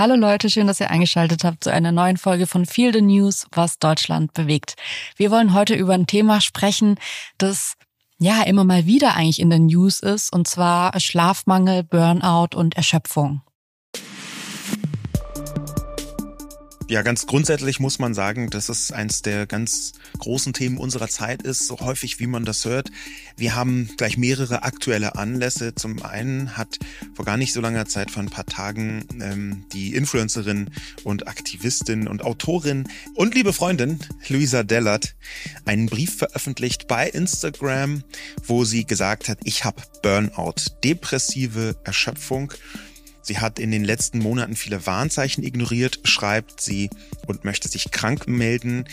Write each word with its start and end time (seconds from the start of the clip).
Hallo 0.00 0.14
Leute, 0.14 0.48
schön, 0.48 0.66
dass 0.66 0.80
ihr 0.80 0.88
eingeschaltet 0.88 1.44
habt 1.44 1.62
zu 1.62 1.70
einer 1.70 1.92
neuen 1.92 2.16
Folge 2.16 2.46
von 2.46 2.64
Feel 2.64 2.90
the 2.90 3.02
News, 3.02 3.46
was 3.52 3.78
Deutschland 3.78 4.32
bewegt. 4.32 4.76
Wir 5.16 5.30
wollen 5.30 5.52
heute 5.52 5.74
über 5.74 5.92
ein 5.92 6.06
Thema 6.06 6.40
sprechen, 6.40 6.96
das 7.36 7.74
ja 8.18 8.40
immer 8.44 8.64
mal 8.64 8.86
wieder 8.86 9.14
eigentlich 9.14 9.40
in 9.40 9.50
den 9.50 9.66
News 9.66 10.00
ist, 10.00 10.32
und 10.32 10.48
zwar 10.48 10.98
Schlafmangel, 10.98 11.82
Burnout 11.82 12.56
und 12.56 12.78
Erschöpfung. 12.78 13.42
Ja, 16.90 17.02
ganz 17.02 17.26
grundsätzlich 17.26 17.78
muss 17.78 18.00
man 18.00 18.14
sagen, 18.14 18.50
dass 18.50 18.68
es 18.68 18.90
eins 18.90 19.22
der 19.22 19.46
ganz 19.46 19.92
großen 20.18 20.52
Themen 20.52 20.76
unserer 20.76 21.06
Zeit 21.06 21.40
ist, 21.42 21.68
so 21.68 21.78
häufig 21.78 22.18
wie 22.18 22.26
man 22.26 22.44
das 22.44 22.64
hört. 22.64 22.90
Wir 23.36 23.54
haben 23.54 23.88
gleich 23.96 24.16
mehrere 24.16 24.64
aktuelle 24.64 25.14
Anlässe. 25.14 25.72
Zum 25.76 26.02
einen 26.02 26.56
hat 26.56 26.80
vor 27.14 27.24
gar 27.24 27.36
nicht 27.36 27.52
so 27.52 27.60
langer 27.60 27.86
Zeit, 27.86 28.10
vor 28.10 28.24
ein 28.24 28.28
paar 28.28 28.44
Tagen, 28.44 29.06
ähm, 29.22 29.66
die 29.72 29.94
Influencerin 29.94 30.70
und 31.04 31.28
Aktivistin 31.28 32.08
und 32.08 32.24
Autorin 32.24 32.88
und 33.14 33.36
liebe 33.36 33.52
Freundin 33.52 34.00
Luisa 34.26 34.64
Dellert 34.64 35.14
einen 35.66 35.86
Brief 35.86 36.18
veröffentlicht 36.18 36.88
bei 36.88 37.08
Instagram, 37.08 38.02
wo 38.42 38.64
sie 38.64 38.84
gesagt 38.84 39.28
hat, 39.28 39.38
ich 39.44 39.64
habe 39.64 39.80
Burnout, 40.02 40.56
depressive 40.82 41.76
Erschöpfung 41.84 42.52
Sie 43.30 43.38
hat 43.38 43.60
in 43.60 43.70
den 43.70 43.84
letzten 43.84 44.18
Monaten 44.18 44.56
viele 44.56 44.86
Warnzeichen 44.86 45.44
ignoriert, 45.44 46.00
schreibt 46.02 46.60
sie 46.60 46.90
und 47.28 47.44
möchte 47.44 47.68
sich 47.68 47.92
krank 47.92 48.26
melden. 48.26 48.86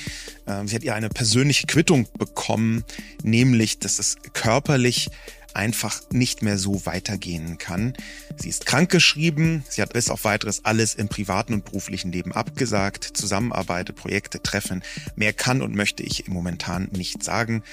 Ähm, 0.45 0.68
sie 0.68 0.76
hat 0.76 0.84
ihr 0.84 0.94
eine 0.94 1.09
persönliche 1.09 1.66
Quittung 1.66 2.08
bekommen, 2.20 2.84
nämlich, 3.23 3.80
dass 3.80 3.98
es 3.98 4.18
körperlich 4.34 5.09
einfach 5.55 6.04
nicht 6.12 6.44
mehr 6.44 6.59
so 6.59 6.86
weitergehen 6.86 7.58
kann. 7.58 7.95
Sie 8.36 8.50
ist 8.50 8.68
krankgeschrieben, 8.68 9.64
sie 9.70 9.81
hat 9.81 9.94
bis 9.94 10.08
auf 10.12 10.23
weiteres 10.23 10.64
alles 10.66 10.94
im 10.94 11.08
privaten 11.08 11.56
und 11.56 11.66
beruflichen 11.66 12.12
Leben 12.12 12.31
abgesagt, 12.31 13.06
Zusammenarbeit, 13.06 13.95
Projekte, 13.95 14.44
Treffen. 14.44 14.84
Mehr 15.16 15.34
kann 15.34 15.64
und 15.64 15.73
möchte 15.73 16.03
ich 16.03 16.28
momentan 16.28 16.90
nicht 16.92 17.23
sagen. 17.23 17.64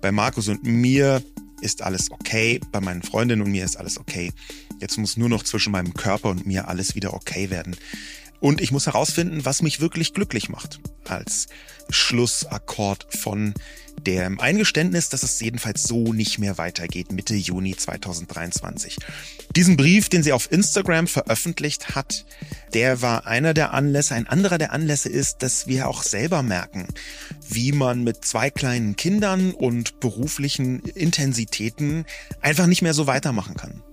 Bei 0.00 0.10
Markus 0.10 0.48
und 0.48 0.64
mir 0.64 1.22
ist 1.64 1.82
alles 1.82 2.10
okay, 2.10 2.60
bei 2.70 2.80
meinen 2.80 3.02
Freundinnen 3.02 3.42
und 3.42 3.50
mir 3.50 3.64
ist 3.64 3.76
alles 3.76 3.98
okay. 3.98 4.32
Jetzt 4.80 4.98
muss 4.98 5.16
nur 5.16 5.28
noch 5.28 5.42
zwischen 5.42 5.72
meinem 5.72 5.94
Körper 5.94 6.28
und 6.28 6.46
mir 6.46 6.68
alles 6.68 6.94
wieder 6.94 7.14
okay 7.14 7.50
werden. 7.50 7.76
Und 8.40 8.60
ich 8.60 8.72
muss 8.72 8.86
herausfinden, 8.86 9.46
was 9.46 9.62
mich 9.62 9.80
wirklich 9.80 10.12
glücklich 10.12 10.50
macht. 10.50 10.78
Als 11.06 11.46
Schlussakkord 11.88 13.06
von 13.18 13.54
dem 14.06 14.38
Eingeständnis, 14.38 15.08
dass 15.08 15.22
es 15.22 15.40
jedenfalls 15.40 15.84
so 15.84 16.12
nicht 16.12 16.38
mehr 16.38 16.58
weitergeht 16.58 17.10
Mitte 17.10 17.34
Juni 17.34 17.74
2023. 17.74 18.98
Diesen 19.56 19.76
Brief, 19.76 20.10
den 20.10 20.22
sie 20.22 20.32
auf 20.32 20.52
Instagram 20.52 21.06
veröffentlicht 21.06 21.94
hat, 21.94 22.26
der 22.74 23.00
war 23.00 23.26
einer 23.26 23.54
der 23.54 23.72
Anlässe. 23.72 24.14
Ein 24.14 24.26
anderer 24.26 24.58
der 24.58 24.72
Anlässe 24.72 25.08
ist, 25.08 25.42
dass 25.42 25.66
wir 25.66 25.88
auch 25.88 26.02
selber 26.02 26.42
merken, 26.42 26.86
wie 27.54 27.72
man 27.72 28.02
mit 28.02 28.24
zwei 28.24 28.50
kleinen 28.50 28.96
Kindern 28.96 29.52
und 29.52 30.00
beruflichen 30.00 30.80
Intensitäten 30.80 32.04
einfach 32.40 32.66
nicht 32.66 32.82
mehr 32.82 32.94
so 32.94 33.06
weitermachen 33.06 33.54
kann. 33.54 33.83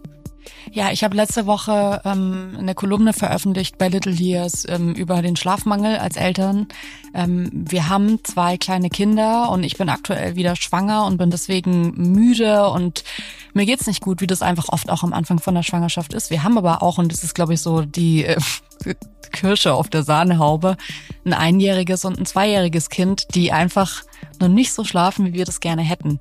Ja, 0.74 0.90
ich 0.90 1.04
habe 1.04 1.18
letzte 1.18 1.48
Woche 1.48 2.02
ähm, 2.06 2.56
eine 2.58 2.74
Kolumne 2.76 3.12
veröffentlicht 3.12 3.78
bei 3.78 3.90
Little 3.90 4.14
Years 4.14 4.66
ähm, 4.70 4.94
über 4.94 5.22
den 5.22 5.36
Schlafmangel 5.36 5.98
als 5.98 6.16
Eltern. 6.16 6.68
Ähm, 7.14 7.50
wir 7.52 7.90
haben 7.90 8.24
zwei 8.24 8.58
kleine 8.58 8.90
Kinder 8.90 9.50
und 9.52 9.64
ich 9.64 9.78
bin 9.78 9.90
aktuell 9.90 10.38
wieder 10.38 10.56
schwanger 10.56 11.06
und 11.08 11.18
bin 11.18 11.30
deswegen 11.30 12.14
müde 12.14 12.70
und 12.70 13.04
mir 13.54 13.66
geht's 13.66 13.86
nicht 13.86 14.00
gut, 14.00 14.22
wie 14.22 14.28
das 14.28 14.42
einfach 14.42 14.70
oft 14.70 14.90
auch 14.90 15.04
am 15.04 15.12
Anfang 15.12 15.40
von 15.40 15.56
der 15.56 15.64
Schwangerschaft 15.64 16.14
ist. 16.14 16.30
Wir 16.30 16.42
haben 16.44 16.58
aber 16.58 16.82
auch, 16.82 16.98
und 16.98 17.12
das 17.12 17.26
ist, 17.26 17.36
glaube 17.36 17.54
ich, 17.54 17.60
so 17.60 17.82
die 17.82 18.24
äh, 18.24 18.40
Kirsche 19.34 19.74
auf 19.74 19.90
der 19.90 20.04
Sahnehaube, 20.04 20.78
ein 21.26 21.34
einjähriges 21.34 22.06
und 22.06 22.18
ein 22.18 22.26
zweijähriges 22.26 22.90
Kind, 22.90 23.36
die 23.36 23.52
einfach 23.52 24.04
noch 24.42 24.50
nicht 24.50 24.74
so 24.74 24.84
schlafen, 24.84 25.26
wie 25.28 25.34
wir 25.34 25.46
das 25.46 25.60
gerne 25.60 25.82
hätten. 25.82 26.20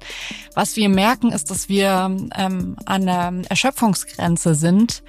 Was 0.54 0.76
wir 0.76 0.88
merken, 0.88 1.32
ist, 1.32 1.50
dass 1.50 1.68
wir 1.68 2.16
ähm, 2.36 2.76
an 2.84 3.06
der 3.06 3.32
Erschöpfungsgrenze 3.48 4.54
sind, 4.54 5.02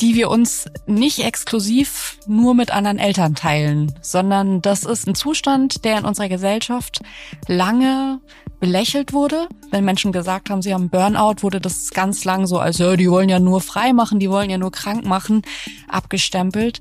die 0.00 0.14
wir 0.14 0.30
uns 0.30 0.66
nicht 0.86 1.20
exklusiv 1.20 2.18
nur 2.26 2.54
mit 2.54 2.70
anderen 2.70 2.98
Eltern 2.98 3.34
teilen, 3.34 3.92
sondern 4.00 4.62
das 4.62 4.84
ist 4.84 5.06
ein 5.06 5.14
Zustand, 5.14 5.84
der 5.84 5.98
in 5.98 6.04
unserer 6.04 6.28
Gesellschaft 6.28 7.00
lange 7.46 8.20
belächelt 8.60 9.12
wurde. 9.12 9.48
Wenn 9.70 9.84
Menschen 9.84 10.12
gesagt 10.12 10.50
haben, 10.50 10.62
sie 10.62 10.72
haben 10.72 10.90
Burnout, 10.90 11.42
wurde 11.42 11.60
das 11.60 11.90
ganz 11.90 12.24
lang 12.24 12.46
so 12.46 12.58
als, 12.58 12.78
ja, 12.78 12.96
die 12.96 13.10
wollen 13.10 13.28
ja 13.28 13.40
nur 13.40 13.60
frei 13.60 13.92
machen, 13.92 14.20
die 14.20 14.30
wollen 14.30 14.50
ja 14.50 14.58
nur 14.58 14.72
krank 14.72 15.04
machen, 15.04 15.42
abgestempelt. 15.88 16.80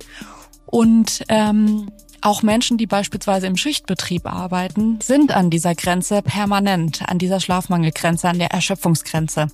Und 0.66 1.24
ähm, 1.30 1.90
auch 2.22 2.44
Menschen, 2.44 2.78
die 2.78 2.88
beispielsweise 2.88 3.48
im 3.48 3.58
Schichtbetrieb 3.58 4.26
arbeiten, 4.26 5.00
sind 5.02 5.32
an 5.32 5.50
dieser 5.50 5.76
Grenze 5.76 6.22
permanent, 6.22 7.04
an 7.08 7.18
dieser 7.18 7.40
Schlafmangelgrenze, 7.40 8.28
an 8.28 8.40
der 8.40 8.52
Erschöpfungsgrenze. 8.52 9.48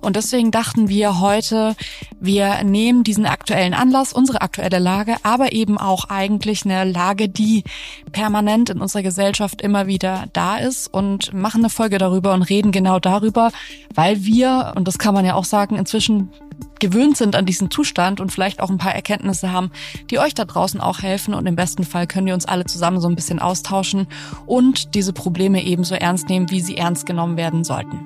Und 0.00 0.16
deswegen 0.16 0.50
dachten 0.50 0.88
wir 0.88 1.20
heute, 1.20 1.76
wir 2.20 2.62
nehmen 2.64 3.04
diesen 3.04 3.26
aktuellen 3.26 3.74
Anlass, 3.74 4.12
unsere 4.12 4.42
aktuelle 4.42 4.78
Lage, 4.78 5.16
aber 5.22 5.52
eben 5.52 5.78
auch 5.78 6.04
eigentlich 6.08 6.64
eine 6.64 6.84
Lage, 6.84 7.28
die 7.28 7.64
permanent 8.12 8.70
in 8.70 8.80
unserer 8.80 9.02
Gesellschaft 9.02 9.60
immer 9.60 9.86
wieder 9.86 10.24
da 10.32 10.58
ist 10.58 10.88
und 10.92 11.32
machen 11.32 11.62
eine 11.62 11.70
Folge 11.70 11.98
darüber 11.98 12.34
und 12.34 12.42
reden 12.42 12.72
genau 12.72 12.98
darüber, 12.98 13.50
weil 13.94 14.24
wir, 14.24 14.72
und 14.76 14.88
das 14.88 14.98
kann 14.98 15.14
man 15.14 15.24
ja 15.24 15.34
auch 15.34 15.44
sagen, 15.44 15.76
inzwischen 15.76 16.30
gewöhnt 16.78 17.16
sind 17.16 17.36
an 17.36 17.46
diesen 17.46 17.70
Zustand 17.70 18.20
und 18.20 18.32
vielleicht 18.32 18.60
auch 18.60 18.70
ein 18.70 18.78
paar 18.78 18.94
Erkenntnisse 18.94 19.52
haben, 19.52 19.70
die 20.10 20.18
euch 20.18 20.34
da 20.34 20.44
draußen 20.44 20.80
auch 20.80 21.00
helfen. 21.00 21.34
Und 21.34 21.46
im 21.46 21.56
besten 21.56 21.84
Fall 21.84 22.06
können 22.12 22.26
wir 22.26 22.34
uns 22.34 22.44
alle 22.44 22.66
zusammen 22.66 23.00
so 23.00 23.08
ein 23.08 23.16
bisschen 23.16 23.38
austauschen 23.38 24.06
und 24.46 24.94
diese 24.94 25.12
Probleme 25.12 25.64
ebenso 25.64 25.94
ernst 25.94 26.28
nehmen, 26.28 26.50
wie 26.50 26.60
sie 26.60 26.76
ernst 26.76 27.06
genommen 27.06 27.36
werden 27.36 27.64
sollten. 27.64 28.00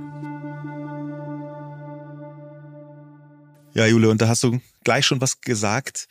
Ja, 3.75 3.87
Jule, 3.87 4.09
und 4.09 4.23
da 4.23 4.29
hast 4.29 4.43
du 4.43 4.61
gleich 4.85 5.05
schon 5.05 5.21
was 5.21 5.43
gesagt, 5.43 6.09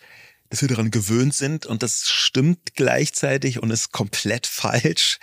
dass 0.50 0.62
wir 0.62 0.70
daran 0.70 0.92
gewöhnt 0.92 1.34
sind 1.34 1.66
und 1.66 1.82
das 1.82 2.08
stimmt 2.08 2.76
gleichzeitig 2.76 3.64
und 3.64 3.72
ist 3.72 3.92
komplett 3.92 4.46
falsch. 4.48 5.20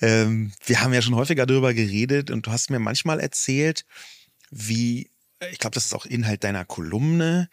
Ähm, 0.00 0.52
wir 0.64 0.80
haben 0.80 0.92
ja 0.94 1.02
schon 1.02 1.14
häufiger 1.14 1.46
darüber 1.46 1.74
geredet 1.74 2.30
und 2.30 2.46
du 2.46 2.50
hast 2.50 2.70
mir 2.70 2.78
manchmal 2.78 3.20
erzählt, 3.20 3.84
wie 4.50 5.10
ich 5.50 5.58
glaube, 5.58 5.74
das 5.74 5.86
ist 5.86 5.94
auch 5.94 6.06
Inhalt 6.06 6.44
deiner 6.44 6.64
Kolumne, 6.64 7.48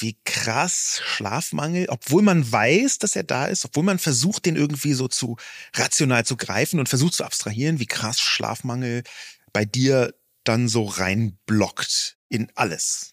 wie 0.00 0.16
krass 0.24 1.00
Schlafmangel, 1.04 1.86
obwohl 1.88 2.22
man 2.22 2.50
weiß, 2.50 2.98
dass 2.98 3.16
er 3.16 3.24
da 3.24 3.46
ist, 3.46 3.64
obwohl 3.64 3.84
man 3.84 3.98
versucht, 3.98 4.46
den 4.46 4.56
irgendwie 4.56 4.94
so 4.94 5.08
zu 5.08 5.36
rational 5.74 6.24
zu 6.24 6.36
greifen 6.36 6.78
und 6.78 6.88
versucht 6.88 7.14
zu 7.14 7.24
abstrahieren, 7.24 7.78
wie 7.78 7.86
krass 7.86 8.20
Schlafmangel 8.20 9.02
bei 9.52 9.64
dir 9.64 10.14
dann 10.44 10.68
so 10.68 10.84
reinblockt 10.84 12.16
in 12.28 12.50
alles. 12.54 13.12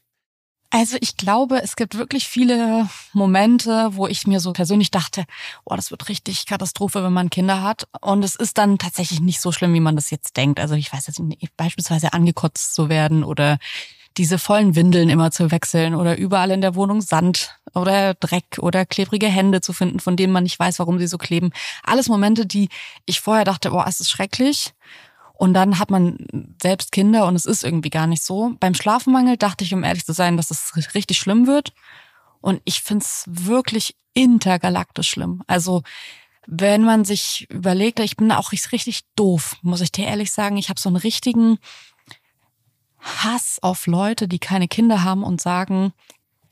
Also 0.72 0.98
ich 1.02 1.18
glaube, 1.18 1.64
es 1.64 1.76
gibt 1.76 1.98
wirklich 1.98 2.28
viele 2.28 2.88
Momente, 3.14 3.90
wo 3.94 4.06
ich 4.06 4.28
mir 4.28 4.40
so 4.40 4.54
persönlich 4.54 4.92
dachte, 4.92 5.26
oh, 5.66 5.76
das 5.76 5.90
wird 5.90 6.10
richtig 6.10 6.46
Katastrophe, 6.46 7.04
wenn 7.04 7.14
man 7.14 7.32
Kinder 7.32 7.64
hat. 7.64 7.88
Und 8.02 8.24
es 8.24 8.36
ist 8.36 8.60
dann 8.60 8.78
tatsächlich 8.78 9.20
nicht 9.20 9.42
so 9.42 9.52
schlimm, 9.52 9.74
wie 9.74 9.80
man 9.80 9.96
das 9.96 10.12
jetzt 10.12 10.38
denkt. 10.38 10.60
Also 10.60 10.76
ich 10.76 10.94
weiß 10.94 11.08
jetzt 11.08 11.20
nicht, 11.20 11.58
beispielsweise 11.58 12.14
angekotzt 12.14 12.76
zu 12.76 12.88
werden 12.88 13.24
oder 13.24 13.58
diese 14.20 14.38
vollen 14.38 14.76
Windeln 14.76 15.10
immer 15.10 15.32
zu 15.32 15.50
wechseln 15.50 15.96
oder 15.96 16.18
überall 16.18 16.52
in 16.52 16.60
der 16.60 16.76
Wohnung 16.76 17.00
Sand 17.00 17.56
oder 17.74 18.14
Dreck 18.16 18.60
oder 18.60 18.86
klebrige 18.86 19.28
Hände 19.28 19.62
zu 19.62 19.72
finden, 19.72 20.02
von 20.02 20.18
denen 20.18 20.34
man 20.34 20.44
nicht 20.44 20.60
weiß, 20.60 20.78
warum 20.80 21.00
sie 21.00 21.08
so 21.08 21.18
kleben. 21.18 21.52
Alles 21.84 22.10
Momente, 22.10 22.46
die 22.46 22.68
ich 23.06 23.22
vorher 23.22 23.46
dachte, 23.46 23.72
boah, 23.72 23.86
es 23.88 24.02
ist 24.02 24.10
schrecklich. 24.10 24.74
Und 25.36 25.54
dann 25.54 25.80
hat 25.80 25.90
man 25.90 26.18
selbst 26.62 26.92
Kinder 26.92 27.26
und 27.26 27.36
es 27.36 27.46
ist 27.46 27.64
irgendwie 27.64 27.90
gar 27.90 28.08
nicht 28.08 28.22
so. 28.22 28.52
Beim 28.60 28.74
Schlafmangel 28.74 29.38
dachte 29.38 29.64
ich, 29.64 29.74
um 29.74 29.86
ehrlich 29.86 30.06
zu 30.06 30.12
sein, 30.12 30.36
dass 30.36 30.52
es 30.52 30.74
richtig 30.94 31.18
schlimm 31.18 31.48
wird. 31.48 31.72
Und 32.42 32.62
ich 32.66 32.82
find's 32.82 33.24
wirklich 33.26 33.96
intergalaktisch 34.14 35.10
schlimm. 35.10 35.44
Also 35.48 35.82
wenn 36.46 36.84
man 36.84 37.06
sich 37.06 37.48
überlegt, 37.50 38.02
ich 38.02 38.18
bin 38.18 38.34
auch 38.34 38.52
richtig 38.52 39.02
doof, 39.16 39.56
muss 39.62 39.80
ich 39.80 39.94
dir 39.94 40.08
ehrlich 40.08 40.34
sagen. 40.34 40.58
Ich 40.58 40.68
habe 40.68 40.80
so 40.80 40.90
einen 40.90 40.98
richtigen 40.98 41.58
Hass 43.00 43.60
auf 43.62 43.88
Leute, 43.88 44.28
die 44.28 44.40
keine 44.40 44.68
Kinder 44.68 45.04
haben 45.04 45.24
und 45.24 45.42
sagen, 45.42 45.94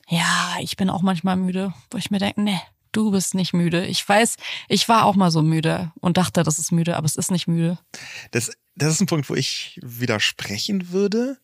ja, 0.08 0.56
ich 0.60 0.76
bin 0.76 0.90
auch 0.90 1.02
manchmal 1.02 1.36
müde, 1.36 1.74
wo 1.90 1.98
ich 1.98 2.10
mir 2.10 2.18
denke, 2.18 2.40
nee, 2.40 2.60
du 2.92 3.10
bist 3.10 3.34
nicht 3.34 3.52
müde. 3.52 3.84
Ich 3.86 4.08
weiß, 4.08 4.36
ich 4.68 4.88
war 4.88 5.04
auch 5.04 5.14
mal 5.14 5.30
so 5.30 5.42
müde 5.42 5.92
und 6.00 6.16
dachte, 6.16 6.42
das 6.42 6.58
ist 6.58 6.72
müde, 6.72 6.96
aber 6.96 7.04
es 7.04 7.16
ist 7.16 7.30
nicht 7.30 7.48
müde. 7.48 7.78
Das 8.30 8.50
das 8.78 8.92
ist 8.92 9.00
ein 9.00 9.06
Punkt, 9.06 9.28
wo 9.28 9.34
ich 9.34 9.78
widersprechen 9.82 10.90
würde. 10.90 11.38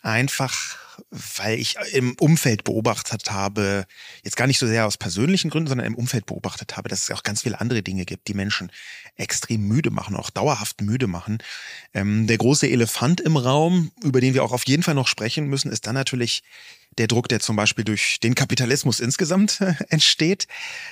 Einfach, 0.00 0.78
weil 1.10 1.58
ich 1.58 1.76
im 1.92 2.14
Umfeld 2.18 2.64
beobachtet 2.64 3.30
habe, 3.30 3.86
jetzt 4.22 4.36
gar 4.36 4.46
nicht 4.46 4.58
so 4.58 4.66
sehr 4.66 4.86
aus 4.86 4.96
persönlichen 4.96 5.50
Gründen, 5.50 5.68
sondern 5.68 5.86
im 5.86 5.94
Umfeld 5.94 6.26
beobachtet 6.26 6.76
habe, 6.76 6.88
dass 6.88 7.02
es 7.02 7.10
auch 7.10 7.22
ganz 7.22 7.42
viele 7.42 7.60
andere 7.60 7.82
Dinge 7.82 8.04
gibt, 8.04 8.28
die 8.28 8.34
Menschen 8.34 8.70
extrem 9.16 9.66
müde 9.66 9.90
machen, 9.90 10.16
auch 10.16 10.30
dauerhaft 10.30 10.80
müde 10.80 11.06
machen. 11.06 11.38
Ähm, 11.94 12.26
der 12.26 12.38
große 12.38 12.68
Elefant 12.68 13.20
im 13.20 13.36
Raum, 13.36 13.92
über 14.02 14.20
den 14.20 14.34
wir 14.34 14.44
auch 14.44 14.52
auf 14.52 14.66
jeden 14.66 14.82
Fall 14.82 14.94
noch 14.94 15.08
sprechen 15.08 15.46
müssen, 15.46 15.70
ist 15.70 15.86
dann 15.86 15.94
natürlich 15.94 16.42
der 16.98 17.06
Druck, 17.06 17.28
der 17.28 17.40
zum 17.40 17.56
Beispiel 17.56 17.84
durch 17.84 18.20
den 18.20 18.34
Kapitalismus 18.34 19.00
insgesamt 19.00 19.60
entsteht. 19.88 20.46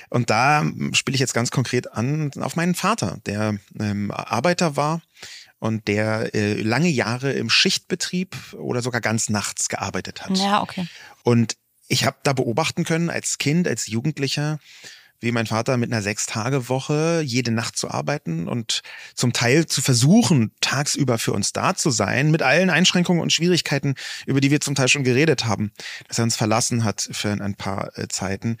Und 0.09 0.29
da 0.29 0.65
spiele 0.93 1.15
ich 1.15 1.21
jetzt 1.21 1.33
ganz 1.33 1.51
konkret 1.51 1.93
an 1.93 2.31
auf 2.39 2.55
meinen 2.55 2.75
Vater, 2.75 3.19
der 3.25 3.57
ähm, 3.79 4.11
Arbeiter 4.11 4.75
war 4.75 5.01
und 5.61 5.87
der 5.87 6.33
äh, 6.33 6.59
lange 6.59 6.89
Jahre 6.89 7.33
im 7.33 7.49
Schichtbetrieb 7.49 8.35
oder 8.53 8.81
sogar 8.81 8.99
ganz 8.99 9.29
nachts 9.29 9.69
gearbeitet 9.69 10.25
hat. 10.25 10.35
Ja, 10.37 10.63
okay. 10.63 10.87
Und 11.23 11.55
ich 11.87 12.03
habe 12.03 12.17
da 12.23 12.33
beobachten 12.33 12.83
können 12.83 13.11
als 13.11 13.37
Kind, 13.37 13.67
als 13.67 13.85
Jugendlicher, 13.85 14.57
wie 15.19 15.31
mein 15.31 15.45
Vater 15.45 15.77
mit 15.77 15.91
einer 15.91 16.01
Sechs-Tage-Woche 16.01 17.21
jede 17.23 17.51
Nacht 17.51 17.77
zu 17.77 17.91
arbeiten 17.91 18.47
und 18.47 18.81
zum 19.13 19.33
Teil 19.33 19.67
zu 19.67 19.83
versuchen, 19.83 20.51
tagsüber 20.61 21.19
für 21.19 21.31
uns 21.31 21.53
da 21.53 21.75
zu 21.75 21.91
sein, 21.91 22.31
mit 22.31 22.41
allen 22.41 22.71
Einschränkungen 22.71 23.21
und 23.21 23.31
Schwierigkeiten, 23.31 23.93
über 24.25 24.41
die 24.41 24.49
wir 24.49 24.61
zum 24.61 24.73
Teil 24.73 24.87
schon 24.87 25.03
geredet 25.03 25.45
haben, 25.45 25.73
dass 26.07 26.17
er 26.17 26.23
uns 26.23 26.35
verlassen 26.35 26.83
hat 26.83 27.07
für 27.11 27.29
ein 27.29 27.53
paar 27.53 27.95
äh, 27.99 28.07
Zeiten. 28.07 28.57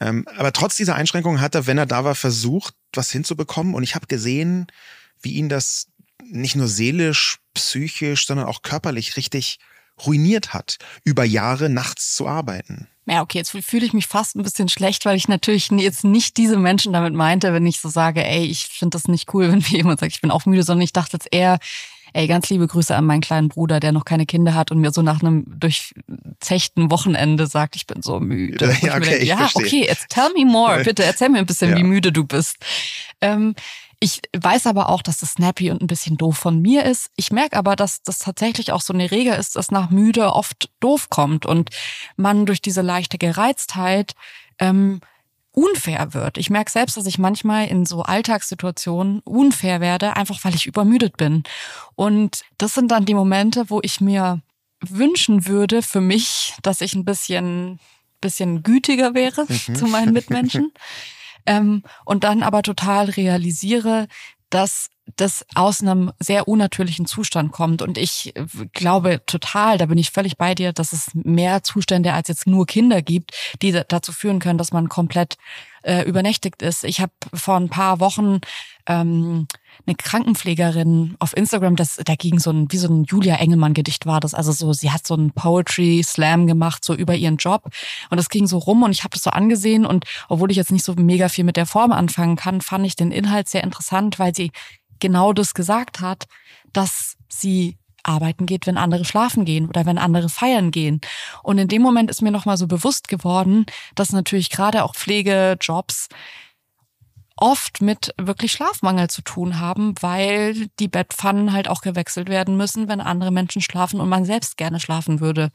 Ähm, 0.00 0.26
aber 0.36 0.52
trotz 0.52 0.74
dieser 0.74 0.96
Einschränkungen 0.96 1.40
hat 1.40 1.54
er, 1.54 1.68
wenn 1.68 1.78
er 1.78 1.86
da 1.86 2.02
war, 2.02 2.16
versucht, 2.16 2.74
was 2.92 3.12
hinzubekommen. 3.12 3.74
Und 3.74 3.84
ich 3.84 3.94
habe 3.94 4.08
gesehen, 4.08 4.66
wie 5.22 5.34
ihn 5.34 5.48
das 5.48 5.89
nicht 6.30 6.56
nur 6.56 6.68
seelisch, 6.68 7.38
psychisch, 7.54 8.26
sondern 8.26 8.46
auch 8.46 8.62
körperlich 8.62 9.16
richtig 9.16 9.58
ruiniert 10.06 10.54
hat, 10.54 10.78
über 11.04 11.24
Jahre 11.24 11.68
nachts 11.68 12.14
zu 12.14 12.26
arbeiten. 12.26 12.88
Ja, 13.06 13.22
okay, 13.22 13.38
jetzt 13.38 13.50
fühle 13.50 13.84
ich 13.84 13.92
mich 13.92 14.06
fast 14.06 14.36
ein 14.36 14.42
bisschen 14.42 14.68
schlecht, 14.68 15.04
weil 15.04 15.16
ich 15.16 15.26
natürlich 15.26 15.70
jetzt 15.70 16.04
nicht 16.04 16.36
diese 16.36 16.56
Menschen 16.56 16.92
damit 16.92 17.12
meinte, 17.12 17.52
wenn 17.52 17.66
ich 17.66 17.80
so 17.80 17.88
sage, 17.88 18.24
ey, 18.24 18.44
ich 18.44 18.66
finde 18.66 18.96
das 18.96 19.08
nicht 19.08 19.34
cool, 19.34 19.48
wenn 19.52 19.58
mir 19.58 19.78
jemand 19.78 20.00
sagt, 20.00 20.12
ich 20.12 20.20
bin 20.20 20.30
auch 20.30 20.46
müde, 20.46 20.62
sondern 20.62 20.84
ich 20.84 20.92
dachte 20.92 21.16
jetzt 21.16 21.28
eher, 21.30 21.58
ey, 22.12 22.26
ganz 22.26 22.48
liebe 22.50 22.66
Grüße 22.66 22.94
an 22.94 23.04
meinen 23.04 23.20
kleinen 23.20 23.48
Bruder, 23.48 23.80
der 23.80 23.92
noch 23.92 24.04
keine 24.04 24.26
Kinder 24.26 24.54
hat 24.54 24.70
und 24.70 24.80
mir 24.80 24.92
so 24.92 25.02
nach 25.02 25.22
einem 25.22 25.44
durchzechten 25.46 26.90
Wochenende 26.90 27.46
sagt, 27.46 27.76
ich 27.76 27.86
bin 27.86 28.02
so 28.02 28.20
müde. 28.20 28.76
Ja, 28.82 28.96
okay, 28.96 29.10
denke, 29.10 29.24
ja 29.24 29.50
okay, 29.54 29.86
jetzt 29.86 30.08
tell 30.08 30.30
me 30.36 30.44
more, 30.44 30.82
bitte 30.84 31.04
erzähl 31.04 31.28
mir 31.28 31.38
ein 31.38 31.46
bisschen, 31.46 31.70
ja. 31.70 31.76
wie 31.76 31.82
müde 31.82 32.12
du 32.12 32.24
bist. 32.24 32.56
Ähm, 33.20 33.54
ich 34.02 34.22
weiß 34.34 34.66
aber 34.66 34.88
auch, 34.88 35.02
dass 35.02 35.18
das 35.18 35.32
snappy 35.32 35.70
und 35.70 35.82
ein 35.82 35.86
bisschen 35.86 36.16
doof 36.16 36.38
von 36.38 36.60
mir 36.60 36.86
ist. 36.86 37.10
Ich 37.16 37.30
merke 37.30 37.56
aber, 37.56 37.76
dass 37.76 38.02
das 38.02 38.18
tatsächlich 38.18 38.72
auch 38.72 38.80
so 38.80 38.94
eine 38.94 39.10
Regel 39.10 39.34
ist, 39.34 39.56
dass 39.56 39.70
nach 39.70 39.90
müde 39.90 40.32
oft 40.32 40.70
doof 40.80 41.10
kommt 41.10 41.44
und 41.44 41.68
man 42.16 42.46
durch 42.46 42.62
diese 42.62 42.80
leichte 42.80 43.18
Gereiztheit 43.18 44.14
ähm, 44.58 45.00
unfair 45.52 46.14
wird. 46.14 46.38
Ich 46.38 46.48
merke 46.48 46.70
selbst, 46.70 46.96
dass 46.96 47.04
ich 47.04 47.18
manchmal 47.18 47.68
in 47.68 47.84
so 47.84 48.02
Alltagssituationen 48.02 49.20
unfair 49.20 49.80
werde, 49.80 50.16
einfach 50.16 50.42
weil 50.44 50.54
ich 50.54 50.66
übermüdet 50.66 51.18
bin. 51.18 51.42
Und 51.94 52.42
das 52.56 52.72
sind 52.72 52.90
dann 52.90 53.04
die 53.04 53.14
Momente, 53.14 53.68
wo 53.68 53.80
ich 53.82 54.00
mir 54.00 54.40
wünschen 54.80 55.46
würde 55.46 55.82
für 55.82 56.00
mich, 56.00 56.54
dass 56.62 56.80
ich 56.80 56.94
ein 56.94 57.04
bisschen, 57.04 57.78
bisschen 58.22 58.62
gütiger 58.62 59.12
wäre 59.12 59.44
mhm. 59.46 59.74
zu 59.74 59.86
meinen 59.88 60.14
Mitmenschen. 60.14 60.72
ähm, 61.50 61.82
und 62.04 62.22
dann 62.22 62.44
aber 62.44 62.62
total 62.62 63.10
realisiere, 63.10 64.06
dass 64.50 64.88
das 65.16 65.44
aus 65.54 65.82
einem 65.82 66.12
sehr 66.18 66.48
unnatürlichen 66.48 67.06
Zustand 67.06 67.52
kommt. 67.52 67.82
Und 67.82 67.98
ich 67.98 68.34
glaube 68.72 69.22
total, 69.26 69.78
da 69.78 69.86
bin 69.86 69.98
ich 69.98 70.10
völlig 70.10 70.36
bei 70.36 70.54
dir, 70.54 70.72
dass 70.72 70.92
es 70.92 71.10
mehr 71.14 71.62
Zustände 71.62 72.12
als 72.12 72.28
jetzt 72.28 72.46
nur 72.46 72.66
Kinder 72.66 73.02
gibt, 73.02 73.32
die 73.62 73.72
dazu 73.72 74.12
führen 74.12 74.38
können, 74.38 74.58
dass 74.58 74.72
man 74.72 74.88
komplett 74.88 75.36
äh, 75.82 76.02
übernächtigt 76.02 76.62
ist. 76.62 76.84
Ich 76.84 77.00
habe 77.00 77.12
vor 77.32 77.56
ein 77.56 77.70
paar 77.70 78.00
Wochen 78.00 78.40
ähm, 78.86 79.46
eine 79.86 79.96
Krankenpflegerin 79.96 81.16
auf 81.18 81.36
Instagram, 81.36 81.76
das 81.76 81.96
dagegen 81.96 82.38
so 82.38 82.50
ein, 82.50 82.70
wie 82.70 82.76
so 82.76 82.88
ein 82.88 83.04
Julia 83.04 83.36
Engelmann-Gedicht 83.36 84.04
war 84.04 84.20
das. 84.20 84.34
Also 84.34 84.52
so, 84.52 84.72
sie 84.72 84.90
hat 84.90 85.06
so 85.06 85.14
einen 85.14 85.32
Poetry-Slam 85.32 86.46
gemacht, 86.46 86.84
so 86.84 86.94
über 86.94 87.14
ihren 87.14 87.36
Job. 87.36 87.70
Und 88.10 88.18
das 88.18 88.28
ging 88.28 88.46
so 88.46 88.58
rum 88.58 88.82
und 88.82 88.90
ich 88.90 89.04
habe 89.04 89.14
das 89.14 89.22
so 89.22 89.30
angesehen 89.30 89.86
und 89.86 90.04
obwohl 90.28 90.50
ich 90.50 90.56
jetzt 90.56 90.72
nicht 90.72 90.84
so 90.84 90.94
mega 90.94 91.28
viel 91.28 91.44
mit 91.44 91.56
der 91.56 91.66
Form 91.66 91.92
anfangen 91.92 92.36
kann, 92.36 92.60
fand 92.60 92.86
ich 92.86 92.96
den 92.96 93.12
Inhalt 93.12 93.48
sehr 93.48 93.64
interessant, 93.64 94.18
weil 94.18 94.34
sie 94.34 94.50
genau 95.00 95.32
das 95.32 95.54
gesagt 95.54 96.00
hat, 96.00 96.26
dass 96.72 97.16
sie 97.28 97.76
arbeiten 98.02 98.46
geht, 98.46 98.66
wenn 98.66 98.78
andere 98.78 99.04
schlafen 99.04 99.44
gehen 99.44 99.68
oder 99.68 99.86
wenn 99.86 99.98
andere 99.98 100.28
feiern 100.28 100.70
gehen. 100.70 101.00
Und 101.42 101.58
in 101.58 101.68
dem 101.68 101.82
Moment 101.82 102.10
ist 102.10 102.22
mir 102.22 102.30
nochmal 102.30 102.56
so 102.56 102.66
bewusst 102.66 103.08
geworden, 103.08 103.66
dass 103.94 104.12
natürlich 104.12 104.50
gerade 104.50 104.84
auch 104.84 104.94
Pflegejobs 104.94 106.08
oft 107.40 107.80
mit 107.80 108.14
wirklich 108.18 108.52
Schlafmangel 108.52 109.08
zu 109.08 109.22
tun 109.22 109.58
haben, 109.58 109.94
weil 110.00 110.68
die 110.78 110.88
Bettpfannen 110.88 111.52
halt 111.52 111.68
auch 111.68 111.80
gewechselt 111.80 112.28
werden 112.28 112.56
müssen, 112.56 112.86
wenn 112.86 113.00
andere 113.00 113.30
Menschen 113.30 113.62
schlafen 113.62 113.98
und 113.98 114.10
man 114.10 114.26
selbst 114.26 114.58
gerne 114.58 114.78
schlafen 114.78 115.20
würde. 115.20 115.50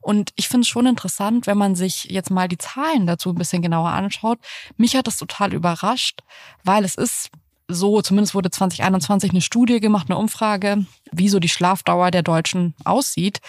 Und 0.00 0.32
ich 0.34 0.48
finde 0.48 0.62
es 0.62 0.68
schon 0.68 0.86
interessant, 0.86 1.46
wenn 1.46 1.56
man 1.56 1.76
sich 1.76 2.04
jetzt 2.04 2.30
mal 2.30 2.48
die 2.48 2.58
Zahlen 2.58 3.06
dazu 3.06 3.30
ein 3.30 3.36
bisschen 3.36 3.62
genauer 3.62 3.90
anschaut. 3.90 4.40
Mich 4.76 4.96
hat 4.96 5.06
das 5.06 5.18
total 5.18 5.54
überrascht, 5.54 6.20
weil 6.64 6.84
es 6.84 6.96
ist 6.96 7.30
so, 7.74 8.02
zumindest 8.02 8.34
wurde 8.34 8.50
2021 8.50 9.30
eine 9.30 9.40
Studie 9.40 9.80
gemacht, 9.80 10.08
eine 10.08 10.18
Umfrage, 10.18 10.84
wie 11.12 11.28
so 11.28 11.38
die 11.38 11.48
Schlafdauer 11.48 12.10
der 12.10 12.22
Deutschen 12.22 12.74
aussieht, 12.84 13.40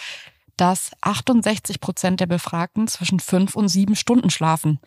dass 0.56 0.92
68 1.00 1.80
Prozent 1.80 2.20
der 2.20 2.26
Befragten 2.26 2.86
zwischen 2.88 3.20
fünf 3.20 3.56
und 3.56 3.68
sieben 3.68 3.96
Stunden 3.96 4.30
schlafen. 4.30 4.80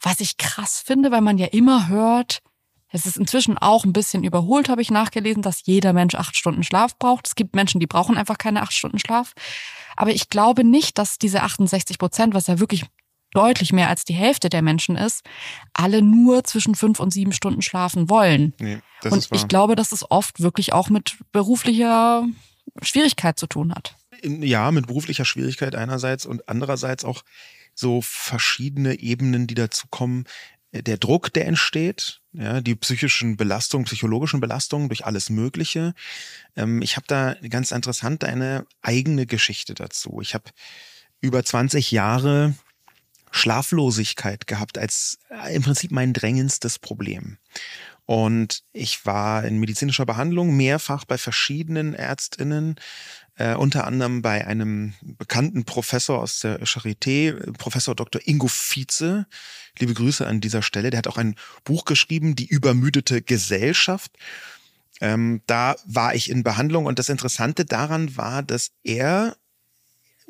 Was 0.00 0.20
ich 0.20 0.38
krass 0.38 0.82
finde, 0.84 1.10
weil 1.10 1.20
man 1.20 1.38
ja 1.38 1.46
immer 1.46 1.88
hört, 1.88 2.42
es 2.92 3.06
ist 3.06 3.16
inzwischen 3.16 3.56
auch 3.56 3.84
ein 3.84 3.92
bisschen 3.92 4.24
überholt, 4.24 4.68
habe 4.68 4.82
ich 4.82 4.90
nachgelesen, 4.90 5.42
dass 5.42 5.64
jeder 5.64 5.92
Mensch 5.92 6.16
acht 6.16 6.36
Stunden 6.36 6.64
Schlaf 6.64 6.98
braucht. 6.98 7.28
Es 7.28 7.36
gibt 7.36 7.54
Menschen, 7.54 7.78
die 7.78 7.86
brauchen 7.86 8.18
einfach 8.18 8.38
keine 8.38 8.62
acht 8.62 8.72
Stunden 8.72 8.98
Schlaf. 8.98 9.34
Aber 9.96 10.10
ich 10.10 10.28
glaube 10.28 10.64
nicht, 10.64 10.98
dass 10.98 11.18
diese 11.18 11.42
68 11.42 11.98
Prozent, 11.98 12.34
was 12.34 12.48
ja 12.48 12.58
wirklich 12.58 12.86
deutlich 13.32 13.72
mehr 13.72 13.88
als 13.88 14.04
die 14.04 14.14
Hälfte 14.14 14.48
der 14.48 14.62
Menschen 14.62 14.96
ist, 14.96 15.24
alle 15.72 16.02
nur 16.02 16.44
zwischen 16.44 16.74
fünf 16.74 17.00
und 17.00 17.12
sieben 17.12 17.32
Stunden 17.32 17.62
schlafen 17.62 18.10
wollen. 18.10 18.54
Nee, 18.58 18.78
das 19.02 19.12
und 19.12 19.18
ist 19.18 19.30
wahr. 19.30 19.38
ich 19.38 19.48
glaube, 19.48 19.76
dass 19.76 19.92
es 19.92 20.10
oft 20.10 20.40
wirklich 20.40 20.72
auch 20.72 20.90
mit 20.90 21.16
beruflicher 21.32 22.24
Schwierigkeit 22.82 23.38
zu 23.38 23.46
tun 23.46 23.72
hat. 23.74 23.96
Ja, 24.22 24.70
mit 24.70 24.86
beruflicher 24.86 25.24
Schwierigkeit 25.24 25.74
einerseits 25.74 26.26
und 26.26 26.48
andererseits 26.48 27.04
auch 27.04 27.22
so 27.74 28.00
verschiedene 28.02 28.98
Ebenen, 28.98 29.46
die 29.46 29.54
dazu 29.54 29.86
kommen. 29.88 30.24
Der 30.72 30.98
Druck, 30.98 31.32
der 31.32 31.46
entsteht, 31.46 32.20
ja, 32.32 32.60
die 32.60 32.76
psychischen 32.76 33.36
Belastungen, 33.36 33.86
psychologischen 33.86 34.40
Belastungen 34.40 34.88
durch 34.88 35.04
alles 35.04 35.30
Mögliche. 35.30 35.94
Ähm, 36.54 36.80
ich 36.80 36.96
habe 36.96 37.06
da 37.08 37.34
ganz 37.48 37.72
interessant 37.72 38.22
eine 38.22 38.66
eigene 38.82 39.26
Geschichte 39.26 39.74
dazu. 39.74 40.20
Ich 40.20 40.34
habe 40.34 40.44
über 41.20 41.44
20 41.44 41.90
Jahre 41.90 42.54
Schlaflosigkeit 43.30 44.46
gehabt 44.46 44.78
als 44.78 45.18
äh, 45.30 45.54
im 45.54 45.62
Prinzip 45.62 45.90
mein 45.90 46.12
drängendstes 46.12 46.78
Problem. 46.78 47.38
Und 48.06 48.64
ich 48.72 49.06
war 49.06 49.44
in 49.44 49.58
medizinischer 49.60 50.04
Behandlung 50.04 50.56
mehrfach 50.56 51.04
bei 51.04 51.16
verschiedenen 51.16 51.94
Ärztinnen, 51.94 52.74
äh, 53.36 53.54
unter 53.54 53.86
anderem 53.86 54.20
bei 54.20 54.46
einem 54.46 54.94
bekannten 55.02 55.64
Professor 55.64 56.18
aus 56.20 56.40
der 56.40 56.60
Charité, 56.64 57.52
Professor 57.56 57.94
Dr. 57.94 58.20
Ingo 58.24 58.48
Vize. 58.48 59.26
Liebe 59.78 59.94
Grüße 59.94 60.26
an 60.26 60.40
dieser 60.40 60.62
Stelle. 60.62 60.90
Der 60.90 60.98
hat 60.98 61.06
auch 61.06 61.18
ein 61.18 61.36
Buch 61.62 61.84
geschrieben, 61.84 62.34
Die 62.34 62.48
übermüdete 62.48 63.22
Gesellschaft. 63.22 64.10
Ähm, 65.00 65.40
da 65.46 65.76
war 65.86 66.14
ich 66.14 66.30
in 66.30 66.42
Behandlung 66.42 66.86
und 66.86 66.98
das 66.98 67.08
Interessante 67.08 67.64
daran 67.64 68.16
war, 68.16 68.42
dass 68.42 68.72
er 68.82 69.36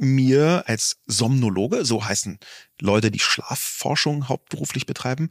mir 0.01 0.65
als 0.67 0.99
Somnologe, 1.07 1.85
so 1.85 2.05
heißen 2.05 2.39
Leute, 2.81 3.11
die 3.11 3.21
Schlafforschung 3.21 4.29
hauptberuflich 4.29 4.87
betreiben, 4.87 5.31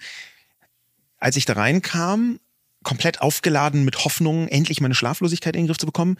als 1.17 1.35
ich 1.35 1.45
da 1.45 1.53
reinkam, 1.53 2.39
komplett 2.83 3.21
aufgeladen 3.21 3.83
mit 3.83 4.05
Hoffnung, 4.05 4.47
endlich 4.47 4.79
meine 4.79 4.95
Schlaflosigkeit 4.95 5.55
in 5.55 5.63
den 5.63 5.67
Griff 5.67 5.77
zu 5.77 5.85
bekommen, 5.85 6.17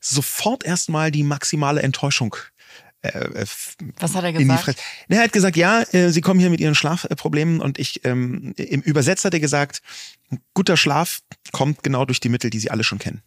sofort 0.00 0.64
erstmal 0.64 1.10
die 1.10 1.24
maximale 1.24 1.82
Enttäuschung 1.82 2.36
äh, 3.02 3.08
äh 3.08 3.46
was 3.98 4.14
hat 4.14 4.24
er 4.24 4.32
gesagt? 4.32 4.82
Er 5.08 5.22
hat 5.22 5.32
gesagt, 5.32 5.56
ja, 5.56 5.82
äh, 5.92 6.10
Sie 6.10 6.20
kommen 6.20 6.40
hier 6.40 6.50
mit 6.50 6.60
Ihren 6.60 6.74
Schlafproblemen 6.74 7.60
und 7.60 7.78
ich, 7.78 8.04
ähm, 8.04 8.54
im 8.56 8.80
Übersetzer 8.80 9.26
hat 9.26 9.34
er 9.34 9.40
gesagt, 9.40 9.82
guter 10.54 10.76
Schlaf 10.76 11.20
kommt 11.52 11.82
genau 11.82 12.04
durch 12.04 12.20
die 12.20 12.28
Mittel, 12.28 12.50
die 12.50 12.58
Sie 12.58 12.70
alle 12.70 12.84
schon 12.84 12.98
kennen. 12.98 13.22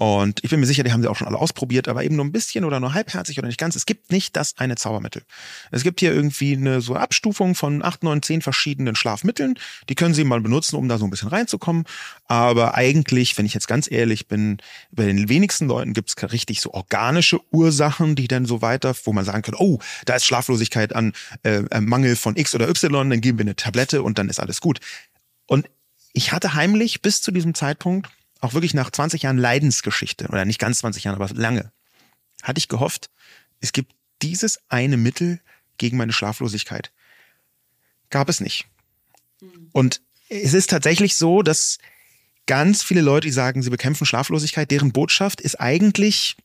Und 0.00 0.42
ich 0.42 0.48
bin 0.48 0.60
mir 0.60 0.66
sicher, 0.66 0.82
die 0.82 0.92
haben 0.92 1.02
sie 1.02 1.08
auch 1.08 1.16
schon 1.16 1.26
alle 1.26 1.36
ausprobiert, 1.36 1.86
aber 1.86 2.02
eben 2.02 2.16
nur 2.16 2.24
ein 2.24 2.32
bisschen 2.32 2.64
oder 2.64 2.80
nur 2.80 2.94
halbherzig 2.94 3.38
oder 3.38 3.48
nicht 3.48 3.60
ganz. 3.60 3.76
Es 3.76 3.84
gibt 3.84 4.10
nicht 4.10 4.34
das 4.34 4.56
eine 4.56 4.76
Zaubermittel. 4.76 5.24
Es 5.72 5.82
gibt 5.82 6.00
hier 6.00 6.10
irgendwie 6.10 6.56
eine 6.56 6.80
so 6.80 6.96
Abstufung 6.96 7.54
von 7.54 7.84
acht, 7.84 8.02
neun, 8.02 8.22
zehn 8.22 8.40
verschiedenen 8.40 8.96
Schlafmitteln. 8.96 9.58
Die 9.90 9.94
können 9.94 10.14
Sie 10.14 10.24
mal 10.24 10.40
benutzen, 10.40 10.76
um 10.76 10.88
da 10.88 10.96
so 10.96 11.04
ein 11.04 11.10
bisschen 11.10 11.28
reinzukommen. 11.28 11.84
Aber 12.24 12.76
eigentlich, 12.76 13.36
wenn 13.36 13.44
ich 13.44 13.52
jetzt 13.52 13.68
ganz 13.68 13.90
ehrlich 13.90 14.26
bin, 14.26 14.62
bei 14.90 15.04
den 15.04 15.28
wenigsten 15.28 15.66
Leuten 15.66 15.92
gibt 15.92 16.08
es 16.08 16.32
richtig 16.32 16.62
so 16.62 16.72
organische 16.72 17.38
Ursachen, 17.52 18.14
die 18.14 18.26
dann 18.26 18.46
so 18.46 18.62
weiter, 18.62 18.94
wo 19.04 19.12
man 19.12 19.26
sagen 19.26 19.42
kann, 19.42 19.54
oh, 19.58 19.80
da 20.06 20.14
ist 20.14 20.24
Schlaflosigkeit 20.24 20.96
an 20.96 21.12
äh, 21.42 21.60
Mangel 21.78 22.16
von 22.16 22.38
X 22.38 22.54
oder 22.54 22.70
Y, 22.70 23.10
dann 23.10 23.20
geben 23.20 23.36
wir 23.36 23.44
eine 23.44 23.54
Tablette 23.54 24.02
und 24.02 24.18
dann 24.18 24.30
ist 24.30 24.40
alles 24.40 24.62
gut. 24.62 24.80
Und 25.46 25.68
ich 26.14 26.32
hatte 26.32 26.54
heimlich 26.54 27.02
bis 27.02 27.20
zu 27.20 27.32
diesem 27.32 27.52
Zeitpunkt 27.52 28.08
auch 28.40 28.54
wirklich 28.54 28.74
nach 28.74 28.90
20 28.90 29.22
Jahren 29.22 29.38
Leidensgeschichte, 29.38 30.28
oder 30.28 30.44
nicht 30.44 30.58
ganz 30.58 30.78
20 30.78 31.04
Jahren, 31.04 31.20
aber 31.20 31.28
lange, 31.34 31.72
hatte 32.42 32.58
ich 32.58 32.68
gehofft, 32.68 33.10
es 33.60 33.72
gibt 33.72 33.92
dieses 34.22 34.58
eine 34.68 34.96
Mittel 34.96 35.40
gegen 35.78 35.96
meine 35.96 36.12
Schlaflosigkeit. 36.12 36.92
Gab 38.10 38.28
es 38.28 38.40
nicht. 38.40 38.66
Hm. 39.40 39.68
Und 39.72 40.02
es 40.28 40.54
ist 40.54 40.70
tatsächlich 40.70 41.16
so, 41.16 41.42
dass 41.42 41.78
ganz 42.46 42.82
viele 42.82 43.00
Leute, 43.00 43.26
die 43.26 43.32
sagen, 43.32 43.62
sie 43.62 43.70
bekämpfen 43.70 44.06
Schlaflosigkeit, 44.06 44.70
deren 44.70 44.92
Botschaft 44.92 45.40
ist 45.40 45.60
eigentlich, 45.60 46.36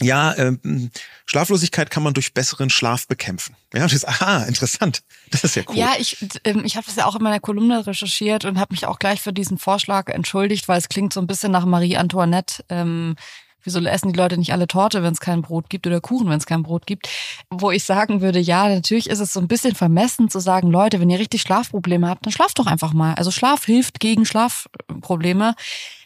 ja, 0.00 0.36
ähm, 0.36 0.90
Schlaflosigkeit 1.26 1.90
kann 1.90 2.02
man 2.02 2.14
durch 2.14 2.32
besseren 2.32 2.70
Schlaf 2.70 3.08
bekämpfen. 3.08 3.56
Ja, 3.74 3.80
das 3.80 3.92
ist, 3.92 4.06
aha, 4.06 4.44
interessant. 4.44 5.02
Das 5.30 5.44
ist 5.44 5.56
ja 5.56 5.62
cool. 5.68 5.76
Ja, 5.76 5.92
ich, 5.98 6.16
ähm, 6.44 6.62
ich 6.64 6.76
habe 6.76 6.86
das 6.86 6.96
ja 6.96 7.06
auch 7.06 7.16
in 7.16 7.22
meiner 7.22 7.40
Kolumne 7.40 7.86
recherchiert 7.86 8.44
und 8.44 8.58
habe 8.58 8.72
mich 8.72 8.86
auch 8.86 8.98
gleich 8.98 9.20
für 9.20 9.32
diesen 9.32 9.58
Vorschlag 9.58 10.08
entschuldigt, 10.08 10.68
weil 10.68 10.78
es 10.78 10.88
klingt 10.88 11.12
so 11.12 11.20
ein 11.20 11.26
bisschen 11.26 11.52
nach 11.52 11.64
Marie 11.64 11.96
Antoinette. 11.96 12.64
Ähm, 12.68 13.16
wieso 13.62 13.80
essen 13.80 14.12
die 14.12 14.18
Leute 14.18 14.38
nicht 14.38 14.52
alle 14.52 14.66
Torte, 14.66 15.02
wenn 15.02 15.12
es 15.12 15.20
kein 15.20 15.42
Brot 15.42 15.68
gibt 15.68 15.86
oder 15.86 16.00
Kuchen, 16.00 16.30
wenn 16.30 16.38
es 16.38 16.46
kein 16.46 16.62
Brot 16.62 16.86
gibt? 16.86 17.08
Wo 17.50 17.70
ich 17.70 17.84
sagen 17.84 18.20
würde, 18.20 18.38
ja, 18.38 18.68
natürlich 18.68 19.10
ist 19.10 19.20
es 19.20 19.32
so 19.32 19.40
ein 19.40 19.48
bisschen 19.48 19.74
vermessen 19.74 20.30
zu 20.30 20.38
sagen, 20.40 20.70
Leute, 20.70 21.00
wenn 21.00 21.10
ihr 21.10 21.18
richtig 21.18 21.42
Schlafprobleme 21.42 22.08
habt, 22.08 22.24
dann 22.24 22.32
schlaft 22.32 22.58
doch 22.58 22.66
einfach 22.66 22.92
mal. 22.92 23.14
Also 23.14 23.30
Schlaf 23.30 23.64
hilft 23.64 24.00
gegen 24.00 24.24
Schlafprobleme. 24.24 25.54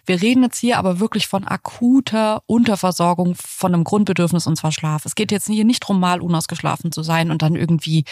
Wir 0.04 0.20
reden 0.20 0.42
jetzt 0.42 0.58
hier 0.58 0.78
aber 0.78 0.98
wirklich 0.98 1.28
von 1.28 1.46
akuter 1.46 2.42
Unterversorgung 2.46 3.36
von 3.36 3.74
einem 3.74 3.84
Grundbedürfnis 3.84 4.46
und 4.46 4.56
zwar 4.56 4.72
Schlaf. 4.72 5.04
Es 5.04 5.14
geht 5.14 5.30
jetzt 5.30 5.46
hier 5.46 5.64
nicht 5.64 5.80
drum, 5.80 6.00
mal 6.00 6.20
unausgeschlafen 6.20 6.90
zu 6.90 7.02
sein 7.02 7.30
und 7.30 7.42
dann 7.42 7.54
irgendwie 7.54 8.04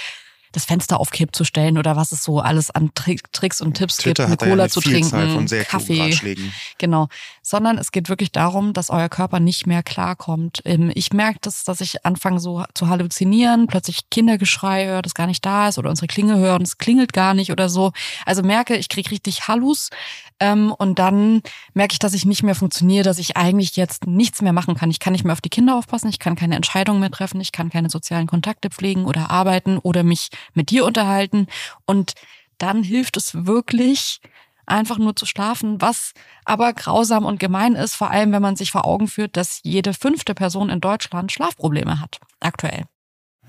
das 0.53 0.65
Fenster 0.65 0.99
auf 0.99 1.11
Kipp 1.11 1.35
zu 1.35 1.45
stellen 1.45 1.79
oder 1.79 1.97
was 1.97 2.13
es 2.13 2.25
so 2.25 2.41
alles 2.41 2.71
an 2.71 2.91
Tricks 2.95 3.61
und 3.61 3.75
Tipps 3.75 3.99
Twitter 3.99 4.27
gibt, 4.27 4.43
eine 4.43 4.51
Cola 4.51 4.65
ja 4.65 4.69
zu 4.69 4.81
trinken, 4.81 5.47
Kaffee. 5.69 6.37
Genau. 6.79 7.09
Sondern 7.51 7.79
es 7.79 7.91
geht 7.91 8.09
wirklich 8.09 8.31
darum, 8.31 8.75
dass 8.75 8.91
euer 8.91 9.09
Körper 9.09 9.41
nicht 9.41 9.67
mehr 9.67 9.83
klarkommt. 9.83 10.63
Ähm, 10.65 10.93
ich 10.95 11.13
merke 11.13 11.41
das, 11.41 11.65
dass 11.65 11.81
ich 11.81 12.07
anfange 12.07 12.39
so 12.39 12.63
zu 12.75 12.89
halluzinieren, 12.89 13.67
plötzlich 13.67 14.09
Kindergeschrei 14.09 14.87
höre, 14.87 15.03
das 15.03 15.15
gar 15.15 15.27
nicht 15.27 15.45
da 15.45 15.67
ist 15.67 15.77
oder 15.77 15.91
unsere 15.91 16.07
Klinge 16.07 16.37
hören, 16.37 16.63
es 16.63 16.79
klingelt 16.79 17.13
gar 17.13 17.35
nicht 17.35 17.51
oder 17.51 17.69
so. 17.69 17.91
Also 18.25 18.45
merke, 18.45 18.77
ich 18.77 18.89
kriege 18.89 19.11
richtig 19.11 19.49
Hallus 19.49 19.91
ähm, 20.39 20.71
und 20.79 21.01
dann 21.01 21.43
merke 21.75 21.95
ich, 21.95 21.99
dass 21.99 22.15
ich 22.15 22.25
nicht 22.25 22.45
mehr 22.45 22.55
funktioniere, 22.55 23.03
dass 23.03 23.19
ich 23.19 23.37
eigentlich 23.37 23.75
jetzt 23.75 24.07
nichts 24.07 24.43
mehr 24.43 24.53
machen 24.53 24.77
kann. 24.77 24.93
Ich 24.93 25.01
kann 25.01 25.13
nicht 25.13 25.25
mehr 25.25 25.33
auf 25.33 25.41
die 25.41 25.49
Kinder 25.49 25.77
aufpassen, 25.77 26.09
ich 26.09 26.21
kann 26.21 26.37
keine 26.37 26.55
Entscheidungen 26.55 27.01
mehr 27.01 27.11
treffen, 27.11 27.41
ich 27.41 27.51
kann 27.51 27.69
keine 27.69 27.91
sozialen 27.91 28.29
Kontakte 28.29 28.71
pflegen 28.71 29.07
oder 29.07 29.29
arbeiten 29.29 29.77
oder 29.79 30.05
mich 30.05 30.29
mit 30.55 30.71
dir 30.71 30.85
unterhalten. 30.85 31.49
Und 31.85 32.13
dann 32.59 32.85
hilft 32.85 33.17
es 33.17 33.45
wirklich, 33.45 34.21
einfach 34.71 34.99
nur 34.99 35.17
zu 35.17 35.27
schlafen, 35.27 35.81
was 35.81 36.13
aber 36.45 36.73
grausam 36.73 37.25
und 37.25 37.41
gemein 37.41 37.75
ist, 37.75 37.95
vor 37.95 38.11
allem 38.11 38.33
wenn 38.33 38.43
man 38.43 38.57
sich 38.57 38.71
vor 38.71 38.87
Augen 38.87 39.09
führt, 39.09 39.37
dass 39.37 39.61
jede 39.63 39.95
fünfte 39.95 40.35
Person 40.35 40.71
in 40.71 40.81
Deutschland 40.81 41.33
Schlafprobleme 41.33 42.01
hat, 42.01 42.21
aktuell. 42.41 42.85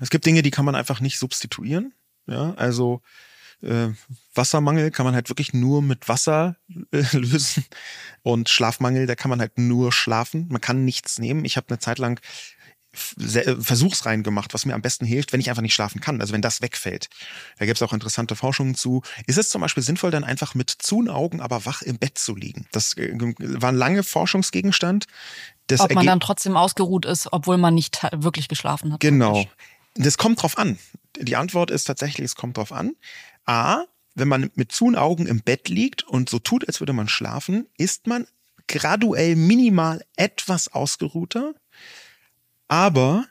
Es 0.00 0.10
gibt 0.10 0.26
Dinge, 0.26 0.42
die 0.42 0.50
kann 0.50 0.64
man 0.64 0.74
einfach 0.74 1.00
nicht 1.00 1.18
substituieren. 1.18 1.94
Ja, 2.26 2.54
also 2.54 3.02
äh, 3.62 3.88
Wassermangel 4.34 4.90
kann 4.90 5.06
man 5.06 5.14
halt 5.14 5.28
wirklich 5.28 5.52
nur 5.54 5.82
mit 5.82 6.08
Wasser 6.08 6.56
äh, 6.90 7.04
lösen 7.16 7.64
und 8.22 8.48
Schlafmangel, 8.48 9.06
da 9.06 9.14
kann 9.14 9.30
man 9.30 9.40
halt 9.40 9.58
nur 9.58 9.92
schlafen. 9.92 10.48
Man 10.50 10.60
kann 10.60 10.84
nichts 10.84 11.18
nehmen. 11.18 11.44
Ich 11.44 11.56
habe 11.56 11.68
eine 11.68 11.78
Zeit 11.78 11.98
lang 11.98 12.20
Versuchsreihen 12.94 14.22
gemacht, 14.22 14.52
was 14.52 14.66
mir 14.66 14.74
am 14.74 14.82
besten 14.82 15.06
hilft, 15.06 15.32
wenn 15.32 15.40
ich 15.40 15.48
einfach 15.48 15.62
nicht 15.62 15.74
schlafen 15.74 16.00
kann, 16.00 16.20
also 16.20 16.34
wenn 16.34 16.42
das 16.42 16.60
wegfällt. 16.60 17.08
Da 17.58 17.64
gibt 17.64 17.78
es 17.78 17.82
auch 17.82 17.94
interessante 17.94 18.36
Forschungen 18.36 18.74
zu. 18.74 19.02
Ist 19.26 19.38
es 19.38 19.48
zum 19.48 19.62
Beispiel 19.62 19.82
sinnvoll, 19.82 20.10
dann 20.10 20.24
einfach 20.24 20.54
mit 20.54 20.70
zu 20.70 21.08
Augen, 21.08 21.40
aber 21.40 21.64
wach 21.64 21.80
im 21.82 21.98
Bett 21.98 22.18
zu 22.18 22.36
liegen? 22.36 22.66
Das 22.72 22.96
äh, 22.98 23.12
war 23.14 23.70
ein 23.70 23.76
lange 23.76 24.02
Forschungsgegenstand. 24.02 25.06
Das 25.68 25.80
Ob 25.80 25.94
man 25.94 26.04
dann 26.04 26.20
trotzdem 26.20 26.56
ausgeruht 26.56 27.06
ist, 27.06 27.32
obwohl 27.32 27.56
man 27.56 27.74
nicht 27.74 28.00
wirklich 28.12 28.48
geschlafen 28.48 28.92
hat. 28.92 29.00
Genau. 29.00 29.32
Praktisch. 29.32 29.56
Das 29.94 30.18
kommt 30.18 30.42
drauf 30.42 30.58
an. 30.58 30.78
Die 31.18 31.36
Antwort 31.36 31.70
ist 31.70 31.84
tatsächlich, 31.84 32.26
es 32.26 32.34
kommt 32.34 32.56
drauf 32.56 32.72
an. 32.72 32.92
A, 33.44 33.84
wenn 34.14 34.28
man 34.28 34.50
mit 34.54 34.72
zu 34.72 34.94
Augen 34.94 35.26
im 35.26 35.40
Bett 35.40 35.68
liegt 35.68 36.02
und 36.02 36.28
so 36.28 36.38
tut, 36.38 36.66
als 36.66 36.80
würde 36.80 36.92
man 36.92 37.08
schlafen, 37.08 37.66
ist 37.76 38.06
man 38.06 38.26
graduell 38.68 39.36
minimal 39.36 40.04
etwas 40.16 40.68
ausgeruhter, 40.68 41.54
aber 42.72 43.26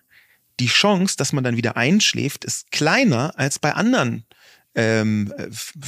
die 0.60 0.68
Chance, 0.68 1.18
dass 1.18 1.34
man 1.34 1.44
dann 1.44 1.58
wieder 1.58 1.76
einschläft, 1.76 2.46
ist 2.46 2.70
kleiner 2.70 3.34
als 3.40 3.58
bei 3.58 3.74
anderen 3.74 4.24
ähm, 4.76 5.34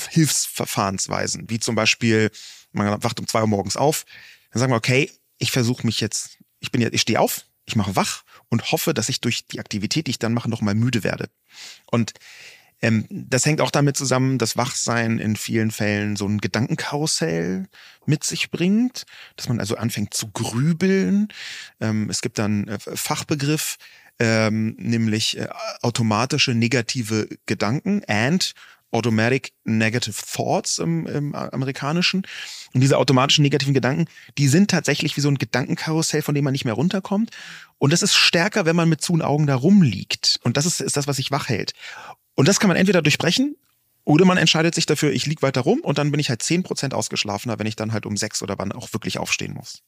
Hilfsverfahrensweisen, 0.09 1.51
wie 1.51 1.59
zum 1.59 1.75
Beispiel, 1.75 2.31
man 2.71 3.03
wacht 3.03 3.19
um 3.19 3.27
zwei 3.27 3.41
Uhr 3.41 3.47
morgens 3.47 3.77
auf, 3.77 4.05
dann 4.49 4.59
sagen 4.59 4.71
wir, 4.71 4.77
okay, 4.77 5.11
ich 5.37 5.51
versuche 5.51 5.85
mich 5.85 5.99
jetzt, 6.01 6.39
ich 6.61 6.71
bin 6.71 6.81
jetzt, 6.81 6.95
ich 6.95 7.01
stehe 7.01 7.19
auf, 7.19 7.45
ich 7.65 7.75
mache 7.75 7.95
wach 7.95 8.23
und 8.49 8.71
hoffe, 8.71 8.95
dass 8.95 9.07
ich 9.07 9.21
durch 9.21 9.45
die 9.45 9.59
Aktivität, 9.59 10.07
die 10.07 10.11
ich 10.11 10.19
dann 10.19 10.33
mache, 10.33 10.49
noch 10.49 10.61
mal 10.61 10.73
müde 10.73 11.03
werde. 11.03 11.29
Und 11.91 12.13
ähm, 12.83 13.05
das 13.09 13.45
hängt 13.45 13.61
auch 13.61 13.71
damit 13.71 13.95
zusammen, 13.95 14.37
dass 14.37 14.57
Wachsein 14.57 15.17
in 15.17 15.37
vielen 15.37 15.71
Fällen 15.71 16.17
so 16.17 16.27
ein 16.27 16.39
Gedankenkarussell 16.39 17.67
mit 18.05 18.25
sich 18.25 18.51
bringt, 18.51 19.05
dass 19.37 19.47
man 19.47 19.61
also 19.61 19.77
anfängt 19.77 20.13
zu 20.13 20.29
grübeln. 20.31 21.29
Ähm, 21.79 22.09
es 22.09 22.21
gibt 22.21 22.37
dann 22.37 22.67
äh, 22.67 22.77
Fachbegriff, 22.79 23.77
ähm, 24.19 24.75
nämlich 24.77 25.37
äh, 25.37 25.47
automatische 25.81 26.53
negative 26.53 27.29
Gedanken 27.45 28.03
and 28.07 28.53
Automatic 28.91 29.53
Negative 29.63 30.21
Thoughts 30.31 30.77
im, 30.77 31.07
im 31.07 31.33
amerikanischen. 31.33 32.27
Und 32.73 32.81
diese 32.81 32.97
automatischen 32.97 33.43
negativen 33.43 33.73
Gedanken, 33.73 34.05
die 34.37 34.47
sind 34.47 34.69
tatsächlich 34.69 35.17
wie 35.17 35.21
so 35.21 35.29
ein 35.29 35.39
Gedankenkarussell, 35.39 36.21
von 36.21 36.35
dem 36.35 36.43
man 36.43 36.51
nicht 36.51 36.65
mehr 36.65 36.75
runterkommt. 36.75 37.31
Und 37.79 37.91
das 37.91 38.03
ist 38.03 38.13
stärker, 38.13 38.65
wenn 38.65 38.75
man 38.75 38.89
mit 38.89 39.01
zu 39.01 39.19
Augen 39.21 39.47
da 39.47 39.55
rumliegt. 39.55 40.39
Und 40.43 40.57
das 40.57 40.65
ist, 40.65 40.79
ist 40.79 40.95
das, 40.95 41.07
was 41.07 41.15
sich 41.15 41.31
wach 41.31 41.49
hält. 41.49 41.73
Und 42.35 42.47
das 42.47 42.59
kann 42.59 42.67
man 42.67 42.77
entweder 42.77 43.01
durchbrechen 43.01 43.55
oder 44.05 44.25
man 44.25 44.37
entscheidet 44.37 44.75
sich 44.75 44.85
dafür, 44.85 45.11
ich 45.11 45.25
lieg 45.25 45.41
weiter 45.41 45.61
rum 45.61 45.79
und 45.81 45.97
dann 45.97 46.11
bin 46.11 46.19
ich 46.19 46.29
halt 46.29 46.41
zehn 46.41 46.63
Prozent 46.63 46.93
ausgeschlafener, 46.93 47.57
wenn 47.59 47.67
ich 47.67 47.75
dann 47.75 47.93
halt 47.93 48.05
um 48.05 48.17
sechs 48.17 48.41
oder 48.41 48.57
wann 48.57 48.71
auch 48.71 48.91
wirklich 48.93 49.17
aufstehen 49.17 49.53
muss. 49.53 49.81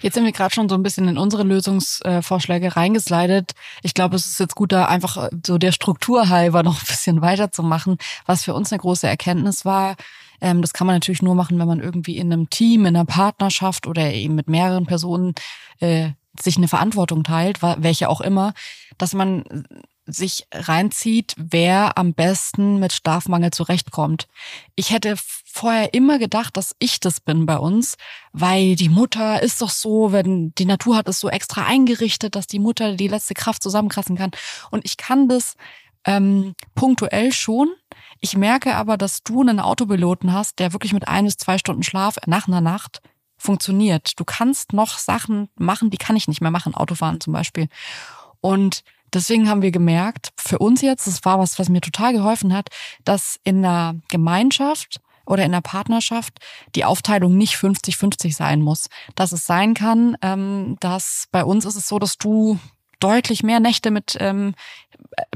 Jetzt 0.00 0.14
sind 0.14 0.24
wir 0.24 0.32
gerade 0.32 0.54
schon 0.54 0.68
so 0.68 0.74
ein 0.74 0.82
bisschen 0.82 1.08
in 1.08 1.16
unsere 1.16 1.42
Lösungsvorschläge 1.42 2.76
reingeslidet. 2.76 3.52
Ich 3.82 3.94
glaube, 3.94 4.16
es 4.16 4.26
ist 4.26 4.40
jetzt 4.40 4.54
gut, 4.54 4.72
da 4.72 4.86
einfach 4.86 5.16
äh, 5.16 5.30
so 5.46 5.58
der 5.58 5.72
Struktur 5.72 6.28
halber 6.28 6.62
noch 6.64 6.80
ein 6.80 6.86
bisschen 6.86 7.22
weiterzumachen. 7.22 7.98
Was 8.26 8.44
für 8.44 8.54
uns 8.54 8.72
eine 8.72 8.80
große 8.80 9.06
Erkenntnis 9.06 9.64
war, 9.64 9.96
ähm, 10.40 10.60
das 10.60 10.72
kann 10.72 10.86
man 10.86 10.96
natürlich 10.96 11.22
nur 11.22 11.34
machen, 11.34 11.58
wenn 11.58 11.68
man 11.68 11.80
irgendwie 11.80 12.16
in 12.16 12.32
einem 12.32 12.50
Team, 12.50 12.82
in 12.82 12.96
einer 12.96 13.04
Partnerschaft 13.04 13.86
oder 13.86 14.12
eben 14.12 14.34
mit 14.34 14.48
mehreren 14.48 14.86
Personen 14.86 15.34
äh, 15.80 16.10
sich 16.38 16.56
eine 16.56 16.68
Verantwortung 16.68 17.24
teilt, 17.24 17.62
welche 17.62 18.10
auch 18.10 18.20
immer, 18.20 18.52
dass 18.98 19.14
man 19.14 19.66
sich 20.06 20.46
reinzieht, 20.52 21.34
wer 21.36 21.98
am 21.98 22.14
besten 22.14 22.78
mit 22.78 22.92
Schlafmangel 22.92 23.50
zurechtkommt. 23.50 24.28
Ich 24.76 24.90
hätte 24.90 25.16
vorher 25.44 25.94
immer 25.94 26.18
gedacht, 26.18 26.56
dass 26.56 26.76
ich 26.78 27.00
das 27.00 27.20
bin 27.20 27.46
bei 27.46 27.58
uns, 27.58 27.96
weil 28.32 28.76
die 28.76 28.88
Mutter 28.88 29.42
ist 29.42 29.62
doch 29.62 29.70
so, 29.70 30.12
wenn 30.12 30.54
die 30.54 30.64
Natur 30.64 30.96
hat 30.96 31.08
es 31.08 31.18
so 31.18 31.28
extra 31.28 31.64
eingerichtet, 31.66 32.36
dass 32.36 32.46
die 32.46 32.58
Mutter 32.58 32.94
die 32.94 33.08
letzte 33.08 33.34
Kraft 33.34 33.62
zusammenkrassen 33.62 34.16
kann. 34.16 34.30
Und 34.70 34.84
ich 34.84 34.96
kann 34.96 35.28
das 35.28 35.56
ähm, 36.04 36.54
punktuell 36.74 37.32
schon. 37.32 37.68
Ich 38.20 38.36
merke 38.36 38.76
aber, 38.76 38.96
dass 38.96 39.22
du 39.22 39.40
einen 39.40 39.60
Autopiloten 39.60 40.32
hast, 40.32 40.58
der 40.58 40.72
wirklich 40.72 40.92
mit 40.92 41.08
ein 41.08 41.24
bis 41.24 41.36
zwei 41.36 41.58
Stunden 41.58 41.82
Schlaf 41.82 42.16
nach 42.26 42.48
einer 42.48 42.60
Nacht 42.60 43.02
funktioniert. 43.36 44.18
Du 44.18 44.24
kannst 44.24 44.72
noch 44.72 44.98
Sachen 44.98 45.48
machen, 45.56 45.90
die 45.90 45.98
kann 45.98 46.16
ich 46.16 46.28
nicht 46.28 46.40
mehr 46.40 46.50
machen, 46.50 46.74
Autofahren 46.74 47.20
zum 47.20 47.32
Beispiel. 47.32 47.68
Und 48.40 48.82
Deswegen 49.16 49.48
haben 49.48 49.62
wir 49.62 49.70
gemerkt, 49.70 50.28
für 50.36 50.58
uns 50.58 50.82
jetzt, 50.82 51.06
das 51.06 51.24
war 51.24 51.38
was, 51.38 51.58
was 51.58 51.70
mir 51.70 51.80
total 51.80 52.12
geholfen 52.12 52.52
hat, 52.52 52.68
dass 53.04 53.40
in 53.44 53.64
einer 53.64 53.94
Gemeinschaft 54.10 55.00
oder 55.24 55.42
in 55.42 55.54
einer 55.54 55.62
Partnerschaft 55.62 56.38
die 56.74 56.84
Aufteilung 56.84 57.34
nicht 57.34 57.54
50-50 57.54 58.34
sein 58.34 58.60
muss. 58.60 58.90
Dass 59.14 59.32
es 59.32 59.46
sein 59.46 59.72
kann, 59.72 60.18
ähm, 60.20 60.76
dass 60.80 61.28
bei 61.32 61.44
uns 61.44 61.64
ist 61.64 61.76
es 61.76 61.88
so, 61.88 61.98
dass 61.98 62.18
du 62.18 62.58
deutlich 63.00 63.42
mehr 63.42 63.58
Nächte 63.58 63.90
mit, 63.90 64.18
ähm, 64.20 64.54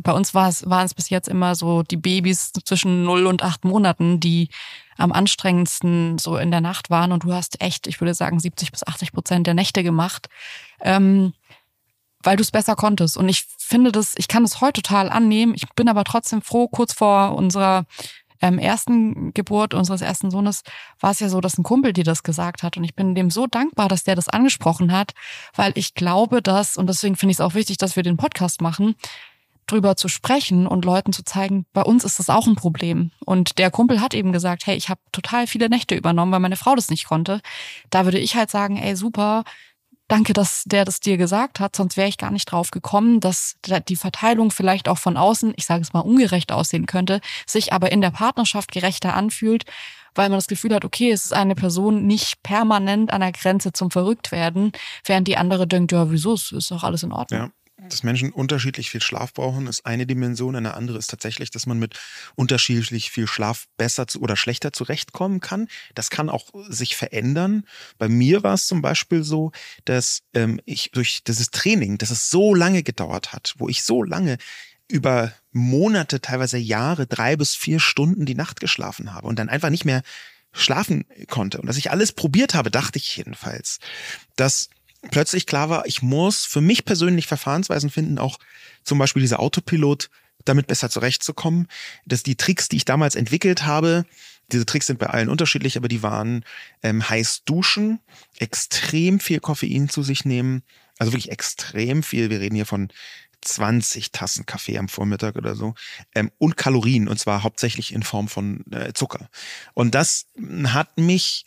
bei 0.02 0.12
uns 0.12 0.34
war 0.34 0.50
es, 0.50 0.68
waren 0.68 0.84
es 0.84 0.92
bis 0.92 1.08
jetzt 1.08 1.28
immer 1.28 1.54
so 1.54 1.82
die 1.82 1.96
Babys 1.96 2.52
zwischen 2.52 3.04
0 3.04 3.24
und 3.26 3.42
8 3.42 3.64
Monaten, 3.64 4.20
die 4.20 4.50
am 4.98 5.10
anstrengendsten 5.10 6.18
so 6.18 6.36
in 6.36 6.50
der 6.50 6.60
Nacht 6.60 6.90
waren 6.90 7.12
und 7.12 7.24
du 7.24 7.32
hast 7.32 7.62
echt, 7.62 7.86
ich 7.86 7.98
würde 7.98 8.12
sagen, 8.12 8.40
70 8.40 8.72
bis 8.72 8.86
80 8.86 9.12
Prozent 9.12 9.46
der 9.46 9.54
Nächte 9.54 9.82
gemacht, 9.82 10.28
ähm, 10.82 11.32
weil 12.22 12.36
du 12.36 12.42
es 12.42 12.50
besser 12.50 12.76
konntest. 12.76 13.16
Und 13.16 13.28
ich 13.28 13.46
finde 13.58 13.92
das, 13.92 14.14
ich 14.16 14.28
kann 14.28 14.42
das 14.42 14.60
heute 14.60 14.82
total 14.82 15.10
annehmen. 15.10 15.54
Ich 15.54 15.68
bin 15.74 15.88
aber 15.88 16.04
trotzdem 16.04 16.42
froh, 16.42 16.68
kurz 16.68 16.92
vor 16.92 17.34
unserer 17.36 17.86
ähm, 18.42 18.58
ersten 18.58 19.32
Geburt 19.34 19.74
unseres 19.74 20.00
ersten 20.00 20.30
Sohnes 20.30 20.62
war 20.98 21.10
es 21.10 21.20
ja 21.20 21.28
so, 21.28 21.40
dass 21.40 21.58
ein 21.58 21.62
Kumpel 21.62 21.92
dir 21.92 22.04
das 22.04 22.22
gesagt 22.22 22.62
hat. 22.62 22.76
Und 22.76 22.84
ich 22.84 22.94
bin 22.94 23.14
dem 23.14 23.30
so 23.30 23.46
dankbar, 23.46 23.88
dass 23.88 24.04
der 24.04 24.16
das 24.16 24.28
angesprochen 24.28 24.92
hat, 24.92 25.12
weil 25.54 25.72
ich 25.74 25.94
glaube, 25.94 26.42
dass, 26.42 26.76
und 26.76 26.86
deswegen 26.86 27.16
finde 27.16 27.32
ich 27.32 27.36
es 27.36 27.40
auch 27.40 27.54
wichtig, 27.54 27.76
dass 27.76 27.96
wir 27.96 28.02
den 28.02 28.16
Podcast 28.16 28.60
machen, 28.62 28.94
drüber 29.66 29.94
zu 29.96 30.08
sprechen 30.08 30.66
und 30.66 30.84
Leuten 30.84 31.12
zu 31.12 31.22
zeigen, 31.22 31.64
bei 31.72 31.82
uns 31.82 32.04
ist 32.04 32.18
das 32.18 32.28
auch 32.28 32.46
ein 32.46 32.56
Problem. 32.56 33.12
Und 33.24 33.58
der 33.58 33.70
Kumpel 33.70 34.00
hat 34.00 34.14
eben 34.14 34.32
gesagt, 34.32 34.66
hey, 34.66 34.76
ich 34.76 34.88
habe 34.88 35.00
total 35.12 35.46
viele 35.46 35.68
Nächte 35.68 35.94
übernommen, 35.94 36.32
weil 36.32 36.40
meine 36.40 36.56
Frau 36.56 36.74
das 36.74 36.90
nicht 36.90 37.06
konnte. 37.06 37.40
Da 37.90 38.04
würde 38.04 38.18
ich 38.18 38.34
halt 38.34 38.50
sagen, 38.50 38.76
ey, 38.76 38.96
super, 38.96 39.44
danke, 40.10 40.32
dass 40.32 40.64
der 40.66 40.84
das 40.84 41.00
dir 41.00 41.16
gesagt 41.16 41.60
hat, 41.60 41.76
sonst 41.76 41.96
wäre 41.96 42.08
ich 42.08 42.18
gar 42.18 42.30
nicht 42.30 42.46
drauf 42.46 42.70
gekommen, 42.70 43.20
dass 43.20 43.56
die 43.88 43.96
Verteilung 43.96 44.50
vielleicht 44.50 44.88
auch 44.88 44.98
von 44.98 45.16
außen, 45.16 45.54
ich 45.56 45.66
sage 45.66 45.82
es 45.82 45.92
mal, 45.92 46.00
ungerecht 46.00 46.52
aussehen 46.52 46.86
könnte, 46.86 47.20
sich 47.46 47.72
aber 47.72 47.92
in 47.92 48.00
der 48.00 48.10
Partnerschaft 48.10 48.72
gerechter 48.72 49.14
anfühlt, 49.14 49.64
weil 50.14 50.28
man 50.28 50.38
das 50.38 50.48
Gefühl 50.48 50.74
hat, 50.74 50.84
okay, 50.84 51.10
es 51.10 51.26
ist 51.26 51.32
eine 51.32 51.54
Person 51.54 52.06
nicht 52.06 52.42
permanent 52.42 53.12
an 53.12 53.20
der 53.20 53.32
Grenze 53.32 53.72
zum 53.72 53.90
Verrücktwerden, 53.90 54.72
während 55.04 55.28
die 55.28 55.36
andere 55.36 55.66
denkt, 55.66 55.92
ja, 55.92 56.10
wieso, 56.10 56.34
es 56.34 56.52
ist 56.52 56.70
doch 56.70 56.82
alles 56.82 57.02
in 57.02 57.12
Ordnung. 57.12 57.40
Ja 57.40 57.50
dass 57.88 58.02
Menschen 58.02 58.32
unterschiedlich 58.32 58.90
viel 58.90 59.00
Schlaf 59.00 59.32
brauchen, 59.32 59.66
ist 59.66 59.86
eine 59.86 60.06
Dimension. 60.06 60.56
Eine 60.56 60.74
andere 60.74 60.98
ist 60.98 61.10
tatsächlich, 61.10 61.50
dass 61.50 61.66
man 61.66 61.78
mit 61.78 61.98
unterschiedlich 62.34 63.10
viel 63.10 63.26
Schlaf 63.26 63.66
besser 63.76 64.06
zu, 64.06 64.20
oder 64.20 64.36
schlechter 64.36 64.72
zurechtkommen 64.72 65.40
kann. 65.40 65.68
Das 65.94 66.10
kann 66.10 66.28
auch 66.28 66.48
sich 66.68 66.96
verändern. 66.96 67.64
Bei 67.98 68.08
mir 68.08 68.42
war 68.42 68.54
es 68.54 68.66
zum 68.66 68.82
Beispiel 68.82 69.22
so, 69.22 69.52
dass 69.84 70.22
ähm, 70.34 70.60
ich 70.64 70.90
durch 70.92 71.24
dieses 71.24 71.50
Training, 71.50 71.98
das 71.98 72.10
es 72.10 72.30
so 72.30 72.54
lange 72.54 72.82
gedauert 72.82 73.32
hat, 73.32 73.54
wo 73.58 73.68
ich 73.68 73.82
so 73.82 74.02
lange 74.02 74.38
über 74.88 75.32
Monate, 75.52 76.20
teilweise 76.20 76.58
Jahre, 76.58 77.06
drei 77.06 77.36
bis 77.36 77.54
vier 77.54 77.80
Stunden 77.80 78.26
die 78.26 78.34
Nacht 78.34 78.60
geschlafen 78.60 79.14
habe 79.14 79.26
und 79.26 79.38
dann 79.38 79.48
einfach 79.48 79.70
nicht 79.70 79.84
mehr 79.84 80.02
schlafen 80.52 81.04
konnte. 81.28 81.60
Und 81.60 81.66
dass 81.66 81.76
ich 81.76 81.90
alles 81.90 82.12
probiert 82.12 82.54
habe, 82.54 82.70
dachte 82.70 82.98
ich 82.98 83.16
jedenfalls, 83.16 83.78
dass 84.36 84.68
plötzlich 85.10 85.46
klar 85.46 85.68
war, 85.68 85.86
ich 85.86 86.02
muss 86.02 86.44
für 86.44 86.60
mich 86.60 86.84
persönlich 86.84 87.26
Verfahrensweisen 87.26 87.90
finden, 87.90 88.18
auch 88.18 88.38
zum 88.84 88.98
Beispiel 88.98 89.22
dieser 89.22 89.40
Autopilot, 89.40 90.10
damit 90.44 90.66
besser 90.66 90.90
zurechtzukommen, 90.90 91.68
dass 92.06 92.22
die 92.22 92.36
Tricks, 92.36 92.68
die 92.68 92.76
ich 92.76 92.84
damals 92.84 93.14
entwickelt 93.14 93.66
habe, 93.66 94.04
diese 94.52 94.66
Tricks 94.66 94.86
sind 94.86 94.98
bei 94.98 95.06
allen 95.06 95.28
unterschiedlich, 95.28 95.76
aber 95.76 95.88
die 95.88 96.02
waren 96.02 96.44
ähm, 96.82 97.08
heiß 97.08 97.44
duschen, 97.44 98.00
extrem 98.38 99.20
viel 99.20 99.40
Koffein 99.40 99.88
zu 99.88 100.02
sich 100.02 100.24
nehmen, 100.24 100.62
also 100.98 101.12
wirklich 101.12 101.30
extrem 101.30 102.02
viel. 102.02 102.30
Wir 102.30 102.40
reden 102.40 102.56
hier 102.56 102.66
von 102.66 102.88
20 103.42 104.12
Tassen 104.12 104.46
Kaffee 104.46 104.78
am 104.78 104.88
Vormittag 104.88 105.36
oder 105.36 105.54
so 105.54 105.74
ähm, 106.14 106.30
und 106.38 106.56
Kalorien 106.56 107.08
und 107.08 107.18
zwar 107.18 107.42
hauptsächlich 107.42 107.94
in 107.94 108.02
Form 108.02 108.28
von 108.28 108.64
äh, 108.72 108.92
Zucker. 108.92 109.30
Und 109.74 109.94
das 109.94 110.26
hat 110.64 110.98
mich 110.98 111.46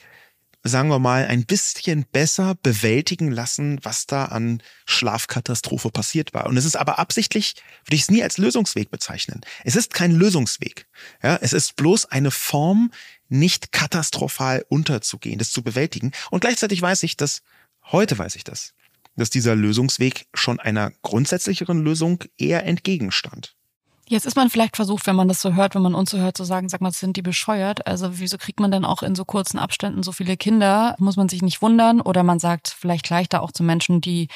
sagen 0.63 0.89
wir 0.89 0.99
mal, 0.99 1.27
ein 1.27 1.45
bisschen 1.45 2.05
besser 2.11 2.55
bewältigen 2.63 3.31
lassen, 3.31 3.79
was 3.83 4.05
da 4.05 4.25
an 4.25 4.63
Schlafkatastrophe 4.85 5.89
passiert 5.91 6.33
war. 6.33 6.45
Und 6.45 6.55
es 6.55 6.63
ist 6.63 6.77
aber 6.77 6.99
absichtlich, 6.99 7.55
würde 7.85 7.95
ich 7.95 8.03
es 8.03 8.11
nie 8.11 8.23
als 8.23 8.37
Lösungsweg 8.37 8.89
bezeichnen. 8.89 9.41
Es 9.65 9.75
ist 9.75 9.93
kein 9.93 10.11
Lösungsweg. 10.11 10.87
Ja, 11.21 11.37
es 11.41 11.51
ist 11.51 11.75
bloß 11.75 12.05
eine 12.05 12.31
Form, 12.31 12.91
nicht 13.27 13.71
katastrophal 13.71 14.65
unterzugehen, 14.69 15.37
das 15.37 15.51
zu 15.51 15.63
bewältigen. 15.63 16.11
Und 16.31 16.41
gleichzeitig 16.41 16.81
weiß 16.81 17.03
ich, 17.03 17.17
dass, 17.17 17.41
heute 17.91 18.17
weiß 18.17 18.35
ich 18.35 18.43
das, 18.43 18.73
dass 19.17 19.29
dieser 19.29 19.55
Lösungsweg 19.55 20.27
schon 20.33 20.59
einer 20.59 20.91
grundsätzlicheren 21.01 21.83
Lösung 21.83 22.23
eher 22.37 22.65
entgegenstand. 22.65 23.55
Jetzt 24.07 24.25
ist 24.25 24.35
man 24.35 24.49
vielleicht 24.49 24.75
versucht, 24.75 25.07
wenn 25.07 25.15
man 25.15 25.29
das 25.29 25.41
so 25.41 25.53
hört, 25.53 25.75
wenn 25.75 25.81
man 25.81 25.95
uns 25.95 26.11
so 26.11 26.17
hört, 26.17 26.35
zu 26.35 26.43
sagen, 26.43 26.67
sag 26.67 26.81
mal, 26.81 26.91
sind 26.91 27.15
die 27.15 27.21
bescheuert? 27.21 27.87
Also 27.87 28.19
wieso 28.19 28.37
kriegt 28.37 28.59
man 28.59 28.71
denn 28.71 28.83
auch 28.83 29.01
in 29.01 29.15
so 29.15 29.23
kurzen 29.23 29.59
Abständen 29.59 30.03
so 30.03 30.11
viele 30.11 30.35
Kinder? 30.35 30.95
Muss 30.99 31.15
man 31.15 31.29
sich 31.29 31.41
nicht 31.41 31.61
wundern? 31.61 32.01
Oder 32.01 32.23
man 32.23 32.39
sagt 32.39 32.67
vielleicht 32.67 33.09
leichter 33.09 33.41
auch 33.41 33.51
zu 33.51 33.63
Menschen, 33.63 34.01
die 34.01 34.27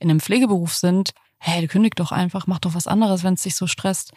in 0.00 0.10
einem 0.10 0.20
Pflegeberuf 0.20 0.74
sind, 0.74 1.12
hey, 1.38 1.66
kündig 1.66 1.96
doch 1.96 2.12
einfach, 2.12 2.46
mach 2.46 2.60
doch 2.60 2.74
was 2.74 2.86
anderes, 2.86 3.24
wenn 3.24 3.34
es 3.34 3.42
dich 3.42 3.56
so 3.56 3.66
stresst. 3.66 4.12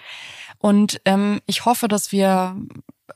Und 0.59 1.01
ähm, 1.05 1.39
ich 1.45 1.65
hoffe, 1.65 1.87
dass 1.87 2.11
wir 2.11 2.55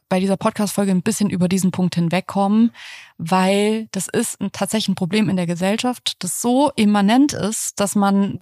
bei 0.09 0.19
dieser 0.19 0.37
Podcast-Folge 0.37 0.91
ein 0.91 1.03
bisschen 1.03 1.29
über 1.29 1.47
diesen 1.47 1.71
Punkt 1.71 1.95
hinwegkommen, 1.95 2.71
weil 3.17 3.87
das 3.91 4.07
ist 4.07 4.41
ein, 4.41 4.51
tatsächlich 4.51 4.89
ein 4.89 4.95
Problem 4.95 5.29
in 5.29 5.37
der 5.37 5.45
Gesellschaft, 5.45 6.23
das 6.23 6.41
so 6.41 6.71
immanent 6.75 7.33
ist, 7.33 7.79
dass 7.79 7.95
man 7.95 8.39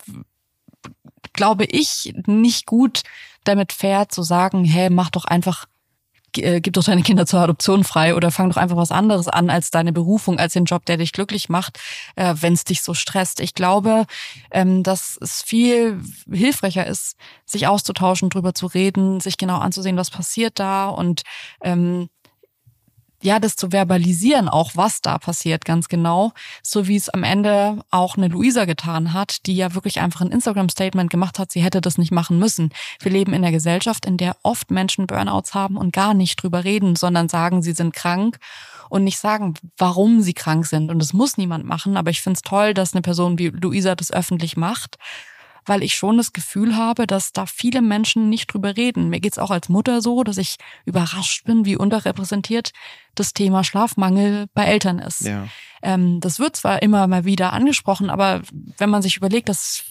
glaube 1.34 1.66
ich, 1.66 2.14
nicht 2.26 2.66
gut 2.66 3.04
damit 3.44 3.74
fährt, 3.74 4.12
zu 4.12 4.24
sagen, 4.24 4.66
hey, 4.66 4.90
mach 4.90 5.10
doch 5.10 5.26
einfach, 5.26 5.66
äh, 6.36 6.60
gib 6.62 6.74
doch 6.74 6.84
deine 6.84 7.04
Kinder 7.04 7.26
zur 7.26 7.40
Adoption 7.40 7.84
frei 7.84 8.16
oder 8.16 8.32
fang 8.32 8.50
doch 8.50 8.58
einfach 8.58 8.76
was 8.76 8.92
anderes 8.92 9.28
an 9.28 9.50
als 9.50 9.72
deine 9.72 9.94
Berufung, 9.94 10.40
als 10.40 10.54
den 10.54 10.66
Job, 10.66 10.86
der 10.86 10.98
dich 10.98 11.14
glücklich 11.14 11.50
macht, 11.50 11.80
äh, 12.16 12.36
wenn 12.40 12.54
es 12.54 12.64
dich 12.64 12.82
so 12.82 12.94
stresst. 12.94 13.40
Ich 13.40 13.54
glaube, 13.54 14.06
ähm, 14.52 14.84
dass 14.84 15.18
es 15.22 15.42
viel 15.42 16.02
hilfreicher 16.30 16.86
ist, 16.86 17.16
sich 17.46 17.68
auszutauschen, 17.68 18.30
drüber 18.30 18.54
zu 18.54 18.68
reden, 18.68 19.20
sich 19.20 19.38
genau 19.38 19.58
anzusehen, 19.58 19.98
was 19.98 20.10
passiert 20.10 20.60
da 20.60 20.90
und 20.90 21.22
ähm, 21.62 22.10
ja, 23.22 23.40
das 23.40 23.56
zu 23.56 23.72
verbalisieren, 23.72 24.48
auch 24.48 24.72
was 24.76 25.02
da 25.02 25.18
passiert, 25.18 25.66
ganz 25.66 25.88
genau, 25.88 26.34
so 26.62 26.88
wie 26.88 26.96
es 26.96 27.10
am 27.10 27.24
Ende 27.24 27.82
auch 27.90 28.16
eine 28.16 28.28
Luisa 28.28 28.66
getan 28.66 29.14
hat, 29.14 29.46
die 29.48 29.56
ja 29.56 29.74
wirklich 29.74 30.00
einfach 30.00 30.22
ein 30.22 30.32
Instagram-Statement 30.32 31.10
gemacht 31.10 31.40
hat, 31.40 31.52
sie 31.52 31.64
hätte 31.64 31.82
das 31.82 31.98
nicht 31.98 32.12
machen 32.12 32.38
müssen. 32.38 32.70
Wir 33.00 33.12
leben 33.12 33.34
in 33.34 33.44
einer 33.44 33.52
Gesellschaft, 33.52 34.06
in 34.06 34.18
der 34.18 34.36
oft 34.44 34.70
Menschen 34.70 35.08
Burnouts 35.08 35.56
haben 35.56 35.78
und 35.78 35.94
gar 35.94 36.14
nicht 36.14 36.42
drüber 36.42 36.64
reden, 36.64 36.96
sondern 36.96 37.28
sagen, 37.28 37.64
sie 37.64 37.74
sind 37.74 37.94
krank 37.94 38.38
und 38.90 39.04
nicht 39.04 39.18
sagen, 39.18 39.56
warum 39.78 40.22
sie 40.22 40.34
krank 40.34 40.68
sind. 40.68 40.92
Und 40.92 41.00
das 41.00 41.14
muss 41.14 41.38
niemand 41.38 41.66
machen, 41.66 41.98
aber 41.98 42.12
ich 42.12 42.22
finde 42.22 42.38
es 42.38 42.44
toll, 42.44 42.76
dass 42.76 42.94
eine 42.94 43.02
Person 43.02 43.40
wie 43.40 43.48
Luisa 43.48 43.96
das 43.96 44.12
öffentlich 44.12 44.58
macht 44.58 44.98
weil 45.68 45.84
ich 45.84 45.96
schon 45.96 46.18
das 46.18 46.34
Gefühl 46.34 46.76
habe, 46.76 47.08
dass 47.08 47.34
da 47.34 47.46
viele 47.46 47.82
Menschen 47.82 48.30
nicht 48.30 48.48
drüber 48.48 48.78
reden. 48.78 49.10
Mir 49.10 49.20
geht's 49.20 49.38
auch 49.38 49.52
als 49.52 49.70
Mutter 49.70 50.02
so, 50.02 50.24
dass 50.24 50.38
ich 50.38 50.56
überrascht 50.86 51.46
bin, 51.46 51.66
wie 51.66 51.76
unterrepräsentiert 51.76 52.72
das 53.16 53.34
Thema 53.34 53.64
Schlafmangel 53.64 54.48
bei 54.54 54.66
Eltern 54.66 55.00
ist. 55.00 55.22
Ja. 55.22 55.48
Ähm, 55.82 56.20
das 56.22 56.40
wird 56.40 56.56
zwar 56.56 56.82
immer 56.82 57.08
mal 57.08 57.26
wieder 57.26 57.54
angesprochen, 57.54 58.10
aber 58.10 58.42
wenn 58.78 58.90
man 58.90 59.02
sich 59.02 59.18
überlegt, 59.18 59.50
dass 59.50 59.84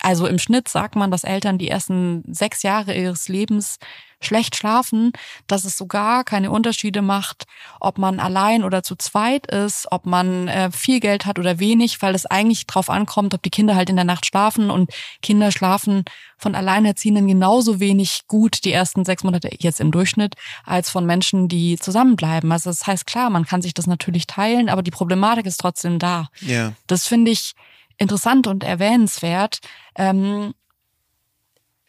also 0.00 0.26
im 0.26 0.38
Schnitt 0.38 0.68
sagt 0.68 0.96
man, 0.96 1.10
dass 1.10 1.24
Eltern 1.24 1.58
die 1.58 1.68
ersten 1.68 2.22
sechs 2.32 2.62
Jahre 2.62 2.94
ihres 2.94 3.28
Lebens 3.28 3.78
schlecht 4.22 4.54
schlafen, 4.54 5.12
dass 5.46 5.64
es 5.64 5.76
sogar 5.76 6.24
keine 6.24 6.50
Unterschiede 6.50 7.00
macht, 7.02 7.44
ob 7.80 7.98
man 7.98 8.20
allein 8.20 8.64
oder 8.64 8.82
zu 8.82 8.94
zweit 8.96 9.46
ist, 9.46 9.86
ob 9.90 10.04
man 10.04 10.48
äh, 10.48 10.70
viel 10.70 11.00
Geld 11.00 11.24
hat 11.24 11.38
oder 11.38 11.58
wenig, 11.58 12.02
weil 12.02 12.14
es 12.14 12.26
eigentlich 12.26 12.66
drauf 12.66 12.90
ankommt, 12.90 13.32
ob 13.32 13.42
die 13.42 13.50
Kinder 13.50 13.74
halt 13.74 13.88
in 13.88 13.96
der 13.96 14.04
Nacht 14.04 14.26
schlafen 14.26 14.70
und 14.70 14.90
Kinder 15.22 15.50
schlafen 15.50 16.04
von 16.36 16.54
Alleinerziehenden 16.54 17.26
genauso 17.26 17.80
wenig 17.80 18.22
gut 18.26 18.64
die 18.64 18.72
ersten 18.72 19.04
sechs 19.04 19.24
Monate 19.24 19.50
jetzt 19.58 19.80
im 19.80 19.90
Durchschnitt 19.90 20.34
als 20.64 20.90
von 20.90 21.06
Menschen, 21.06 21.48
die 21.48 21.78
zusammenbleiben. 21.78 22.52
Also 22.52 22.68
das 22.70 22.86
heißt 22.86 23.06
klar, 23.06 23.30
man 23.30 23.46
kann 23.46 23.62
sich 23.62 23.74
das 23.74 23.86
natürlich 23.86 24.26
teilen, 24.26 24.68
aber 24.68 24.82
die 24.82 24.90
Problematik 24.90 25.46
ist 25.46 25.60
trotzdem 25.60 25.98
da. 25.98 26.28
Ja. 26.40 26.72
Das 26.86 27.06
finde 27.06 27.30
ich 27.30 27.54
interessant 28.00 28.48
und 28.48 28.64
erwähnenswert. 28.64 29.60
Ähm, 29.94 30.54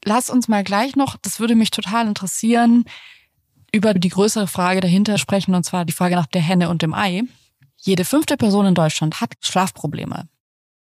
lass 0.04 0.30
uns 0.30 0.48
mal 0.48 0.64
gleich 0.64 0.96
noch, 0.96 1.18
das 1.18 1.40
würde 1.40 1.56
mich 1.56 1.72
total 1.72 2.08
interessieren, 2.08 2.86
über 3.72 3.94
die 3.94 4.10
größere 4.10 4.48
Frage 4.48 4.82
dahinter 4.82 5.18
sprechen, 5.18 5.56
und 5.56 5.64
zwar 5.64 5.86
die 5.86 5.94
Frage 5.94 6.16
nach 6.16 6.28
der 6.28 6.42
Henne 6.42 6.70
und 6.70 6.82
dem 6.82 6.94
Ei. 6.94 7.24
Jede 7.78 8.06
fünfte 8.06 8.38
Person 8.38 8.68
in 8.68 8.76
Deutschland 8.76 9.22
hat 9.22 9.34
Schlafprobleme. 9.42 10.28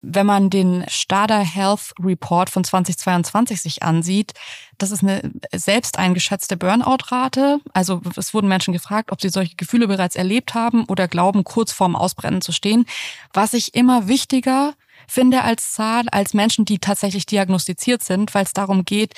Wenn 0.04 0.26
man 0.26 0.50
den 0.50 0.84
Stada 0.88 1.38
Health 1.38 1.94
Report 2.02 2.50
von 2.50 2.64
2022 2.64 3.62
sich 3.62 3.84
ansieht, 3.84 4.32
das 4.76 4.90
ist 4.90 5.04
eine 5.04 5.30
selbst 5.54 5.96
eingeschätzte 5.96 6.56
Burnout-Rate. 6.56 7.60
Also 7.72 8.02
es 8.16 8.34
wurden 8.34 8.48
Menschen 8.48 8.72
gefragt, 8.72 9.12
ob 9.12 9.20
sie 9.20 9.28
solche 9.28 9.54
Gefühle 9.54 9.86
bereits 9.86 10.16
erlebt 10.16 10.54
haben 10.54 10.86
oder 10.86 11.06
glauben, 11.06 11.44
kurz 11.44 11.70
vorm 11.70 11.94
Ausbrennen 11.94 12.40
zu 12.40 12.50
stehen. 12.50 12.84
Was 13.32 13.54
ich 13.54 13.76
immer 13.76 14.08
wichtiger 14.08 14.74
finde 15.08 15.42
als 15.42 15.72
Zahl, 15.72 16.08
als 16.10 16.34
Menschen, 16.34 16.64
die 16.64 16.78
tatsächlich 16.78 17.26
diagnostiziert 17.26 18.02
sind, 18.02 18.34
weil 18.34 18.44
es 18.44 18.52
darum 18.52 18.84
geht, 18.84 19.14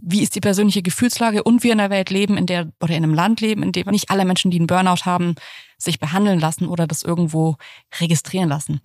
wie 0.00 0.22
ist 0.22 0.34
die 0.34 0.40
persönliche 0.40 0.82
Gefühlslage 0.82 1.42
und 1.42 1.62
wir 1.62 1.72
in 1.72 1.80
einer 1.80 1.90
Welt 1.90 2.10
leben, 2.10 2.36
in 2.36 2.46
der 2.46 2.70
oder 2.80 2.94
in 2.94 3.04
einem 3.04 3.14
Land 3.14 3.40
leben, 3.40 3.62
in 3.62 3.72
dem 3.72 3.86
nicht 3.88 4.10
alle 4.10 4.24
Menschen, 4.24 4.50
die 4.50 4.58
einen 4.58 4.66
Burnout 4.66 5.04
haben, 5.04 5.34
sich 5.78 5.98
behandeln 6.00 6.40
lassen 6.40 6.66
oder 6.66 6.86
das 6.86 7.02
irgendwo 7.02 7.56
registrieren 8.00 8.48
lassen. 8.48 8.80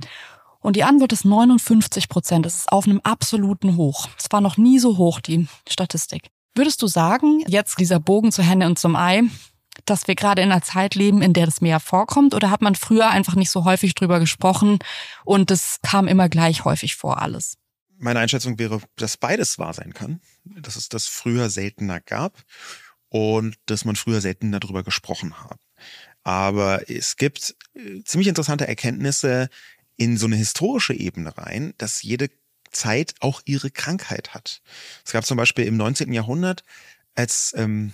Und 0.60 0.76
die 0.76 0.84
Antwort 0.84 1.14
ist 1.14 1.26
59 1.26 2.10
Prozent. 2.10 2.46
Das 2.46 2.56
ist 2.56 2.72
auf 2.72 2.86
einem 2.86 3.00
absoluten 3.04 3.78
Hoch. 3.78 4.10
Es 4.18 4.28
war 4.30 4.42
noch 4.42 4.58
nie 4.58 4.80
so 4.80 4.98
hoch, 4.98 5.22
die 5.22 5.48
Statistik. 5.68 6.30
Würdest 6.56 6.82
du 6.82 6.88
sagen, 6.88 7.44
jetzt 7.48 7.80
dieser 7.80 8.00
Bogen 8.00 8.32
zur 8.32 8.44
Henne 8.44 8.66
und 8.66 8.78
zum 8.78 8.96
Ei, 8.96 9.24
dass 9.86 10.08
wir 10.08 10.16
gerade 10.16 10.42
in 10.42 10.52
einer 10.52 10.62
Zeit 10.62 10.96
leben, 10.96 11.22
in 11.22 11.34
der 11.34 11.46
das 11.46 11.62
mehr 11.62 11.80
vorkommt? 11.80 12.34
Oder 12.34 12.50
hat 12.50 12.62
man 12.62 12.76
früher 12.76 13.10
einfach 13.10 13.36
nicht 13.36 13.52
so 13.52 13.66
häufig 13.66 13.96
drüber 13.96 14.20
gesprochen 14.20 14.80
und 15.26 15.52
es 15.52 15.80
kam 15.82 16.08
immer 16.08 16.30
gleich 16.30 16.66
häufig 16.66 16.96
vor 16.96 17.22
alles? 17.22 17.58
Meine 17.98 18.20
Einschätzung 18.20 18.58
wäre, 18.60 18.82
dass 18.96 19.18
beides 19.18 19.60
wahr 19.60 19.74
sein 19.74 19.94
kann. 19.94 20.22
Dass 20.44 20.76
es 20.76 20.90
das 20.90 21.06
früher 21.06 21.50
seltener 21.50 22.00
gab 22.00 22.44
und 23.10 23.56
dass 23.66 23.86
man 23.86 23.96
früher 23.96 24.22
seltener 24.22 24.60
darüber 24.60 24.84
gesprochen 24.84 25.34
hat. 25.44 25.60
Aber 26.24 26.90
es 26.90 27.18
gibt 27.18 27.56
äh, 27.74 28.04
ziemlich 28.04 28.28
interessante 28.28 28.68
Erkenntnisse 28.68 29.50
in 29.96 30.18
so 30.18 30.28
eine 30.28 30.36
historische 30.36 30.94
Ebene 30.94 31.38
rein, 31.38 31.74
dass 31.78 32.04
jede 32.04 32.30
Zeit 32.72 33.16
auch 33.20 33.42
ihre 33.46 33.72
Krankheit 33.72 34.34
hat. 34.34 34.62
Es 35.06 35.12
gab 35.12 35.26
zum 35.26 35.38
Beispiel 35.38 35.66
im 35.66 35.76
19. 35.76 36.14
Jahrhundert, 36.14 36.64
als 37.16 37.54
ähm, 37.58 37.94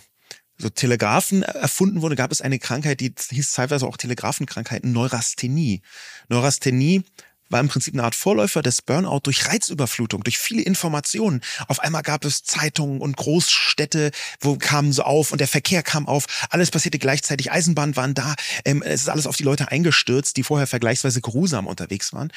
so 0.57 0.69
Telegraphen 0.69 1.43
erfunden 1.43 2.01
wurde, 2.01 2.15
gab 2.15 2.31
es 2.31 2.41
eine 2.41 2.59
Krankheit, 2.59 2.99
die 3.01 3.13
hieß 3.29 3.53
teilweise 3.53 3.85
auch 3.85 3.97
Telegraphenkrankheit, 3.97 4.85
Neurasthenie. 4.85 5.81
Neurasthenie 6.29 7.03
war 7.49 7.59
im 7.59 7.67
Prinzip 7.67 7.93
eine 7.93 8.03
Art 8.03 8.15
Vorläufer 8.15 8.61
des 8.61 8.81
Burnout 8.81 9.21
durch 9.23 9.47
Reizüberflutung, 9.47 10.23
durch 10.23 10.37
viele 10.37 10.61
Informationen. 10.61 11.41
Auf 11.67 11.79
einmal 11.79 12.01
gab 12.01 12.25
es 12.25 12.43
Zeitungen 12.43 13.01
und 13.01 13.17
Großstädte, 13.17 14.11
wo 14.39 14.57
kamen 14.57 14.93
so 14.93 15.03
auf 15.03 15.31
und 15.31 15.39
der 15.39 15.47
Verkehr 15.47 15.83
kam 15.83 16.07
auf. 16.07 16.25
Alles 16.49 16.71
passierte 16.71 16.99
gleichzeitig. 16.99 17.51
Eisenbahnen 17.51 17.95
waren 17.95 18.13
da. 18.13 18.35
Ähm, 18.63 18.81
es 18.81 19.01
ist 19.01 19.09
alles 19.09 19.27
auf 19.27 19.37
die 19.37 19.43
Leute 19.43 19.69
eingestürzt, 19.69 20.37
die 20.37 20.43
vorher 20.43 20.67
vergleichsweise 20.67 21.21
geruhsam 21.21 21.67
unterwegs 21.67 22.13
waren. 22.13 22.31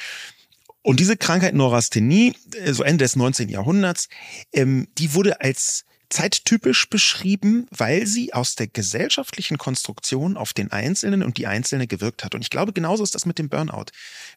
Und 0.81 0.99
diese 0.99 1.17
Krankheit 1.17 1.55
Neurasthenie, 1.55 2.35
äh, 2.55 2.73
so 2.73 2.83
Ende 2.83 3.03
des 3.03 3.15
19. 3.15 3.49
Jahrhunderts, 3.49 4.09
ähm, 4.53 4.87
die 4.97 5.13
wurde 5.13 5.41
als 5.41 5.85
zeittypisch 6.09 6.89
beschrieben, 6.89 7.67
weil 7.69 8.07
sie 8.07 8.33
aus 8.33 8.55
der 8.55 8.67
gesellschaftlichen 8.67 9.57
Konstruktion 9.57 10.37
auf 10.37 10.53
den 10.53 10.71
Einzelnen 10.71 11.23
und 11.23 11.37
die 11.37 11.47
Einzelne 11.47 11.87
gewirkt 11.87 12.23
hat. 12.23 12.35
Und 12.35 12.41
ich 12.41 12.49
glaube, 12.49 12.73
genauso 12.73 13.03
ist 13.03 13.15
das 13.15 13.25
mit 13.25 13.37
dem 13.37 13.49
Burnout. 13.49 13.85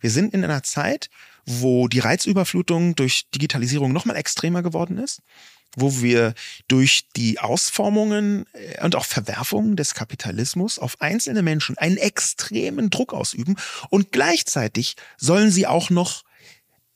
Wir 0.01 0.11
sind 0.11 0.35
in 0.35 0.45
einer 0.45 0.63
Zeit, 0.63 1.09
wo 1.47 1.89
die 1.89 1.99
Reizüberflutung 1.99 2.95
durch 2.95 3.27
Digitalisierung 3.35 3.93
nochmal 3.93 4.17
extremer 4.17 4.63
geworden 4.63 4.99
ist, 4.99 5.23
wo 5.75 6.03
wir 6.03 6.35
durch 6.69 7.09
die 7.17 7.39
Ausformungen 7.41 8.45
äh, 8.53 8.85
und 8.85 8.95
auch 8.95 9.07
Verwerfungen 9.07 9.77
des 9.77 9.95
Kapitalismus 9.95 10.79
auf 10.79 11.01
einzelne 11.01 11.43
Menschen 11.43 11.79
einen 11.79 11.97
extremen 11.97 12.91
Druck 12.91 13.15
ausüben 13.15 13.57
und 13.89 14.13
gleichzeitig 14.13 14.97
sollen 15.17 15.51
sie 15.51 15.67
auch 15.67 15.91
noch 15.91 16.23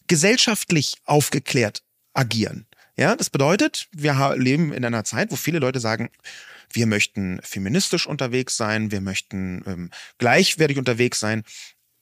gesellschaftlich 0.06 0.96
aufgeklärt 1.04 1.82
agieren. 2.12 2.66
Ja, 2.96 3.14
das 3.14 3.30
bedeutet, 3.30 3.88
wir 3.92 4.34
leben 4.36 4.72
in 4.72 4.84
einer 4.84 5.04
Zeit, 5.04 5.30
wo 5.30 5.36
viele 5.36 5.58
Leute 5.58 5.80
sagen, 5.80 6.10
wir 6.72 6.86
möchten 6.86 7.40
feministisch 7.42 8.06
unterwegs 8.06 8.56
sein, 8.56 8.90
wir 8.90 9.00
möchten 9.00 9.62
ähm, 9.66 9.90
gleichwertig 10.18 10.78
unterwegs 10.78 11.20
sein. 11.20 11.44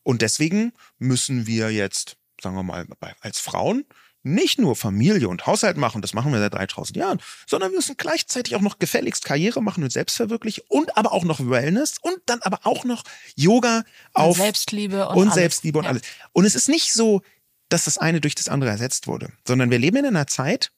Und 0.02 0.22
deswegen 0.22 0.72
müssen 0.98 1.46
wir 1.46 1.70
jetzt, 1.70 2.16
sagen 2.40 2.56
wir 2.56 2.62
mal, 2.62 2.86
als 3.20 3.40
Frauen 3.40 3.84
nicht 4.24 4.58
nur 4.58 4.74
Familie 4.74 5.28
und 5.28 5.46
Haushalt 5.46 5.76
machen, 5.76 6.00
das 6.00 6.14
machen 6.14 6.32
wir 6.32 6.38
seit 6.38 6.54
3000 6.54 6.96
Jahren, 6.96 7.20
sondern 7.46 7.70
wir 7.70 7.76
müssen 7.76 7.96
gleichzeitig 7.96 8.56
auch 8.56 8.62
noch 8.62 8.78
gefälligst 8.78 9.24
Karriere 9.24 9.62
machen 9.62 9.84
und 9.84 9.90
Selbstverwirklichung 9.90 10.64
und 10.68 10.96
aber 10.96 11.12
auch 11.12 11.24
noch 11.24 11.40
Wellness 11.50 11.96
und 12.00 12.16
dann 12.24 12.40
aber 12.40 12.60
auch 12.64 12.84
noch 12.84 13.04
Yoga 13.36 13.84
auf 14.14 14.38
und 14.38 14.44
Selbstliebe 14.44 15.08
und, 15.08 15.16
und 15.16 15.34
Selbstliebe 15.34 15.78
und 15.78 15.84
ja. 15.84 15.90
alles. 15.90 16.02
Und 16.32 16.46
es 16.46 16.54
ist 16.54 16.68
nicht 16.68 16.92
so, 16.92 17.20
dass 17.68 17.84
das 17.84 17.98
eine 17.98 18.22
durch 18.22 18.34
das 18.34 18.48
andere 18.48 18.70
ersetzt 18.70 19.06
wurde, 19.06 19.30
sondern 19.46 19.70
wir 19.70 19.78
leben 19.78 19.98
in 19.98 20.06
einer 20.06 20.26
Zeit, 20.26 20.72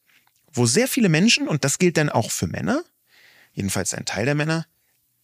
wo 0.53 0.67
sehr 0.67 0.89
viele 0.89 1.09
Menschen, 1.09 1.49
und 1.49 1.65
das 1.65 1.79
gilt 1.79 1.97
dann 1.97 2.09
auch 2.09 2.31
für 2.31 2.47
Männer, 2.47 2.83
jedenfalls 3.53 3.95
ein 3.95 4.05
Teil 4.05 4.25
der 4.25 4.35
Männer, 4.35 4.67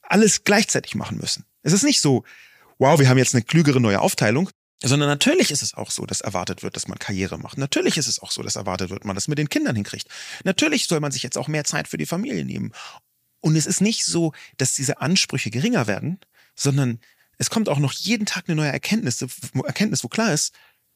alles 0.03 0.45
gleichzeitig 0.45 0.95
machen 0.95 1.19
müssen. 1.19 1.45
Es 1.63 1.73
ist 1.73 1.85
nicht 1.85 2.01
so, 2.01 2.25
wow, 2.79 2.99
wir 2.99 3.09
haben 3.09 3.19
jetzt 3.19 3.35
eine 3.35 3.45
klügere 3.45 3.81
neue 3.81 4.01
Aufteilung, 4.01 4.51
sondern 4.83 5.09
natürlich 5.09 5.51
ist 5.51 5.63
es 5.63 5.75
auch 5.75 5.91
so, 5.91 6.07
dass 6.07 6.21
erwartet 6.21 6.63
wird, 6.63 6.75
dass 6.77 6.89
man 6.89 6.99
Karriere 6.99 7.39
macht. 7.39 7.57
Natürlich 7.57 7.97
ist 7.97 8.09
es 8.09 8.19
auch 8.21 8.33
so, 8.33 8.43
dass 8.43 8.57
erwartet 8.57 8.91
wird, 8.91 9.05
man 9.05 9.15
das 9.15 9.29
mit 9.29 9.39
den 9.39 9.49
Kindern 9.49 9.77
hinkriegt. 9.77 10.09
Natürlich 10.45 10.89
soll 10.89 11.01
man 11.01 11.13
sich 11.13 11.23
jetzt 11.23 11.39
auch 11.39 11.49
mehr 11.49 11.65
Zeit 11.65 11.89
für 11.89 11.99
die 11.99 12.07
Familie 12.07 12.45
nehmen. 12.45 12.73
Und 13.41 13.57
es 13.57 13.67
ist 13.67 13.81
nicht 13.81 14.05
so, 14.05 14.33
dass 14.57 14.75
diese 14.75 15.01
Ansprüche 15.01 15.51
geringer 15.51 15.87
werden, 15.87 16.19
sondern 16.57 17.01
es 17.39 17.51
kommt 17.51 17.69
auch 17.69 17.79
noch 17.79 17.93
jeden 17.93 18.27
Tag 18.27 18.45
eine 18.47 18.57
neue 18.57 18.73
Erkenntnis, 18.73 19.25
Erkenntnis, 19.65 20.05
wo 20.05 20.09
klar 20.09 20.33
ist, 20.33 20.55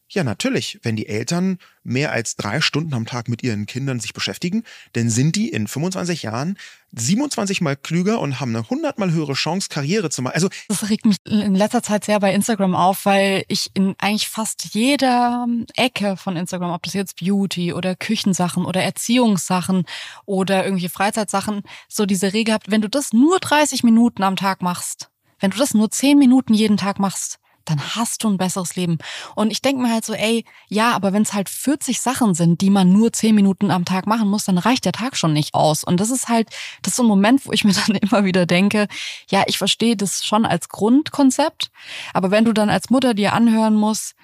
ja, 0.08 0.22
natürlich. 0.22 0.78
Wenn 0.82 0.94
die 0.94 1.08
Eltern 1.08 1.58
mehr 1.82 2.12
als 2.12 2.36
drei 2.36 2.60
Stunden 2.60 2.94
am 2.94 3.06
Tag 3.06 3.28
mit 3.28 3.42
ihren 3.42 3.66
Kindern 3.66 3.98
sich 3.98 4.12
beschäftigen, 4.12 4.62
dann 4.92 5.10
sind 5.10 5.34
die 5.34 5.48
in 5.48 5.66
25 5.66 6.22
Jahren 6.22 6.56
27 6.92 7.60
mal 7.60 7.76
klüger 7.76 8.20
und 8.20 8.38
haben 8.38 8.54
eine 8.54 8.64
100 8.64 8.98
mal 8.98 9.10
höhere 9.10 9.34
Chance, 9.34 9.68
Karriere 9.68 10.08
zu 10.08 10.22
machen. 10.22 10.34
Also 10.34 10.48
das 10.68 10.88
regt 10.88 11.06
mich 11.06 11.16
in 11.24 11.56
letzter 11.56 11.82
Zeit 11.82 12.04
sehr 12.04 12.20
bei 12.20 12.32
Instagram 12.32 12.76
auf, 12.76 13.04
weil 13.04 13.44
ich 13.48 13.70
in 13.74 13.96
eigentlich 13.98 14.28
fast 14.28 14.74
jeder 14.74 15.46
Ecke 15.74 16.16
von 16.16 16.36
Instagram, 16.36 16.70
ob 16.70 16.84
das 16.84 16.94
jetzt 16.94 17.18
Beauty 17.20 17.72
oder 17.72 17.96
Küchensachen 17.96 18.64
oder 18.64 18.82
Erziehungssachen 18.82 19.86
oder 20.24 20.64
irgendwelche 20.64 20.88
Freizeitsachen, 20.88 21.62
so 21.88 22.06
diese 22.06 22.32
Regel 22.32 22.54
habt, 22.54 22.70
wenn 22.70 22.80
du 22.80 22.88
das 22.88 23.12
nur 23.12 23.40
30 23.40 23.82
Minuten 23.82 24.22
am 24.22 24.36
Tag 24.36 24.62
machst, 24.62 25.10
wenn 25.40 25.50
du 25.50 25.58
das 25.58 25.74
nur 25.74 25.90
10 25.90 26.16
Minuten 26.16 26.54
jeden 26.54 26.76
Tag 26.76 27.00
machst, 27.00 27.38
dann 27.66 27.94
hast 27.94 28.24
du 28.24 28.28
ein 28.28 28.38
besseres 28.38 28.76
Leben. 28.76 28.98
Und 29.34 29.50
ich 29.50 29.60
denke 29.60 29.82
mir 29.82 29.92
halt 29.92 30.04
so, 30.04 30.14
ey, 30.14 30.44
ja, 30.68 30.92
aber 30.92 31.12
wenn 31.12 31.22
es 31.22 31.34
halt 31.34 31.48
40 31.48 32.00
Sachen 32.00 32.34
sind, 32.34 32.60
die 32.60 32.70
man 32.70 32.92
nur 32.92 33.12
10 33.12 33.34
Minuten 33.34 33.70
am 33.70 33.84
Tag 33.84 34.06
machen 34.06 34.28
muss, 34.28 34.44
dann 34.44 34.58
reicht 34.58 34.84
der 34.84 34.92
Tag 34.92 35.16
schon 35.16 35.32
nicht 35.32 35.54
aus. 35.54 35.84
Und 35.84 36.00
das 36.00 36.10
ist 36.10 36.28
halt, 36.28 36.48
das 36.82 36.92
ist 36.92 36.96
so 36.96 37.02
ein 37.02 37.08
Moment, 37.08 37.44
wo 37.46 37.52
ich 37.52 37.64
mir 37.64 37.72
dann 37.86 37.96
immer 37.96 38.24
wieder 38.24 38.46
denke, 38.46 38.88
ja, 39.28 39.44
ich 39.46 39.58
verstehe 39.58 39.96
das 39.96 40.24
schon 40.24 40.46
als 40.46 40.68
Grundkonzept, 40.68 41.70
aber 42.14 42.30
wenn 42.30 42.44
du 42.44 42.52
dann 42.52 42.70
als 42.70 42.90
Mutter 42.90 43.14
dir 43.14 43.32
anhören 43.32 43.74
musst, 43.74 44.14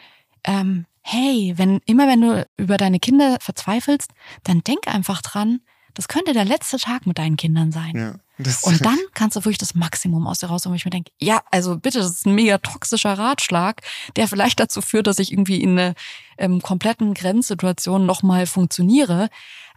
ähm, 0.45 0.87
hey, 1.03 1.55
wenn, 1.57 1.81
immer 1.87 2.07
wenn 2.07 2.21
du 2.21 2.47
über 2.57 2.77
deine 2.77 3.01
Kinder 3.01 3.37
verzweifelst, 3.41 4.11
dann 4.45 4.63
denk 4.63 4.89
einfach 4.89 5.21
dran, 5.23 5.61
das 5.95 6.09
könnte 6.09 6.33
der 6.33 6.45
letzte 6.45 6.79
Tag 6.79 7.07
mit 7.07 7.19
deinen 7.19 7.37
Kindern 7.37 7.73
sein. 7.73 7.97
Ja. 7.97 8.15
Und 8.63 8.85
dann 8.85 8.99
kannst 9.15 9.37
du 9.37 9.41
wirklich 9.41 9.59
das 9.59 9.75
Maximum 9.75 10.27
aus 10.27 10.39
dir 10.39 10.47
raus, 10.47 10.67
wo 10.67 10.75
ich 10.75 10.85
mir 10.85 10.91
denke, 10.91 11.11
ja, 11.19 11.43
also 11.51 11.77
bitte, 11.77 11.99
das 11.99 12.11
ist 12.11 12.27
ein 12.27 12.35
mega 12.35 12.59
toxischer 12.59 13.19
Ratschlag, 13.19 13.81
der 14.17 14.29
vielleicht 14.29 14.61
dazu 14.61 14.81
führt, 14.81 15.07
dass 15.07 15.19
ich 15.19 15.33
irgendwie 15.33 15.63
in 15.63 15.79
einer 15.79 15.95
ähm, 16.39 16.61
kompletten 16.61 17.15
Grenzsituation 17.15 18.07
nochmal 18.07 18.47
funktioniere. 18.47 19.29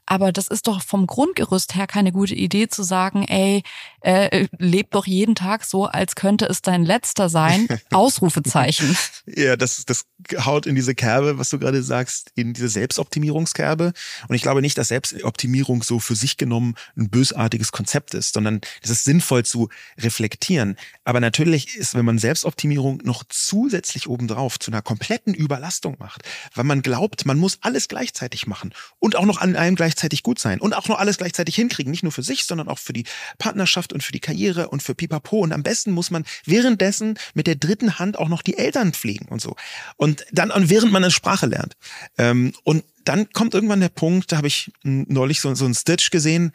Aber 0.05 0.31
das 0.31 0.47
ist 0.47 0.67
doch 0.67 0.81
vom 0.83 1.07
Grundgerüst 1.07 1.75
her 1.75 1.87
keine 1.87 2.11
gute 2.11 2.35
Idee 2.35 2.67
zu 2.67 2.83
sagen, 2.83 3.23
ey, 3.23 3.63
äh, 4.01 4.47
leb 4.59 4.91
doch 4.91 5.07
jeden 5.07 5.33
Tag 5.33 5.65
so, 5.65 5.85
als 5.85 6.15
könnte 6.15 6.45
es 6.45 6.61
dein 6.61 6.85
letzter 6.85 7.27
sein. 7.27 7.67
Ausrufezeichen. 7.91 8.95
ja, 9.25 9.55
das, 9.55 9.83
das 9.85 10.05
haut 10.37 10.67
in 10.67 10.75
diese 10.75 10.93
Kerbe, 10.93 11.39
was 11.39 11.49
du 11.49 11.57
gerade 11.57 11.81
sagst, 11.81 12.31
in 12.35 12.53
diese 12.53 12.69
Selbstoptimierungskerbe. 12.69 13.93
Und 14.27 14.35
ich 14.35 14.43
glaube 14.43 14.61
nicht, 14.61 14.77
dass 14.77 14.89
Selbstoptimierung 14.89 15.81
so 15.81 15.99
für 15.99 16.15
sich 16.15 16.37
genommen 16.37 16.75
ein 16.95 17.09
bösartiges 17.09 17.71
Konzept 17.71 18.13
ist, 18.13 18.33
sondern 18.33 18.61
es 18.83 18.91
ist 18.91 19.05
sinnvoll 19.05 19.43
zu 19.43 19.69
reflektieren. 19.97 20.75
Aber 21.03 21.19
natürlich 21.19 21.75
ist, 21.75 21.95
wenn 21.95 22.05
man 22.05 22.19
Selbstoptimierung 22.19 23.01
noch 23.03 23.23
zusätzlich 23.27 24.07
obendrauf 24.07 24.59
zu 24.59 24.69
einer 24.69 24.83
kompletten 24.83 25.33
Überlastung 25.33 25.95
macht, 25.97 26.21
weil 26.53 26.63
man 26.63 26.83
glaubt, 26.83 27.25
man 27.25 27.39
muss 27.39 27.57
alles 27.61 27.87
gleichzeitig 27.87 28.45
machen 28.45 28.73
und 28.99 29.15
auch 29.15 29.25
noch 29.25 29.41
an 29.41 29.55
allem 29.55 29.75
gleichzeitig 29.75 29.94
gleichzeitig 29.95 30.23
gut 30.23 30.39
sein 30.39 30.59
und 30.59 30.73
auch 30.73 30.89
noch 30.89 30.99
alles 30.99 31.17
gleichzeitig 31.17 31.55
hinkriegen. 31.55 31.89
Nicht 31.89 32.03
nur 32.03 32.11
für 32.11 32.23
sich, 32.23 32.43
sondern 32.43 32.67
auch 32.67 32.79
für 32.79 32.91
die 32.91 33.05
Partnerschaft 33.37 33.93
und 33.93 34.03
für 34.03 34.11
die 34.11 34.19
Karriere 34.19 34.67
und 34.67 34.83
für 34.83 34.93
Pipapo. 34.93 35.39
Und 35.39 35.53
am 35.53 35.63
besten 35.63 35.91
muss 35.91 36.11
man 36.11 36.25
währenddessen 36.45 37.17
mit 37.33 37.47
der 37.47 37.55
dritten 37.55 37.97
Hand 37.97 38.19
auch 38.19 38.27
noch 38.27 38.41
die 38.41 38.57
Eltern 38.57 38.93
pflegen 38.93 39.27
und 39.29 39.41
so. 39.41 39.55
Und 39.95 40.25
dann, 40.31 40.51
und 40.51 40.69
während 40.69 40.91
man 40.91 41.03
eine 41.03 41.11
Sprache 41.11 41.45
lernt. 41.45 41.77
Ähm, 42.17 42.53
und 42.63 42.83
dann 43.05 43.29
kommt 43.31 43.53
irgendwann 43.53 43.79
der 43.79 43.89
Punkt, 43.89 44.31
da 44.31 44.37
habe 44.37 44.47
ich 44.47 44.71
neulich 44.83 45.39
so, 45.39 45.53
so 45.55 45.65
einen 45.65 45.75
Stitch 45.75 46.09
gesehen 46.09 46.51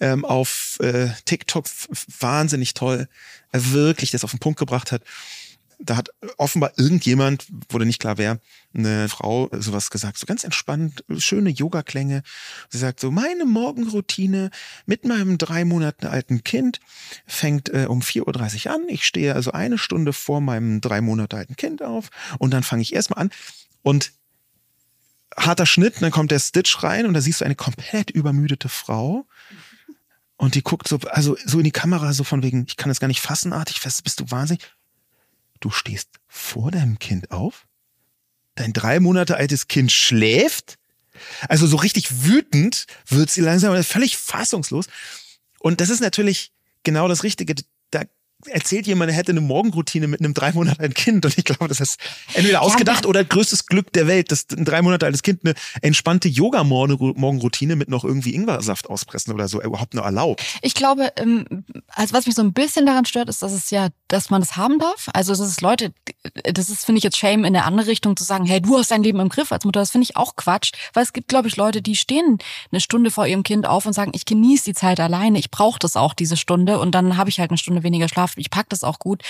ähm, 0.00 0.24
auf 0.24 0.78
äh, 0.80 1.08
TikTok, 1.24 1.66
wahnsinnig 2.20 2.74
toll, 2.74 3.08
wirklich 3.52 4.10
das 4.10 4.24
auf 4.24 4.32
den 4.32 4.40
Punkt 4.40 4.58
gebracht 4.58 4.92
hat 4.92 5.02
da 5.84 5.96
hat 5.96 6.10
offenbar 6.36 6.72
irgendjemand, 6.76 7.46
wurde 7.68 7.86
nicht 7.86 8.00
klar 8.00 8.18
wer, 8.18 8.38
eine 8.74 9.08
Frau 9.08 9.48
sowas 9.52 9.90
gesagt, 9.90 10.18
so 10.18 10.26
ganz 10.26 10.44
entspannt, 10.44 11.04
schöne 11.18 11.50
Yoga-Klänge. 11.50 12.22
Sie 12.70 12.78
sagt 12.78 13.00
so, 13.00 13.10
meine 13.10 13.44
Morgenroutine 13.44 14.50
mit 14.86 15.04
meinem 15.04 15.38
drei 15.38 15.64
Monate 15.64 16.10
alten 16.10 16.44
Kind 16.44 16.80
fängt 17.26 17.68
äh, 17.68 17.86
um 17.88 18.00
4.30 18.00 18.66
Uhr 18.66 18.74
an. 18.74 18.82
Ich 18.88 19.06
stehe 19.06 19.34
also 19.34 19.52
eine 19.52 19.78
Stunde 19.78 20.12
vor 20.12 20.40
meinem 20.40 20.80
drei 20.80 21.00
Monate 21.00 21.36
alten 21.36 21.56
Kind 21.56 21.82
auf 21.82 22.10
und 22.38 22.52
dann 22.52 22.62
fange 22.62 22.82
ich 22.82 22.94
erstmal 22.94 23.20
an 23.20 23.30
und 23.82 24.12
harter 25.36 25.66
Schnitt, 25.66 26.00
dann 26.00 26.10
kommt 26.10 26.30
der 26.30 26.38
Stitch 26.38 26.82
rein 26.82 27.06
und 27.06 27.14
da 27.14 27.20
siehst 27.20 27.40
du 27.40 27.44
eine 27.44 27.54
komplett 27.54 28.10
übermüdete 28.10 28.68
Frau. 28.68 29.26
Und 30.36 30.56
die 30.56 30.62
guckt 30.62 30.88
so, 30.88 30.98
also 31.10 31.36
so 31.44 31.58
in 31.58 31.64
die 31.64 31.70
Kamera, 31.70 32.12
so 32.12 32.24
von 32.24 32.42
wegen, 32.42 32.64
ich 32.66 32.76
kann 32.76 32.88
das 32.88 33.00
gar 33.00 33.08
nicht 33.08 33.20
fassenartig, 33.20 33.80
bist 33.80 34.20
du 34.20 34.30
wahnsinnig? 34.30 34.62
Du 35.62 35.70
stehst 35.70 36.08
vor 36.28 36.70
deinem 36.70 36.98
Kind 36.98 37.30
auf, 37.30 37.66
dein 38.54 38.72
drei 38.72 39.00
Monate 39.00 39.36
altes 39.36 39.68
Kind 39.68 39.90
schläft, 39.90 40.78
also 41.48 41.66
so 41.66 41.76
richtig 41.76 42.24
wütend 42.24 42.86
wird 43.06 43.30
sie 43.30 43.40
langsam, 43.40 43.82
völlig 43.82 44.16
fassungslos. 44.16 44.86
Und 45.58 45.80
das 45.80 45.90
ist 45.90 46.00
natürlich 46.00 46.52
genau 46.82 47.08
das 47.08 47.22
Richtige. 47.22 47.54
Erzählt 48.46 48.86
jemand, 48.86 49.10
er 49.10 49.16
hätte 49.16 49.32
eine 49.32 49.40
Morgenroutine 49.40 50.06
mit 50.08 50.20
einem 50.20 50.34
drei 50.34 50.52
Monate 50.52 50.80
alten 50.80 50.94
Kind. 50.94 51.24
Und 51.24 51.36
ich 51.38 51.44
glaube, 51.44 51.68
das 51.68 51.80
ist 51.80 51.98
entweder 52.34 52.62
ausgedacht 52.62 53.04
ja, 53.04 53.08
oder 53.08 53.24
größtes 53.24 53.66
Glück 53.66 53.92
der 53.92 54.06
Welt, 54.06 54.32
dass 54.32 54.46
ein 54.50 54.64
drei 54.64 54.82
Monate 54.82 55.06
altes 55.06 55.22
Kind 55.22 55.40
eine 55.44 55.54
entspannte 55.80 56.28
Yoga-Morgenroutine 56.28 57.76
mit 57.76 57.88
noch 57.88 58.04
irgendwie 58.04 58.34
Ingwersaft 58.34 58.90
auspressen 58.90 59.32
oder 59.32 59.48
so 59.48 59.62
überhaupt 59.62 59.94
nur 59.94 60.04
erlaubt. 60.04 60.42
Ich 60.62 60.74
glaube, 60.74 61.12
ähm, 61.16 61.64
also 61.88 62.14
was 62.14 62.26
mich 62.26 62.34
so 62.34 62.42
ein 62.42 62.52
bisschen 62.52 62.86
daran 62.86 63.04
stört, 63.04 63.28
ist, 63.28 63.42
dass 63.42 63.52
es 63.52 63.70
ja, 63.70 63.88
dass 64.08 64.30
man 64.30 64.40
das 64.40 64.56
haben 64.56 64.78
darf. 64.78 65.08
Also, 65.12 65.32
dass 65.32 65.40
es 65.40 65.60
Leute, 65.60 65.92
das 66.44 66.70
ist, 66.70 66.84
finde 66.84 66.98
ich 66.98 67.04
jetzt 67.04 67.16
Shame 67.16 67.44
in 67.44 67.52
der 67.52 67.66
andere 67.66 67.86
Richtung 67.86 68.16
zu 68.16 68.24
sagen, 68.24 68.44
hey, 68.44 68.60
du 68.60 68.78
hast 68.78 68.90
dein 68.90 69.02
Leben 69.02 69.20
im 69.20 69.28
Griff 69.28 69.52
als 69.52 69.64
Mutter. 69.64 69.80
Das 69.80 69.90
finde 69.90 70.06
ich 70.08 70.16
auch 70.16 70.36
Quatsch. 70.36 70.72
Weil 70.92 71.04
es 71.04 71.12
gibt, 71.12 71.28
glaube 71.28 71.48
ich, 71.48 71.56
Leute, 71.56 71.82
die 71.82 71.96
stehen 71.96 72.38
eine 72.70 72.80
Stunde 72.80 73.10
vor 73.10 73.26
ihrem 73.26 73.42
Kind 73.42 73.66
auf 73.66 73.86
und 73.86 73.92
sagen, 73.92 74.12
ich 74.14 74.24
genieße 74.24 74.64
die 74.64 74.74
Zeit 74.74 75.00
alleine, 75.00 75.38
ich 75.38 75.50
brauche 75.50 75.78
das 75.78 75.96
auch, 75.96 76.14
diese 76.14 76.36
Stunde. 76.36 76.78
Und 76.78 76.94
dann 76.94 77.16
habe 77.16 77.30
ich 77.30 77.40
halt 77.40 77.50
eine 77.50 77.58
Stunde 77.58 77.82
weniger 77.82 78.08
Schlaf. 78.08 78.31
Ich 78.36 78.50
pack 78.50 78.68
das 78.68 78.84
auch 78.84 78.98
gut. 78.98 79.22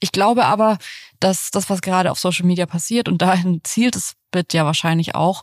Ich 0.00 0.12
glaube 0.12 0.46
aber, 0.46 0.78
dass 1.20 1.50
das, 1.50 1.68
was 1.70 1.80
gerade 1.80 2.10
auf 2.10 2.18
Social 2.18 2.46
Media 2.46 2.66
passiert, 2.66 3.08
und 3.08 3.22
dahin 3.22 3.60
zielt 3.64 3.96
es 3.96 4.14
wird 4.32 4.52
ja 4.52 4.64
wahrscheinlich 4.64 5.14
auch, 5.14 5.42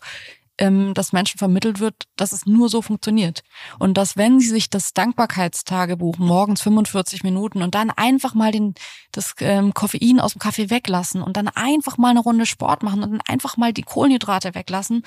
ähm, 0.58 0.94
dass 0.94 1.12
Menschen 1.12 1.38
vermittelt 1.38 1.80
wird, 1.80 2.04
dass 2.16 2.32
es 2.32 2.46
nur 2.46 2.70
so 2.70 2.82
funktioniert. 2.82 3.44
Und 3.80 3.98
dass 3.98 4.16
wenn 4.16 4.40
sie 4.40 4.50
sich 4.50 4.70
das 4.70 4.94
Dankbarkeitstagebuch 4.94 6.18
morgens 6.18 6.62
45 6.62 7.24
Minuten 7.24 7.62
und 7.62 7.76
dann 7.76 7.90
einfach 7.92 8.34
mal 8.34 8.52
den, 8.52 8.74
das 9.12 9.36
ähm, 9.40 9.74
Koffein 9.74 10.20
aus 10.20 10.34
dem 10.34 10.40
Kaffee 10.40 10.70
weglassen 10.70 11.22
und 11.22 11.38
dann 11.38 11.48
einfach 11.50 11.98
mal 11.98 12.12
eine 12.12 12.22
Runde 12.22 12.46
Sport 12.46 12.84
machen 12.84 13.04
und 13.04 13.12
dann 13.12 13.22
einfach 13.28 13.58
mal 13.58 13.74
die 13.74 13.84
Kohlenhydrate 13.84 14.56
weglassen, 14.56 15.04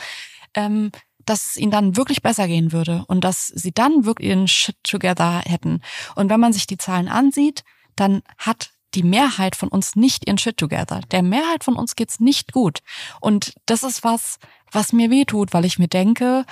ähm, 0.54 0.90
dass 1.24 1.46
es 1.46 1.56
ihnen 1.56 1.72
dann 1.72 1.96
wirklich 1.96 2.22
besser 2.22 2.46
gehen 2.46 2.72
würde 2.72 3.04
und 3.06 3.22
dass 3.24 3.46
sie 3.48 3.72
dann 3.72 4.04
wirklich 4.04 4.28
ihren 4.28 4.48
Shit 4.48 4.76
together 4.82 5.42
hätten. 5.44 5.80
Und 6.14 6.30
wenn 6.30 6.40
man 6.40 6.52
sich 6.52 6.66
die 6.66 6.78
Zahlen 6.78 7.08
ansieht, 7.08 7.64
dann 8.00 8.22
hat 8.36 8.70
die 8.94 9.02
Mehrheit 9.02 9.54
von 9.54 9.68
uns 9.68 9.96
nicht 9.96 10.26
ihren 10.26 10.38
Shit 10.38 10.56
together. 10.56 11.00
Der 11.10 11.22
Mehrheit 11.22 11.64
von 11.64 11.76
uns 11.76 11.94
geht's 11.94 12.20
nicht 12.20 12.52
gut. 12.52 12.80
Und 13.20 13.54
das 13.66 13.82
ist 13.82 14.02
was, 14.02 14.38
was 14.72 14.92
mir 14.92 15.10
weh 15.10 15.24
tut, 15.24 15.52
weil 15.52 15.64
ich 15.64 15.78
mir 15.78 15.88
denke, 15.88 16.44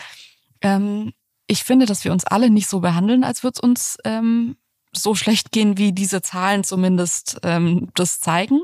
ähm, 0.60 1.12
ich 1.46 1.64
finde, 1.64 1.86
dass 1.86 2.04
wir 2.04 2.12
uns 2.12 2.24
alle 2.24 2.50
nicht 2.50 2.68
so 2.68 2.80
behandeln, 2.80 3.24
als 3.24 3.42
würde 3.42 3.54
es 3.56 3.60
uns 3.60 3.98
ähm, 4.04 4.56
so 4.92 5.14
schlecht 5.14 5.52
gehen, 5.52 5.78
wie 5.78 5.92
diese 5.92 6.22
Zahlen 6.22 6.64
zumindest 6.64 7.38
ähm, 7.42 7.88
das 7.94 8.20
zeigen. 8.20 8.60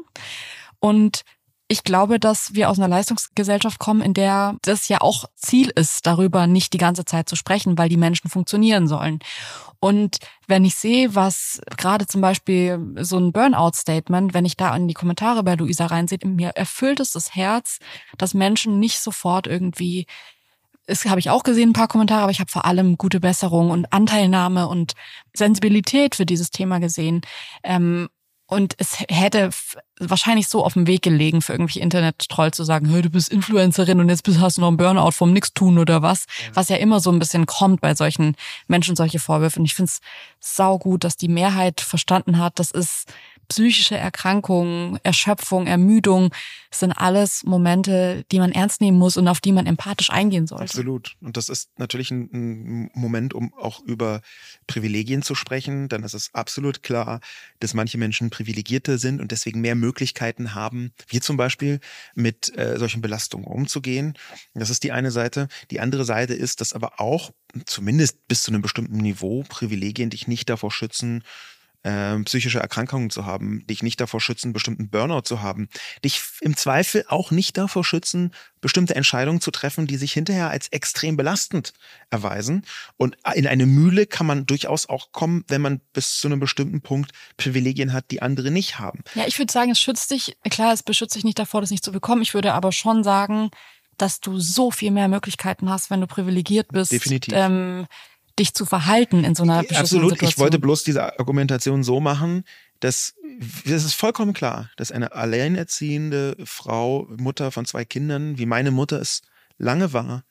Und 0.80 1.22
ich 1.68 1.84
glaube, 1.84 2.18
dass 2.18 2.54
wir 2.54 2.68
aus 2.68 2.78
einer 2.78 2.88
Leistungsgesellschaft 2.88 3.78
kommen, 3.78 4.02
in 4.02 4.14
der 4.14 4.56
das 4.62 4.88
ja 4.88 5.00
auch 5.00 5.24
Ziel 5.36 5.70
ist, 5.74 6.06
darüber 6.06 6.46
nicht 6.46 6.72
die 6.72 6.78
ganze 6.78 7.04
Zeit 7.04 7.28
zu 7.28 7.36
sprechen, 7.36 7.78
weil 7.78 7.88
die 7.88 7.96
Menschen 7.96 8.28
funktionieren 8.28 8.86
sollen. 8.88 9.20
Und 9.84 10.18
wenn 10.46 10.64
ich 10.64 10.76
sehe, 10.76 11.16
was 11.16 11.60
gerade 11.76 12.06
zum 12.06 12.20
Beispiel 12.20 12.94
so 13.00 13.18
ein 13.18 13.32
Burnout-Statement, 13.32 14.32
wenn 14.32 14.44
ich 14.44 14.56
da 14.56 14.76
in 14.76 14.86
die 14.86 14.94
Kommentare 14.94 15.42
bei 15.42 15.56
Luisa 15.56 15.86
reinsehe, 15.86 16.20
mir 16.24 16.50
erfüllt 16.50 17.00
es 17.00 17.10
das 17.10 17.34
Herz, 17.34 17.78
dass 18.16 18.32
Menschen 18.32 18.78
nicht 18.78 19.00
sofort 19.00 19.48
irgendwie 19.48 20.06
es 20.86 21.04
habe 21.04 21.20
ich 21.20 21.30
auch 21.30 21.42
gesehen, 21.44 21.70
ein 21.70 21.74
paar 21.74 21.88
Kommentare, 21.88 22.22
aber 22.22 22.30
ich 22.32 22.40
habe 22.40 22.50
vor 22.50 22.64
allem 22.64 22.96
gute 22.98 23.20
Besserung 23.20 23.70
und 23.70 23.92
Anteilnahme 23.92 24.68
und 24.68 24.94
Sensibilität 25.32 26.16
für 26.16 26.26
dieses 26.26 26.50
Thema 26.50 26.80
gesehen. 26.80 27.20
Ähm, 27.62 28.08
und 28.52 28.74
es 28.76 28.98
hätte 29.08 29.48
wahrscheinlich 29.98 30.46
so 30.46 30.62
auf 30.62 30.74
dem 30.74 30.86
Weg 30.86 31.00
gelegen 31.00 31.40
für 31.40 31.52
irgendwelche 31.52 31.80
Internet-Troll 31.80 32.52
zu 32.52 32.64
sagen, 32.64 32.86
hey, 32.90 33.00
du 33.00 33.08
bist 33.08 33.30
Influencerin 33.30 33.98
und 33.98 34.10
jetzt 34.10 34.28
hast 34.38 34.58
du 34.58 34.60
noch 34.60 34.68
einen 34.68 34.76
Burnout 34.76 35.12
vom 35.12 35.32
Nix 35.32 35.54
tun 35.54 35.78
oder 35.78 36.02
was. 36.02 36.26
Was 36.52 36.68
ja 36.68 36.76
immer 36.76 37.00
so 37.00 37.10
ein 37.10 37.18
bisschen 37.18 37.46
kommt 37.46 37.80
bei 37.80 37.94
solchen 37.94 38.36
Menschen, 38.66 38.94
solche 38.94 39.18
Vorwürfe. 39.18 39.58
Und 39.58 39.64
ich 39.64 39.74
finde 39.74 39.90
es 39.90 40.00
sau 40.38 40.78
gut, 40.78 41.04
dass 41.04 41.16
die 41.16 41.28
Mehrheit 41.28 41.80
verstanden 41.80 42.38
hat, 42.38 42.58
das 42.58 42.70
ist 42.70 43.06
psychische 43.48 43.96
Erkrankungen, 43.96 44.98
Erschöpfung, 45.02 45.66
Ermüdung 45.66 46.32
sind 46.70 46.92
alles 46.92 47.44
Momente, 47.44 48.24
die 48.32 48.38
man 48.38 48.52
ernst 48.52 48.80
nehmen 48.80 48.98
muss 48.98 49.16
und 49.16 49.28
auf 49.28 49.40
die 49.40 49.52
man 49.52 49.66
empathisch 49.66 50.10
eingehen 50.10 50.46
sollte. 50.46 50.64
Absolut. 50.64 51.16
Und 51.20 51.36
das 51.36 51.48
ist 51.48 51.70
natürlich 51.78 52.10
ein, 52.10 52.30
ein 52.32 52.90
Moment, 52.94 53.34
um 53.34 53.52
auch 53.54 53.80
über 53.80 54.22
Privilegien 54.66 55.22
zu 55.22 55.34
sprechen. 55.34 55.88
Dann 55.88 56.02
ist 56.02 56.14
es 56.14 56.34
absolut 56.34 56.82
klar, 56.82 57.20
dass 57.60 57.74
manche 57.74 57.98
Menschen 57.98 58.30
privilegierter 58.30 58.98
sind 58.98 59.20
und 59.20 59.32
deswegen 59.32 59.60
mehr 59.60 59.74
Möglichkeiten 59.74 60.54
haben, 60.54 60.92
wie 61.08 61.20
zum 61.20 61.36
Beispiel 61.36 61.80
mit 62.14 62.56
äh, 62.56 62.78
solchen 62.78 63.02
Belastungen 63.02 63.46
umzugehen. 63.46 64.14
Das 64.54 64.70
ist 64.70 64.82
die 64.82 64.92
eine 64.92 65.10
Seite. 65.10 65.48
Die 65.70 65.80
andere 65.80 66.04
Seite 66.04 66.34
ist, 66.34 66.60
dass 66.60 66.72
aber 66.72 67.00
auch 67.00 67.32
zumindest 67.66 68.26
bis 68.28 68.42
zu 68.42 68.50
einem 68.50 68.62
bestimmten 68.62 68.96
Niveau 68.96 69.44
Privilegien 69.48 70.10
dich 70.10 70.26
nicht 70.26 70.48
davor 70.48 70.70
schützen, 70.70 71.22
äh, 71.82 72.18
psychische 72.20 72.60
Erkrankungen 72.60 73.10
zu 73.10 73.26
haben, 73.26 73.66
dich 73.66 73.82
nicht 73.82 74.00
davor 74.00 74.20
schützen, 74.20 74.52
bestimmten 74.52 74.88
Burnout 74.88 75.22
zu 75.22 75.42
haben, 75.42 75.68
dich 76.04 76.22
im 76.40 76.56
Zweifel 76.56 77.04
auch 77.08 77.30
nicht 77.30 77.56
davor 77.56 77.84
schützen, 77.84 78.32
bestimmte 78.60 78.94
Entscheidungen 78.94 79.40
zu 79.40 79.50
treffen, 79.50 79.86
die 79.86 79.96
sich 79.96 80.12
hinterher 80.12 80.50
als 80.50 80.68
extrem 80.68 81.16
belastend 81.16 81.72
erweisen. 82.10 82.64
Und 82.96 83.16
in 83.34 83.46
eine 83.46 83.66
Mühle 83.66 84.06
kann 84.06 84.26
man 84.26 84.46
durchaus 84.46 84.88
auch 84.88 85.12
kommen, 85.12 85.44
wenn 85.48 85.60
man 85.60 85.80
bis 85.92 86.18
zu 86.18 86.28
einem 86.28 86.40
bestimmten 86.40 86.80
Punkt 86.80 87.12
Privilegien 87.36 87.92
hat, 87.92 88.10
die 88.10 88.22
andere 88.22 88.50
nicht 88.50 88.78
haben. 88.78 89.02
Ja, 89.14 89.26
ich 89.26 89.38
würde 89.38 89.52
sagen, 89.52 89.70
es 89.70 89.80
schützt 89.80 90.10
dich, 90.10 90.36
klar, 90.50 90.72
es 90.72 90.82
beschützt 90.82 91.16
dich 91.16 91.24
nicht 91.24 91.38
davor, 91.38 91.60
das 91.60 91.70
nicht 91.70 91.84
zu 91.84 91.92
bekommen. 91.92 92.22
Ich 92.22 92.34
würde 92.34 92.54
aber 92.54 92.72
schon 92.72 93.02
sagen, 93.02 93.50
dass 93.98 94.20
du 94.20 94.38
so 94.38 94.70
viel 94.70 94.90
mehr 94.90 95.08
Möglichkeiten 95.08 95.68
hast, 95.68 95.90
wenn 95.90 96.00
du 96.00 96.06
privilegiert 96.06 96.68
bist. 96.72 96.92
Definitiv. 96.92 97.34
Ähm, 97.36 97.86
dich 98.38 98.54
zu 98.54 98.64
verhalten 98.64 99.24
in 99.24 99.34
so 99.34 99.42
einer 99.42 99.58
Absolut, 99.58 100.12
Situation. 100.12 100.28
ich 100.28 100.38
wollte 100.38 100.58
bloß 100.58 100.84
diese 100.84 101.18
Argumentation 101.18 101.84
so 101.84 102.00
machen, 102.00 102.44
dass 102.80 103.14
das 103.64 103.84
ist 103.84 103.94
vollkommen 103.94 104.32
klar, 104.32 104.70
dass 104.76 104.92
eine 104.92 105.12
alleinerziehende 105.12 106.36
Frau, 106.44 107.06
Mutter 107.16 107.50
von 107.50 107.64
zwei 107.64 107.84
Kindern, 107.84 108.38
wie 108.38 108.46
meine 108.46 108.70
Mutter 108.70 109.00
es 109.00 109.22
lange 109.58 109.92
war, 109.92 110.24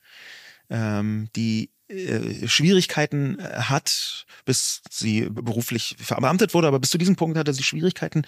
ähm, 0.69 1.29
die 1.35 1.71
äh, 1.91 2.47
Schwierigkeiten 2.47 3.39
äh, 3.39 3.43
hat, 3.43 4.25
bis 4.45 4.81
sie 4.89 5.27
beruflich 5.29 5.95
verbeamtet 5.99 6.53
wurde, 6.53 6.67
aber 6.67 6.79
bis 6.79 6.89
zu 6.89 6.97
diesem 6.97 7.15
Punkt 7.15 7.37
hatte 7.37 7.53
sie 7.53 7.63
Schwierigkeiten, 7.63 8.23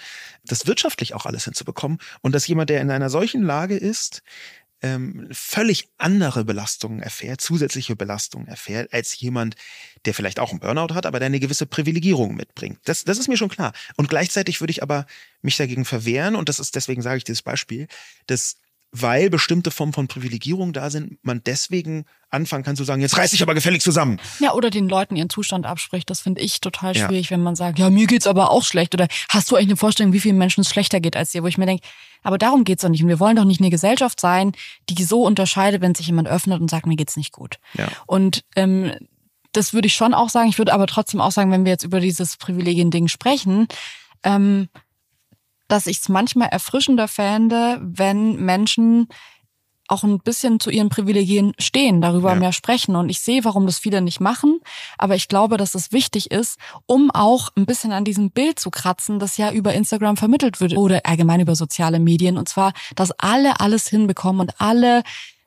das 0.46 0.68
wirtschaftlich 0.68 1.14
auch 1.14 1.26
alles 1.26 1.46
hinzubekommen. 1.46 2.00
Und 2.22 2.36
dass 2.36 2.48
jemand, 2.48 2.70
der 2.70 2.82
in 2.82 2.92
einer 2.92 3.10
solchen 3.10 3.42
Lage 3.42 3.78
ist, 3.78 4.22
ähm, 4.84 5.28
völlig 5.32 5.88
andere 5.98 6.44
Belastungen 6.44 7.02
erfährt, 7.02 7.42
zusätzliche 7.42 7.96
Belastungen 7.96 8.48
erfährt, 8.48 8.94
als 8.94 9.18
jemand, 9.20 9.56
der 10.06 10.14
vielleicht 10.14 10.40
auch 10.40 10.52
einen 10.52 10.60
Burnout 10.60 10.94
hat, 10.94 11.06
aber 11.06 11.20
der 11.20 11.28
eine 11.28 11.40
gewisse 11.40 11.66
Privilegierung 11.66 12.36
mitbringt. 12.36 12.80
Das, 12.84 13.06
das 13.06 13.18
ist 13.18 13.30
mir 13.30 13.38
schon 13.38 13.50
klar. 13.50 13.74
Und 13.96 14.10
gleichzeitig 14.10 14.60
würde 14.62 14.72
ich 14.72 14.84
aber 14.84 15.08
mich 15.42 15.56
dagegen 15.58 15.86
verwehren, 15.86 16.36
und 16.36 16.50
das 16.50 16.60
ist, 16.60 16.76
deswegen 16.76 17.02
sage 17.02 17.18
ich 17.18 17.24
dieses 17.24 17.42
Beispiel, 17.42 17.88
dass 18.28 18.58
weil 18.94 19.32
bestimmte 19.32 19.72
Formen 19.72 19.92
von 19.92 20.08
Privilegierung 20.08 20.72
da 20.72 20.92
sind, 20.92 21.18
man 21.24 21.42
deswegen 21.44 22.06
anfangen 22.30 22.64
kann 22.64 22.76
zu 22.76 22.84
sagen, 22.84 23.02
jetzt 23.02 23.18
reiß 23.18 23.32
dich 23.32 23.42
aber 23.42 23.56
gefällig 23.56 23.82
zusammen. 23.82 24.20
Ja, 24.40 24.54
oder 24.54 24.70
den 24.70 24.88
Leuten 24.88 25.16
ihren 25.16 25.30
Zustand 25.30 25.66
abspricht. 25.66 26.10
Das 26.10 26.22
finde 26.22 26.42
ich 26.42 26.62
total 26.62 26.96
schwierig, 26.96 27.26
ja. 27.26 27.32
wenn 27.32 27.44
man 27.44 27.56
sagt, 27.56 27.80
ja, 27.80 27.90
mir 27.90 28.06
geht's 28.06 28.28
aber 28.28 28.52
auch 28.52 28.64
schlecht. 28.64 28.94
Oder 28.94 29.08
hast 29.30 29.50
du 29.50 29.56
eigentlich 29.56 29.70
eine 29.70 29.78
Vorstellung, 29.78 30.14
wie 30.14 30.20
vielen 30.20 30.38
Menschen 30.38 30.62
es 30.62 30.70
schlechter 30.70 31.00
geht 31.00 31.18
als 31.18 31.32
dir? 31.32 31.44
Wo 31.44 31.48
ich 31.48 31.58
mir 31.58 31.66
denke, 31.66 31.86
aber 32.22 32.38
darum 32.38 32.64
geht's 32.64 32.84
doch 32.84 32.90
nicht. 32.90 33.02
Und 33.02 33.10
wir 33.10 33.20
wollen 33.20 33.36
doch 33.36 33.46
nicht 33.46 33.62
eine 33.62 33.72
Gesellschaft 33.72 34.20
sein, 34.20 34.52
die 34.90 35.04
so 35.04 35.24
unterscheidet, 35.26 35.82
wenn 35.82 35.96
sich 35.96 36.08
jemand 36.08 36.28
öffnet 36.28 36.62
und 36.62 36.70
sagt, 36.70 36.86
mir 36.86 36.96
geht's 36.96 37.18
nicht 37.18 37.32
gut. 37.32 37.58
Ja. 37.74 37.88
Und 38.06 38.44
ähm, 38.56 38.92
das 39.54 39.74
würde 39.74 39.88
ich 39.88 39.96
schon 39.96 40.14
auch 40.14 40.30
sagen. 40.30 40.50
Ich 40.50 40.60
würde 40.60 40.74
aber 40.74 40.86
trotzdem 40.86 41.20
auch 41.20 41.32
sagen, 41.32 41.52
wenn 41.52 41.66
wir 41.66 41.72
jetzt 41.72 41.84
über 41.84 42.00
dieses 42.00 42.38
Privilegien-Ding 42.38 43.08
sprechen, 43.08 43.68
ähm, 44.24 44.70
dass 45.74 45.88
ich 45.88 45.98
es 45.98 46.08
manchmal 46.08 46.50
erfrischender 46.50 47.08
fände, 47.08 47.80
wenn 47.82 48.36
Menschen 48.36 49.08
auch 49.88 50.04
ein 50.04 50.20
bisschen 50.20 50.60
zu 50.60 50.70
ihren 50.70 50.90
Privilegien 50.90 51.54
stehen, 51.58 52.00
darüber 52.00 52.34
ja. 52.34 52.36
mehr 52.36 52.52
sprechen. 52.54 52.96
Und 52.96 53.10
ich 53.10 53.22
sehe, 53.22 53.44
warum 53.44 53.66
das 53.66 53.80
viele 53.80 54.00
nicht 54.00 54.20
machen. 54.20 54.60
Aber 55.00 55.16
ich 55.16 55.28
glaube, 55.28 55.58
dass 55.58 55.74
es 55.74 55.92
wichtig 55.92 56.30
ist, 56.30 56.60
um 56.86 57.10
auch 57.10 57.50
ein 57.58 57.66
bisschen 57.66 57.92
an 57.92 58.06
diesem 58.06 58.30
Bild 58.30 58.60
zu 58.60 58.70
kratzen, 58.70 59.18
das 59.18 59.38
ja 59.38 59.52
über 59.52 59.74
Instagram 59.74 60.16
vermittelt 60.16 60.62
wird 60.62 60.78
oder 60.78 61.02
allgemein 61.06 61.42
über 61.42 61.56
soziale 61.56 62.00
Medien. 62.00 62.38
Und 62.38 62.48
zwar, 62.48 62.74
dass 62.96 63.12
alle 63.18 63.60
alles 63.60 63.88
hinbekommen 63.88 64.42
und 64.42 64.62
alle 64.62 65.02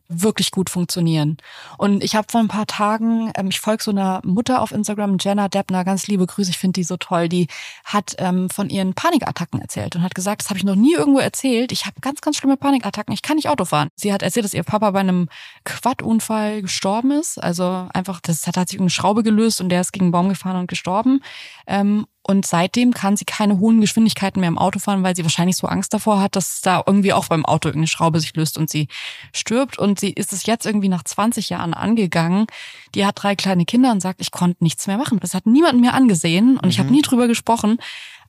wirklich 0.08 0.50
gut 0.50 0.70
funktionieren. 0.70 1.36
Und 1.78 2.02
ich 2.02 2.14
habe 2.14 2.26
vor 2.30 2.40
ein 2.40 2.48
paar 2.48 2.66
Tagen, 2.66 3.32
ähm, 3.36 3.48
ich 3.48 3.60
folge 3.60 3.82
so 3.82 3.90
einer 3.90 4.20
Mutter 4.24 4.62
auf 4.62 4.72
Instagram, 4.72 5.16
Jenna 5.20 5.48
Deppner, 5.48 5.84
ganz 5.84 6.06
liebe 6.06 6.26
Grüße, 6.26 6.50
ich 6.50 6.58
finde 6.58 6.80
die 6.80 6.84
so 6.84 6.96
toll, 6.96 7.28
die 7.28 7.48
hat 7.84 8.14
ähm, 8.18 8.48
von 8.50 8.70
ihren 8.70 8.94
Panikattacken 8.94 9.60
erzählt 9.60 9.96
und 9.96 10.02
hat 10.02 10.14
gesagt, 10.14 10.42
das 10.42 10.50
habe 10.50 10.58
ich 10.58 10.64
noch 10.64 10.76
nie 10.76 10.94
irgendwo 10.94 11.20
erzählt, 11.20 11.72
ich 11.72 11.86
habe 11.86 12.00
ganz, 12.00 12.20
ganz 12.20 12.36
schlimme 12.36 12.56
Panikattacken, 12.56 13.12
ich 13.12 13.22
kann 13.22 13.36
nicht 13.36 13.48
Auto 13.48 13.64
fahren. 13.64 13.88
Sie 13.96 14.12
hat 14.12 14.22
erzählt, 14.22 14.44
dass 14.44 14.54
ihr 14.54 14.62
Papa 14.62 14.90
bei 14.90 15.00
einem 15.00 15.28
Quadunfall 15.64 16.62
gestorben 16.62 17.10
ist, 17.10 17.42
also 17.42 17.88
einfach, 17.92 18.20
das 18.20 18.46
hat, 18.46 18.56
hat 18.56 18.68
sich 18.68 18.80
eine 18.80 18.90
Schraube 18.90 19.22
gelöst 19.22 19.60
und 19.60 19.68
der 19.68 19.80
ist 19.80 19.92
gegen 19.92 20.06
einen 20.06 20.12
Baum 20.12 20.28
gefahren 20.28 20.56
und 20.56 20.68
gestorben. 20.68 21.22
Ähm, 21.66 22.06
Und 22.28 22.44
seitdem 22.44 22.92
kann 22.92 23.16
sie 23.16 23.24
keine 23.24 23.60
hohen 23.60 23.80
Geschwindigkeiten 23.80 24.40
mehr 24.40 24.48
im 24.48 24.58
Auto 24.58 24.80
fahren, 24.80 25.04
weil 25.04 25.14
sie 25.14 25.22
wahrscheinlich 25.22 25.56
so 25.56 25.68
Angst 25.68 25.94
davor 25.94 26.20
hat, 26.20 26.34
dass 26.34 26.60
da 26.60 26.82
irgendwie 26.84 27.12
auch 27.12 27.28
beim 27.28 27.44
Auto 27.44 27.68
irgendeine 27.68 27.86
Schraube 27.86 28.18
sich 28.18 28.34
löst 28.34 28.58
und 28.58 28.68
sie 28.68 28.88
stirbt. 29.32 29.78
Und 29.78 30.00
sie 30.00 30.10
ist 30.10 30.32
es 30.32 30.44
jetzt 30.44 30.66
irgendwie 30.66 30.88
nach 30.88 31.04
20 31.04 31.50
Jahren 31.50 31.72
angegangen. 31.72 32.46
Die 32.96 33.06
hat 33.06 33.22
drei 33.22 33.36
kleine 33.36 33.64
Kinder 33.64 33.92
und 33.92 34.00
sagt, 34.00 34.20
ich 34.20 34.32
konnte 34.32 34.64
nichts 34.64 34.88
mehr 34.88 34.98
machen. 34.98 35.20
Das 35.20 35.34
hat 35.34 35.46
niemand 35.46 35.80
mehr 35.80 35.94
angesehen 35.94 36.56
und 36.56 36.64
mhm. 36.64 36.70
ich 36.70 36.80
habe 36.80 36.90
nie 36.90 37.02
drüber 37.02 37.28
gesprochen. 37.28 37.78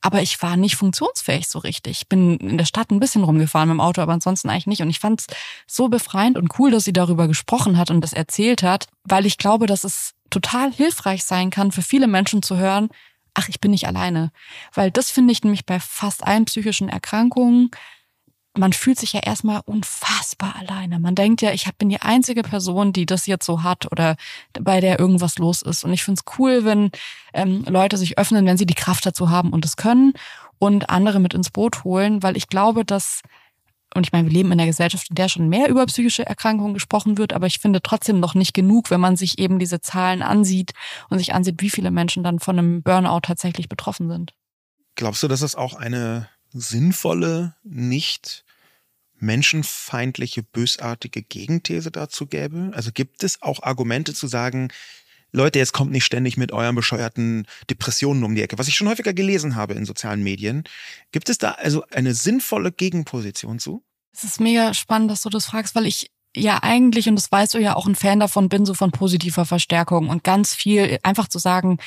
Aber 0.02 0.22
ich 0.22 0.40
war 0.44 0.58
nicht 0.58 0.76
funktionsfähig 0.76 1.48
so 1.48 1.58
richtig. 1.58 2.02
Ich 2.02 2.08
bin 2.08 2.38
in 2.38 2.60
der 2.60 2.66
Stadt 2.66 2.92
ein 2.92 3.00
bisschen 3.00 3.24
rumgefahren 3.24 3.70
mit 3.70 3.78
dem 3.78 3.82
Auto, 3.82 4.02
aber 4.02 4.14
ansonsten 4.14 4.48
eigentlich 4.48 4.68
nicht. 4.68 4.82
Und 4.84 4.92
ich 4.92 5.00
fand 5.00 5.22
es 5.22 5.28
so 5.66 5.88
befreiend 5.88 6.38
und 6.38 6.60
cool, 6.60 6.70
dass 6.70 6.84
sie 6.84 6.94
darüber 6.94 7.28
gesprochen 7.28 7.80
hat 7.80 7.90
und 7.90 8.02
das 8.02 8.14
erzählt 8.14 8.62
hat, 8.62 8.86
weil 9.06 9.26
ich 9.26 9.40
glaube, 9.40 9.66
dass 9.66 9.84
es 9.84 10.14
total 10.30 10.72
hilfreich 10.72 11.24
sein 11.24 11.50
kann 11.50 11.72
für 11.72 11.82
viele 11.82 12.06
Menschen 12.06 12.44
zu 12.44 12.58
hören, 12.58 12.90
ach, 13.38 13.50
ich 13.50 13.62
bin 13.62 13.71
nicht 13.71 13.88
alleine. 13.88 14.32
Weil 14.73 14.91
das 14.91 15.12
finde 15.12 15.32
ich 15.32 15.43
nämlich 15.43 15.65
bei 15.65 15.80
fast 15.80 16.26
allen 16.26 16.45
psychischen 16.45 16.89
Erkrankungen, 16.89 17.69
man 18.58 18.73
fühlt 18.73 19.00
sich 19.00 19.13
ja 19.13 19.19
erstmal 19.19 19.62
unfassbar 19.65 20.56
alleine. 20.56 21.00
Man 21.00 21.13
denkt 21.13 21.43
ja, 21.43 21.52
ich 21.52 21.69
bin 21.78 21.89
die 21.89 22.02
einzige 22.02 22.41
Person, 22.41 22.91
die 22.91 23.06
das 23.06 23.28
jetzt 23.28 23.45
so 23.45 23.62
hat 23.62 23.91
oder 23.91 24.15
bei 24.60 24.82
der 24.82 25.00
irgendwas 25.00 25.38
los 25.38 25.62
ist. 25.62 25.84
Und 25.84 25.93
ich 25.93 26.04
finde 26.04 26.19
es 26.26 26.39
cool, 26.39 26.65
wenn 26.65 26.89
ähm, 27.34 27.63
Leute 27.67 27.97
sich 27.97 28.17
öffnen, 28.17 28.47
wenn 28.47 28.58
sie 28.58 28.65
die 28.65 28.73
Kraft 28.73 29.06
dazu 29.06 29.30
haben 29.30 29.52
und 29.54 29.63
es 29.63 29.78
können 29.78 30.13
und 30.58 30.89
andere 30.89 31.19
mit 31.19 31.36
ins 31.36 31.52
Boot 31.52 31.84
holen, 31.84 32.23
weil 32.23 32.36
ich 32.36 32.47
glaube, 32.47 32.84
dass 32.84 33.21
und 33.98 34.06
ich 34.06 34.14
meine, 34.14 34.28
wir 34.28 34.34
leben 34.34 34.52
in 34.52 34.60
einer 34.60 34.68
Gesellschaft, 34.68 35.10
in 35.10 35.16
der 35.16 35.28
schon 35.28 35.50
mehr 35.50 35.68
über 35.68 35.86
psychische 35.88 36.26
Erkrankungen 36.26 36.74
gesprochen 36.74 37.18
wird, 37.18 37.34
aber 37.34 37.48
ich 37.48 37.60
finde 37.60 37.82
trotzdem 37.82 38.20
noch 38.20 38.36
nicht 38.36 38.54
genug, 38.54 38.92
wenn 38.92 39.02
man 39.02 39.18
sich 39.18 39.40
eben 39.40 39.60
diese 39.60 39.82
Zahlen 39.82 40.22
ansieht 40.22 40.74
und 41.10 41.18
sich 41.18 41.34
ansieht, 41.34 41.62
wie 41.62 41.70
viele 41.70 41.92
Menschen 41.92 42.24
dann 42.24 42.40
von 42.40 42.58
einem 42.58 42.84
Burnout 42.84 43.22
tatsächlich 43.22 43.68
betroffen 43.68 44.08
sind. 44.10 44.34
Glaubst 44.96 45.24
du, 45.24 45.28
dass 45.28 45.42
es 45.42 45.56
auch 45.56 45.74
eine 45.74 46.30
sinnvolle, 46.52 47.56
nicht 47.64 48.46
menschenfeindliche, 49.20 50.44
bösartige 50.44 51.24
Gegenthese 51.24 51.92
dazu 51.92 52.28
gäbe? 52.28 52.72
Also 52.74 52.92
gibt 52.94 53.24
es 53.24 53.42
auch 53.42 53.64
Argumente 53.64 54.14
zu 54.14 54.28
sagen, 54.28 54.70
Leute, 55.32 55.60
jetzt 55.60 55.74
kommt 55.74 55.92
nicht 55.92 56.06
ständig 56.06 56.38
mit 56.38 56.52
euren 56.52 56.76
bescheuerten 56.76 57.48
Depressionen 57.70 58.24
um 58.24 58.34
die 58.34 58.42
Ecke, 58.42 58.58
was 58.58 58.68
ich 58.68 58.76
schon 58.76 58.88
häufiger 58.88 59.14
gelesen 59.14 59.56
habe 59.56 59.74
in 59.74 59.86
sozialen 59.86 60.24
Medien. 60.24 60.64
Gibt 61.12 61.30
es 61.30 61.38
da 61.38 61.52
also 61.52 61.84
eine 61.92 62.14
sinnvolle 62.14 62.72
Gegenposition 62.72 63.60
zu? 63.60 63.84
Es 64.18 64.24
ist 64.24 64.40
mega 64.40 64.74
spannend, 64.74 65.12
dass 65.12 65.22
du 65.22 65.30
das 65.30 65.46
fragst, 65.46 65.76
weil 65.76 65.86
ich 65.86 66.10
ja 66.36 66.60
eigentlich, 66.62 67.08
und 67.08 67.16
das 67.16 67.32
weißt 67.32 67.54
du 67.54 67.60
ja 67.60 67.76
auch, 67.76 67.86
ein 67.86 67.96
Fan 67.96 68.20
davon 68.20 68.50
bin, 68.50 68.66
so 68.66 68.74
von 68.74 68.92
positiver 68.92 69.46
Verstärkung 69.46 70.10
und 70.10 70.24
ganz 70.24 70.56
viel 70.56 70.98
einfach 71.04 71.28
zu 71.28 71.40
sagen, 71.40 71.78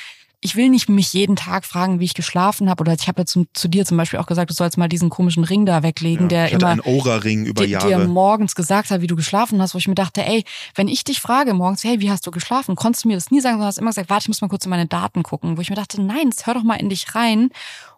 ich 0.43 0.55
will 0.55 0.69
nicht 0.69 0.89
mich 0.89 1.13
jeden 1.13 1.35
Tag 1.35 1.65
fragen, 1.65 1.99
wie 1.99 2.05
ich 2.05 2.15
geschlafen 2.15 2.67
habe. 2.67 2.81
Oder 2.81 2.93
ich 2.93 3.07
habe 3.07 3.21
ja 3.21 3.25
zu, 3.25 3.45
zu, 3.53 3.67
dir 3.67 3.85
zum 3.85 3.97
Beispiel 3.97 4.17
auch 4.17 4.25
gesagt, 4.25 4.49
du 4.49 4.55
sollst 4.55 4.75
mal 4.75 4.89
diesen 4.89 5.11
komischen 5.11 5.43
Ring 5.43 5.67
da 5.67 5.83
weglegen, 5.83 6.23
ja, 6.23 6.47
der 6.47 6.51
immer 6.51 6.69
einen 6.69 6.81
Aura-Ring 6.81 7.45
über 7.45 7.63
Jahre. 7.63 7.87
dir 7.87 7.99
morgens 7.99 8.55
gesagt 8.55 8.89
hat, 8.89 9.01
wie 9.01 9.07
du 9.07 9.15
geschlafen 9.15 9.61
hast, 9.61 9.75
wo 9.75 9.77
ich 9.77 9.87
mir 9.87 9.93
dachte, 9.93 10.25
ey, 10.25 10.43
wenn 10.73 10.87
ich 10.87 11.03
dich 11.03 11.21
frage 11.21 11.53
morgens, 11.53 11.83
hey, 11.83 11.99
wie 11.99 12.09
hast 12.09 12.25
du 12.25 12.31
geschlafen, 12.31 12.75
konntest 12.75 13.03
du 13.03 13.09
mir 13.09 13.15
das 13.15 13.29
nie 13.29 13.39
sagen, 13.39 13.55
sondern 13.55 13.67
hast 13.67 13.77
immer 13.77 13.91
gesagt, 13.91 14.09
warte, 14.09 14.23
ich 14.23 14.27
muss 14.29 14.41
mal 14.41 14.47
kurz 14.47 14.65
in 14.65 14.71
meine 14.71 14.87
Daten 14.87 15.21
gucken, 15.21 15.57
wo 15.57 15.61
ich 15.61 15.69
mir 15.69 15.75
dachte, 15.75 16.01
nein, 16.01 16.31
hör 16.43 16.55
doch 16.55 16.63
mal 16.63 16.75
in 16.75 16.89
dich 16.89 17.13
rein. 17.13 17.51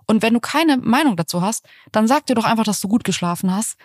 Und 0.05 0.21
wenn 0.21 0.33
du 0.33 0.41
keine 0.41 0.77
Meinung 0.77 1.15
dazu 1.15 1.41
hast, 1.41 1.65
dann 1.93 2.07
sag 2.07 2.25
dir 2.25 2.35
doch 2.35 2.43
einfach, 2.43 2.65
dass 2.65 2.81
du 2.81 2.89
gut 2.89 3.05
geschlafen 3.05 3.55
hast. 3.55 3.77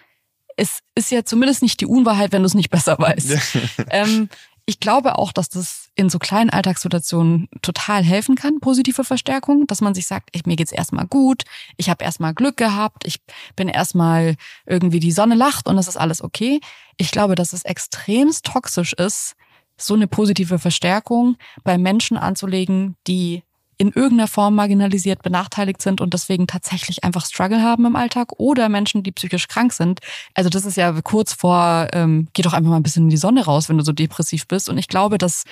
Es 0.59 0.81
ist 0.97 1.13
ja 1.13 1.25
zumindest 1.25 1.63
nicht 1.63 1.81
die 1.81 1.87
Unwahrheit, 1.87 2.33
wenn 2.33 2.43
du 2.43 2.47
es 2.47 2.55
nicht 2.55 2.71
besser 2.71 2.99
weißt. 2.99 3.39
ähm, 3.91 4.29
ich 4.67 4.81
glaube 4.81 5.17
auch, 5.17 5.31
dass 5.33 5.49
das 5.49 5.89
in 5.95 6.11
so 6.11 6.19
kleinen 6.19 6.51
Alltagssituationen 6.51 7.49
total 7.63 8.03
helfen 8.03 8.35
kann, 8.35 8.59
positive 8.59 9.05
Verstärkung, 9.05 9.69
dass 9.69 9.81
man 9.81 9.95
sich 9.95 10.07
sagt, 10.07 10.31
ey, 10.33 10.43
mir 10.47 10.57
geht's 10.57 10.73
erstmal 10.73 11.07
gut, 11.07 11.45
ich 11.77 11.89
habe 11.89 12.05
erstmal 12.05 12.35
Glück 12.35 12.57
gehabt, 12.57 13.07
ich 13.07 13.21
bin 13.55 13.69
erstmal 13.69 14.35
irgendwie 14.67 15.01
die 15.01 15.13
Sonne 15.13 15.37
lacht 15.37 15.69
und 15.69 15.79
es 15.79 15.89
ist 15.89 15.97
alles 15.97 16.23
okay. 16.23 16.61
Ich 16.97 17.13
glaube, 17.13 17.37
dass 17.37 17.53
es 17.53 17.65
extremst 17.65 18.45
toxisch 18.45 18.93
ist, 18.95 19.37
so 19.79 19.95
eine 19.95 20.09
positive 20.09 20.59
Verstärkung 20.59 21.37
bei 21.63 21.79
Menschen 21.79 22.19
anzulegen, 22.19 22.97
die 23.07 23.45
in 23.79 23.93
irgendeiner 23.93 24.27
Form 24.27 24.57
marginalisiert, 24.57 25.23
benachteiligt 25.23 25.81
sind 25.81 26.01
und 26.01 26.13
deswegen 26.13 26.49
tatsächlich 26.49 27.05
einfach 27.05 27.25
Struggle 27.25 27.63
haben 27.63 27.87
im 27.87 27.95
Alltag 27.95 28.33
oder 28.37 28.69
Menschen, 28.69 29.05
die 29.05 29.13
psychisch 29.13 29.47
krank 29.47 29.73
sind. 29.73 30.01
Also 30.35 30.51
das 30.51 30.65
ist 30.65 30.77
ja 30.77 31.01
kurz 31.01 31.33
vor, 31.33 31.87
ähm, 31.93 32.29
geh 32.33 32.43
doch 32.43 32.53
einfach 32.53 32.71
mal 32.71 32.77
ein 32.77 32.83
bisschen 32.83 33.05
in 33.05 33.11
die 33.11 33.17
Sonne 33.17 33.45
raus, 33.45 33.69
wenn 33.69 33.79
du 33.79 33.85
so 33.85 33.93
depressiv 33.93 34.49
bist. 34.49 34.69
Und 34.69 34.79
ich 34.79 34.89
glaube, 34.89 35.17
dass 35.17 35.45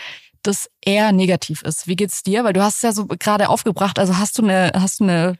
das 0.43 0.69
eher 0.85 1.13
negativ 1.13 1.63
ist. 1.63 1.87
Wie 1.87 1.97
geht's 1.97 2.25
dir? 2.25 2.43
Weil 2.43 2.53
du 2.53 2.63
hast 2.63 2.77
es 2.77 2.83
ja 2.83 2.93
so 2.93 3.07
gerade 3.07 3.49
aufgebracht. 3.49 3.99
Also 3.99 4.17
hast 4.19 4.39
du 4.39 4.43
eine, 4.43 4.73
hast 4.75 4.99
du 4.99 5.05
eine 5.05 5.39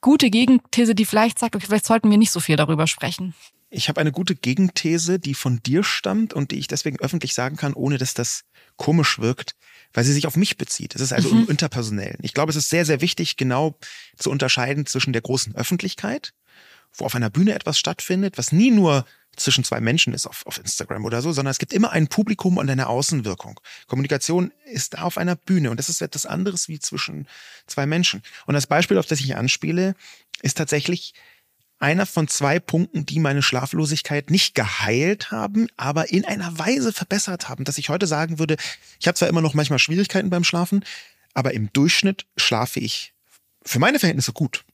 gute 0.00 0.30
Gegenthese, 0.30 0.96
die 0.96 1.04
vielleicht 1.04 1.38
sagt, 1.38 1.54
okay, 1.54 1.66
vielleicht 1.66 1.86
sollten 1.86 2.10
wir 2.10 2.18
nicht 2.18 2.32
so 2.32 2.40
viel 2.40 2.56
darüber 2.56 2.88
sprechen. 2.88 3.34
Ich 3.70 3.88
habe 3.88 4.00
eine 4.00 4.10
gute 4.10 4.34
Gegenthese, 4.34 5.20
die 5.20 5.34
von 5.34 5.62
dir 5.62 5.84
stammt 5.84 6.34
und 6.34 6.50
die 6.50 6.58
ich 6.58 6.66
deswegen 6.66 6.98
öffentlich 6.98 7.34
sagen 7.34 7.56
kann, 7.56 7.72
ohne 7.72 7.98
dass 7.98 8.14
das 8.14 8.42
komisch 8.76 9.20
wirkt 9.20 9.54
weil 9.92 10.04
sie 10.04 10.12
sich 10.12 10.26
auf 10.26 10.36
mich 10.36 10.56
bezieht. 10.56 10.94
Es 10.94 11.00
ist 11.00 11.12
also 11.12 11.32
mhm. 11.32 11.42
im 11.42 11.50
Interpersonellen. 11.50 12.18
Ich 12.22 12.34
glaube, 12.34 12.50
es 12.50 12.56
ist 12.56 12.70
sehr, 12.70 12.84
sehr 12.84 13.00
wichtig, 13.00 13.36
genau 13.36 13.76
zu 14.16 14.30
unterscheiden 14.30 14.86
zwischen 14.86 15.12
der 15.12 15.22
großen 15.22 15.54
Öffentlichkeit, 15.54 16.32
wo 16.94 17.04
auf 17.04 17.14
einer 17.14 17.30
Bühne 17.30 17.54
etwas 17.54 17.78
stattfindet, 17.78 18.38
was 18.38 18.52
nie 18.52 18.70
nur 18.70 19.04
zwischen 19.36 19.64
zwei 19.64 19.80
Menschen 19.80 20.12
ist 20.12 20.26
auf, 20.26 20.46
auf 20.46 20.58
Instagram 20.58 21.04
oder 21.04 21.22
so, 21.22 21.32
sondern 21.32 21.50
es 21.50 21.58
gibt 21.58 21.72
immer 21.72 21.92
ein 21.92 22.08
Publikum 22.08 22.56
und 22.58 22.68
eine 22.68 22.88
Außenwirkung. 22.88 23.60
Kommunikation 23.86 24.52
ist 24.66 24.94
da 24.94 25.02
auf 25.02 25.18
einer 25.18 25.36
Bühne 25.36 25.70
und 25.70 25.78
das 25.78 25.88
ist 25.88 26.02
etwas 26.02 26.26
anderes 26.26 26.68
wie 26.68 26.78
zwischen 26.78 27.26
zwei 27.66 27.86
Menschen. 27.86 28.22
Und 28.46 28.54
das 28.54 28.66
Beispiel, 28.66 28.98
auf 28.98 29.06
das 29.06 29.20
ich 29.20 29.36
anspiele, 29.36 29.94
ist 30.42 30.56
tatsächlich 30.58 31.14
einer 31.80 32.06
von 32.06 32.28
zwei 32.28 32.60
Punkten, 32.60 33.06
die 33.06 33.18
meine 33.18 33.42
Schlaflosigkeit 33.42 34.30
nicht 34.30 34.54
geheilt 34.54 35.30
haben, 35.30 35.66
aber 35.76 36.10
in 36.10 36.24
einer 36.24 36.58
Weise 36.58 36.92
verbessert 36.92 37.48
haben, 37.48 37.64
dass 37.64 37.78
ich 37.78 37.88
heute 37.88 38.06
sagen 38.06 38.38
würde, 38.38 38.56
ich 39.00 39.08
habe 39.08 39.16
zwar 39.16 39.28
immer 39.28 39.40
noch 39.40 39.54
manchmal 39.54 39.78
Schwierigkeiten 39.78 40.30
beim 40.30 40.44
Schlafen, 40.44 40.84
aber 41.34 41.54
im 41.54 41.72
Durchschnitt 41.72 42.26
schlafe 42.36 42.80
ich 42.80 43.14
für 43.64 43.78
meine 43.78 43.98
Verhältnisse 43.98 44.32
gut. 44.32 44.64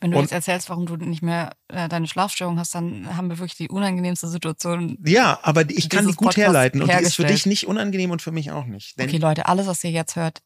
Wenn 0.00 0.10
du 0.10 0.18
und, 0.18 0.24
jetzt 0.24 0.32
erzählst, 0.32 0.68
warum 0.68 0.84
du 0.84 0.96
nicht 0.96 1.22
mehr 1.22 1.52
äh, 1.68 1.88
deine 1.88 2.08
Schlafstörung 2.08 2.58
hast, 2.58 2.74
dann 2.74 3.16
haben 3.16 3.30
wir 3.30 3.38
wirklich 3.38 3.56
die 3.56 3.68
unangenehmste 3.68 4.28
Situation. 4.28 4.98
Ja, 5.06 5.38
aber 5.42 5.68
ich 5.70 5.88
kann 5.88 6.06
die 6.06 6.12
gut 6.12 6.26
Podcast 6.26 6.38
herleiten 6.38 6.82
und 6.82 6.92
die 6.92 7.02
ist 7.02 7.14
für 7.14 7.24
dich 7.24 7.46
nicht 7.46 7.66
unangenehm 7.66 8.10
und 8.10 8.20
für 8.20 8.32
mich 8.32 8.50
auch 8.50 8.66
nicht. 8.66 9.00
okay, 9.00 9.18
Leute, 9.18 9.46
alles, 9.46 9.66
was 9.68 9.84
ihr 9.84 9.90
jetzt 9.90 10.16
hört, 10.16 10.42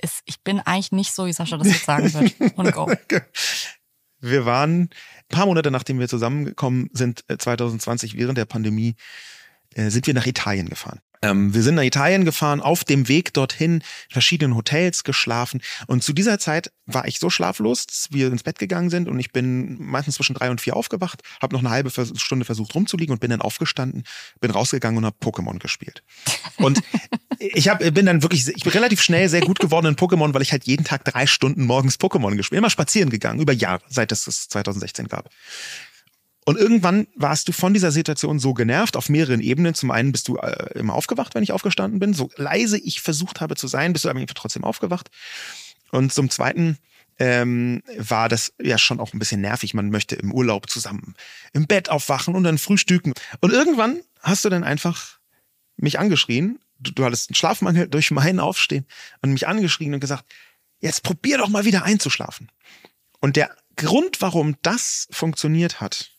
ist, 0.00 0.22
ich 0.24 0.40
bin 0.42 0.60
eigentlich 0.60 0.92
nicht 0.92 1.14
so, 1.14 1.26
wie 1.26 1.32
Sascha 1.32 1.58
das 1.58 1.68
jetzt 1.68 1.84
sagen 1.84 2.12
wird. 2.12 2.34
Und 2.58 2.72
go. 2.72 2.90
Wir 4.24 4.46
waren 4.46 4.82
ein 4.82 4.88
paar 5.28 5.46
Monate 5.46 5.70
nachdem 5.70 5.98
wir 5.98 6.08
zusammengekommen 6.08 6.88
sind, 6.92 7.24
2020 7.28 8.14
äh, 8.14 8.18
während 8.18 8.38
der 8.38 8.46
Pandemie, 8.46 8.94
äh, 9.74 9.90
sind 9.90 10.06
wir 10.06 10.14
nach 10.14 10.26
Italien 10.26 10.68
gefahren. 10.68 11.00
Ähm, 11.22 11.54
wir 11.54 11.62
sind 11.62 11.76
nach 11.76 11.82
Italien 11.82 12.24
gefahren, 12.24 12.60
auf 12.60 12.84
dem 12.84 13.08
Weg 13.08 13.32
dorthin, 13.34 13.74
in 13.74 13.82
verschiedenen 14.10 14.56
Hotels 14.56 15.04
geschlafen. 15.04 15.60
Und 15.86 16.02
zu 16.02 16.12
dieser 16.12 16.38
Zeit 16.38 16.70
war 16.86 17.06
ich 17.06 17.18
so 17.18 17.30
schlaflos, 17.30 17.86
dass 17.86 18.08
wir 18.10 18.28
ins 18.28 18.42
Bett 18.42 18.58
gegangen 18.58 18.90
sind 18.90 19.08
und 19.08 19.18
ich 19.18 19.32
bin 19.32 19.76
meistens 19.82 20.16
zwischen 20.16 20.34
drei 20.34 20.50
und 20.50 20.60
vier 20.60 20.76
aufgewacht, 20.76 21.22
habe 21.40 21.54
noch 21.54 21.60
eine 21.60 21.70
halbe 21.70 21.90
Stunde 21.90 22.44
versucht 22.44 22.74
rumzuliegen 22.74 23.12
und 23.12 23.20
bin 23.20 23.30
dann 23.30 23.40
aufgestanden, 23.40 24.04
bin 24.40 24.50
rausgegangen 24.50 24.98
und 24.98 25.06
habe 25.06 25.16
Pokémon 25.20 25.58
gespielt. 25.58 26.02
Und 26.56 26.82
ich 27.38 27.68
hab, 27.68 27.78
bin 27.78 28.06
dann 28.06 28.22
wirklich, 28.22 28.48
ich 28.48 28.64
bin 28.64 28.72
relativ 28.72 29.00
schnell 29.02 29.28
sehr 29.28 29.40
gut 29.40 29.60
geworden 29.60 29.86
in 29.86 29.96
Pokémon, 29.96 30.34
weil 30.34 30.42
ich 30.42 30.52
halt 30.52 30.64
jeden 30.64 30.84
Tag 30.84 31.04
drei 31.04 31.26
Stunden 31.26 31.64
morgens 31.64 31.96
Pokémon 31.98 32.36
gespielt, 32.36 32.58
immer 32.58 32.70
spazieren 32.70 33.10
gegangen, 33.10 33.40
über 33.40 33.52
Jahre, 33.52 33.82
seit 33.88 34.12
es 34.12 34.26
es 34.26 34.48
2016 34.48 35.08
gab. 35.08 35.30
Und 36.44 36.58
irgendwann 36.58 37.06
warst 37.14 37.48
du 37.48 37.52
von 37.52 37.72
dieser 37.72 37.90
Situation 37.90 38.38
so 38.38 38.52
genervt 38.52 38.96
auf 38.96 39.08
mehreren 39.08 39.40
Ebenen. 39.40 39.74
Zum 39.74 39.90
einen 39.90 40.12
bist 40.12 40.28
du 40.28 40.36
äh, 40.36 40.78
immer 40.78 40.94
aufgewacht, 40.94 41.34
wenn 41.34 41.42
ich 41.42 41.52
aufgestanden 41.52 42.00
bin. 42.00 42.12
So 42.12 42.30
leise 42.36 42.78
ich 42.78 43.00
versucht 43.00 43.40
habe 43.40 43.56
zu 43.56 43.66
sein, 43.66 43.94
bist 43.94 44.04
du 44.04 44.10
aber 44.10 44.24
trotzdem 44.26 44.64
aufgewacht. 44.64 45.10
Und 45.90 46.12
zum 46.12 46.28
zweiten 46.28 46.78
ähm, 47.18 47.82
war 47.96 48.28
das 48.28 48.52
ja 48.60 48.76
schon 48.76 49.00
auch 49.00 49.12
ein 49.14 49.18
bisschen 49.18 49.40
nervig. 49.40 49.72
Man 49.72 49.90
möchte 49.90 50.16
im 50.16 50.32
Urlaub 50.32 50.68
zusammen 50.68 51.14
im 51.52 51.66
Bett 51.66 51.88
aufwachen 51.88 52.34
und 52.34 52.44
dann 52.44 52.58
frühstücken. 52.58 53.14
Und 53.40 53.52
irgendwann 53.52 54.00
hast 54.20 54.44
du 54.44 54.50
dann 54.50 54.64
einfach 54.64 55.18
mich 55.76 55.98
angeschrien. 55.98 56.58
Du, 56.78 56.90
du 56.90 57.04
hattest 57.04 57.30
einen 57.30 57.36
Schlafmangel 57.36 57.88
durch 57.88 58.10
meinen 58.10 58.40
Aufstehen 58.40 58.86
und 59.22 59.32
mich 59.32 59.48
angeschrien 59.48 59.94
und 59.94 60.00
gesagt, 60.00 60.24
jetzt 60.80 61.02
probier 61.02 61.38
doch 61.38 61.48
mal 61.48 61.64
wieder 61.64 61.84
einzuschlafen. 61.84 62.50
Und 63.20 63.36
der 63.36 63.56
Grund, 63.76 64.20
warum 64.20 64.56
das 64.62 65.08
funktioniert 65.10 65.80
hat, 65.80 66.13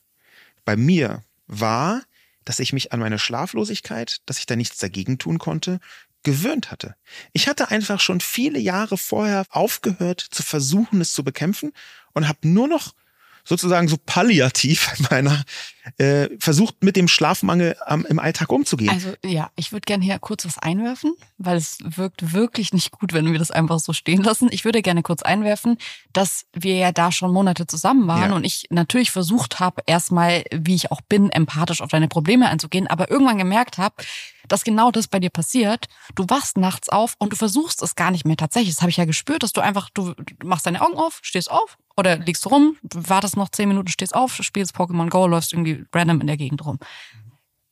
bei 0.66 0.76
mir 0.76 1.24
war, 1.48 2.02
dass 2.44 2.60
ich 2.60 2.74
mich 2.74 2.92
an 2.92 3.00
meine 3.00 3.20
Schlaflosigkeit, 3.20 4.18
dass 4.26 4.40
ich 4.40 4.46
da 4.46 4.56
nichts 4.56 4.78
dagegen 4.78 5.18
tun 5.18 5.40
konnte, 5.40 5.80
gewöhnt 6.24 6.72
hatte. 6.72 6.96
Ich 7.34 7.48
hatte 7.48 7.70
einfach 7.70 8.00
schon 8.00 8.20
viele 8.20 8.60
Jahre 8.60 8.98
vorher 8.98 9.46
aufgehört 9.50 10.20
zu 10.20 10.44
versuchen, 10.44 11.00
es 11.02 11.14
zu 11.14 11.24
bekämpfen 11.24 11.72
und 12.14 12.28
habe 12.28 12.48
nur 12.48 12.68
noch 12.68 12.94
sozusagen 13.46 13.88
so 13.88 13.98
palliativ 14.04 14.92
meiner 15.10 15.44
äh, 15.98 16.30
versucht 16.40 16.84
mit 16.84 16.96
dem 16.96 17.08
Schlafmangel 17.08 17.78
ähm, 17.88 18.06
im 18.10 18.20
Alltag 18.20 18.52
umzugehen. 18.52 18.90
Also 18.90 19.14
ja, 19.24 19.52
ich 19.56 19.72
würde 19.72 19.86
gerne 19.86 20.04
hier 20.04 20.18
kurz 20.20 20.46
was 20.46 20.58
einwerfen, 20.58 21.14
weil 21.38 21.58
es 21.58 21.78
wirkt 21.84 22.34
wirklich 22.34 22.74
nicht 22.74 22.92
gut, 22.92 23.14
wenn 23.14 23.32
wir 23.32 23.40
das 23.40 23.52
einfach 23.52 23.80
so 23.80 23.94
stehen 23.94 24.24
lassen. 24.24 24.50
Ich 24.52 24.66
würde 24.66 24.82
gerne 24.82 25.04
kurz 25.04 25.22
einwerfen, 25.22 25.78
dass 26.12 26.46
wir 26.54 26.76
ja 26.76 26.92
da 26.92 27.12
schon 27.12 27.32
Monate 27.32 27.68
zusammen 27.68 28.08
waren 28.08 28.32
ja. 28.32 28.36
und 28.36 28.44
ich 28.44 28.66
natürlich 28.72 29.12
versucht 29.12 29.60
habe, 29.60 29.84
erstmal, 29.86 30.44
wie 30.52 30.76
ich 30.76 30.92
auch 30.92 31.02
bin, 31.02 31.30
empathisch 31.30 31.82
auf 31.82 31.90
deine 31.90 32.08
Probleme 32.08 32.50
einzugehen, 32.50 32.88
aber 32.88 33.12
irgendwann 33.12 33.38
gemerkt 33.38 33.78
habe, 33.78 33.96
dass 34.48 34.64
genau 34.64 34.92
das 34.92 35.08
bei 35.08 35.20
dir 35.20 35.30
passiert. 35.30 35.86
Du 36.16 36.26
wachst 36.28 36.58
nachts 36.58 36.90
auf 36.90 37.16
und 37.20 37.32
du 37.32 37.36
versuchst 37.36 37.82
es 37.82 37.96
gar 37.96 38.12
nicht 38.12 38.26
mehr 38.26 38.38
tatsächlich. 38.38 38.76
Das 38.76 38.82
habe 38.82 38.92
ich 38.92 38.98
ja 38.98 39.06
gespürt, 39.06 39.44
dass 39.44 39.54
du 39.54 39.62
einfach, 39.62 39.90
du 39.94 40.14
machst 40.44 40.66
deine 40.66 40.82
Augen 40.82 40.98
auf, 40.98 41.20
stehst 41.24 41.50
auf 41.50 41.78
oder 41.98 42.18
liegst 42.18 42.50
rum, 42.50 42.78
wartest 42.82 43.38
noch 43.38 43.50
zehn 43.50 43.70
Minuten, 43.70 43.88
stehst 43.88 44.16
auf, 44.16 44.36
spielst 44.36 44.76
Pokémon 44.76 45.10
Go, 45.10 45.28
läufst 45.28 45.54
irgendwie 45.54 45.86
random 45.94 46.22
in 46.22 46.28
der 46.28 46.38
Gegend 46.38 46.66
rum. 46.66 46.80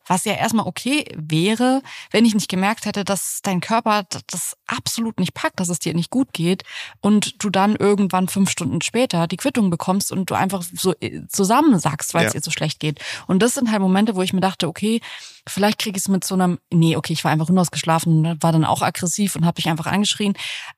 Was 0.05 0.25
ja 0.25 0.33
erstmal 0.33 0.67
okay 0.67 1.05
wäre, 1.15 1.81
wenn 2.11 2.25
ich 2.25 2.33
nicht 2.33 2.49
gemerkt 2.49 2.85
hätte, 2.85 3.05
dass 3.05 3.39
dein 3.41 3.61
Körper 3.61 4.05
das 4.27 4.57
absolut 4.67 5.17
nicht 5.17 5.33
packt, 5.33 5.61
dass 5.61 5.69
es 5.69 5.79
dir 5.79 5.93
nicht 5.93 6.09
gut 6.09 6.33
geht 6.33 6.63
und 6.99 7.41
du 7.41 7.49
dann 7.49 7.77
irgendwann 7.77 8.27
fünf 8.27 8.49
Stunden 8.49 8.81
später 8.81 9.27
die 9.27 9.37
Quittung 9.37 9.69
bekommst 9.69 10.11
und 10.11 10.29
du 10.29 10.35
einfach 10.35 10.61
so 10.61 10.93
äh, 10.99 11.21
zusammensackst, 11.29 12.13
weil 12.13 12.23
ja. 12.23 12.27
es 12.27 12.33
dir 12.33 12.41
so 12.41 12.51
schlecht 12.51 12.81
geht. 12.81 12.99
Und 13.27 13.41
das 13.41 13.53
sind 13.53 13.71
halt 13.71 13.81
Momente, 13.81 14.15
wo 14.15 14.21
ich 14.21 14.33
mir 14.33 14.41
dachte, 14.41 14.67
okay, 14.67 14.99
vielleicht 15.47 15.79
kriege 15.79 15.97
ich 15.97 16.03
es 16.03 16.09
mit 16.09 16.25
so 16.25 16.35
einem, 16.35 16.59
nee, 16.69 16.97
okay, 16.97 17.13
ich 17.13 17.23
war 17.23 17.31
einfach 17.31 17.49
unausgeschlafen 17.49 18.41
war 18.41 18.51
dann 18.51 18.65
auch 18.65 18.81
aggressiv 18.81 19.37
und 19.37 19.45
habe 19.45 19.55
dich 19.55 19.69
einfach 19.69 19.87
angeschrien. 19.87 20.33